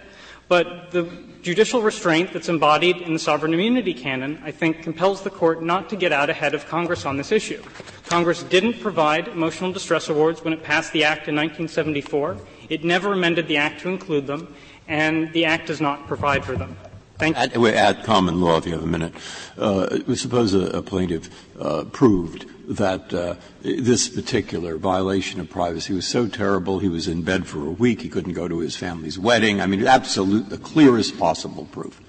But 0.52 0.91
the 0.91 1.10
judicial 1.43 1.82
restraint 1.82 2.34
that's 2.34 2.49
embodied 2.49 2.97
in 2.97 3.14
the 3.14 3.20
sovereign 3.20 3.54
immunity 3.54 3.93
canon, 3.93 4.41
I 4.43 4.52
think, 4.52 4.84
compels 4.84 5.22
the 5.22 5.30
Court 5.30 5.64
not 5.64 5.88
to 5.91 5.95
get 5.95 6.12
out 6.12 6.30
ahead 6.30 6.54
of 6.54 6.68
Congress 6.68 7.06
on 7.06 7.16
this 7.16 7.32
issue. 7.32 7.64
Congress 8.08 8.43
didn't 8.43 8.82
provide 8.82 9.30
emotional 9.30 9.72
distress 9.72 10.10
awards 10.10 10.43
when 10.43 10.52
it 10.52 10.62
passed 10.62 10.91
the 10.91 11.06
Act 11.06 11.30
in 11.30 11.36
1974. 11.36 12.38
It 12.68 12.84
never 12.84 13.14
amended 13.14 13.47
the 13.47 13.56
Act 13.56 13.80
to 13.84 13.88
include 13.88 14.28
them, 14.28 14.54
and 14.89 15.32
the 15.32 15.45
Act 15.45 15.68
does 15.68 15.80
not 15.80 16.06
provide 16.06 16.43
for 16.43 16.58
them. 16.58 16.76
Thank 17.18 17.38
you. 17.56 17.68
At, 17.68 17.74
at 17.76 18.04
common 18.04 18.41
law, 18.41 18.58
if 18.58 18.66
you 18.66 18.74
have 18.74 18.84
a 18.84 18.88
minute, 18.88 19.14
uh, 19.58 19.99
suppose 20.16 20.54
a, 20.54 20.66
a 20.80 20.82
plaintiff 20.82 21.30
uh, 21.62 21.86
proved 21.86 22.45
that 22.78 23.14
uh, 23.14 23.36
this 23.62 24.08
particular 24.08 24.78
violation 24.78 25.40
of 25.42 25.50
privacy 25.50 25.94
was 25.94 26.08
so 26.08 26.28
terrible 26.28 26.80
he 26.80 26.88
was 26.88 27.08
in 27.08 27.22
bed 27.22 27.46
for 27.46 27.60
a 27.68 27.72
week, 27.72 28.02
he 28.02 28.10
couldn't 28.10 28.34
go 28.34 28.48
to 28.48 28.60
his 28.60 28.76
family's 28.76 29.20
wedding. 29.20 29.60
I 29.60 29.66
mean, 29.66 29.86
absolute, 29.86 30.50
the 30.50 30.58
clearest 30.58 31.18
possible 31.20 31.66
proof. 31.66 32.00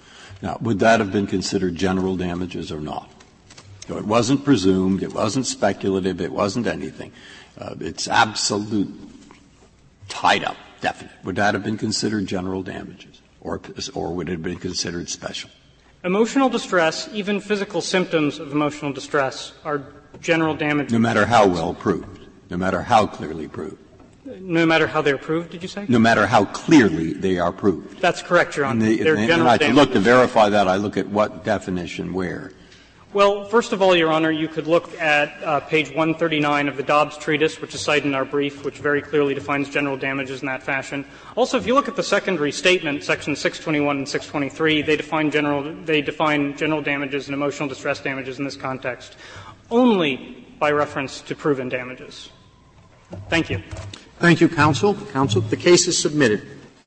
Now, 0.40 0.58
would 0.60 0.78
that 0.80 1.00
have 1.00 1.12
been 1.12 1.26
considered 1.26 1.74
general 1.74 2.16
damages 2.16 2.70
or 2.70 2.80
not? 2.80 3.10
So 3.88 3.98
it 3.98 4.04
wasn't 4.04 4.44
presumed, 4.44 5.02
it 5.02 5.12
wasn't 5.12 5.46
speculative, 5.46 6.20
it 6.20 6.32
wasn't 6.32 6.68
anything. 6.68 7.12
Uh, 7.58 7.74
it's 7.80 8.06
absolute 8.06 8.88
tied 10.08 10.44
up, 10.44 10.56
definite. 10.80 11.12
Would 11.24 11.36
that 11.36 11.54
have 11.54 11.64
been 11.64 11.78
considered 11.78 12.26
general 12.26 12.62
damages? 12.62 13.20
Or, 13.40 13.60
or 13.94 14.14
would 14.14 14.28
it 14.28 14.32
have 14.32 14.42
been 14.42 14.58
considered 14.58 15.08
special? 15.08 15.50
Emotional 16.04 16.48
distress, 16.48 17.08
even 17.12 17.40
physical 17.40 17.80
symptoms 17.80 18.38
of 18.38 18.52
emotional 18.52 18.92
distress, 18.92 19.52
are 19.64 19.82
general 20.20 20.54
damages. 20.54 20.92
No 20.92 20.98
matter 20.98 21.26
how 21.26 21.46
well 21.46 21.74
proved, 21.74 22.26
no 22.50 22.56
matter 22.56 22.82
how 22.82 23.06
clearly 23.06 23.48
proved. 23.48 23.78
No 24.24 24.64
matter 24.64 24.86
how 24.86 25.02
they're 25.02 25.18
proved, 25.18 25.50
did 25.50 25.62
you 25.62 25.68
say? 25.68 25.84
No 25.88 25.98
matter 25.98 26.26
how 26.26 26.44
clearly 26.44 27.12
they 27.12 27.38
are 27.38 27.52
proved. 27.52 28.00
That's 28.00 28.22
correct, 28.22 28.56
Your 28.56 28.66
Honor. 28.66 28.86
And, 28.86 28.98
they're 29.00 29.16
and, 29.16 29.26
general 29.26 29.48
and 29.48 29.48
I, 29.48 29.56
damages. 29.58 29.76
look 29.76 29.92
to 29.94 30.00
verify 30.00 30.48
that, 30.48 30.68
I 30.68 30.76
look 30.76 30.96
at 30.96 31.08
what 31.08 31.44
definition 31.44 32.12
where. 32.12 32.52
Well, 33.12 33.44
first 33.44 33.74
of 33.74 33.82
all, 33.82 33.94
Your 33.94 34.10
Honor, 34.10 34.30
you 34.30 34.48
could 34.48 34.66
look 34.66 34.98
at 34.98 35.42
uh, 35.42 35.60
page 35.60 35.88
139 35.88 36.68
of 36.68 36.78
the 36.78 36.82
Dobbs 36.82 37.18
Treatise, 37.18 37.60
which 37.60 37.74
is 37.74 37.82
cited 37.82 38.06
in 38.06 38.14
our 38.14 38.24
brief, 38.24 38.64
which 38.64 38.78
very 38.78 39.02
clearly 39.02 39.34
defines 39.34 39.68
general 39.68 39.98
damages 39.98 40.40
in 40.40 40.46
that 40.46 40.62
fashion. 40.62 41.04
Also, 41.36 41.58
if 41.58 41.66
you 41.66 41.74
look 41.74 41.88
at 41.88 41.96
the 41.96 42.02
secondary 42.02 42.52
statement, 42.52 43.04
section 43.04 43.36
621 43.36 43.98
and 43.98 44.08
623, 44.08 44.80
they 44.80 44.96
define 44.96 45.30
general, 45.30 45.74
they 45.84 46.00
define 46.00 46.56
general 46.56 46.80
damages 46.80 47.26
and 47.26 47.34
emotional 47.34 47.68
distress 47.68 48.00
damages 48.00 48.38
in 48.38 48.46
this 48.46 48.56
context 48.56 49.16
only 49.72 50.46
by 50.58 50.70
reference 50.70 51.20
to 51.22 51.34
proven 51.34 51.68
damages. 51.68 52.30
Thank 53.28 53.50
you. 53.50 53.62
Thank 54.18 54.40
you, 54.40 54.48
counsel. 54.48 54.94
Counsel, 55.12 55.40
the 55.40 55.56
case 55.56 55.88
is 55.88 56.00
submitted. 56.00 56.46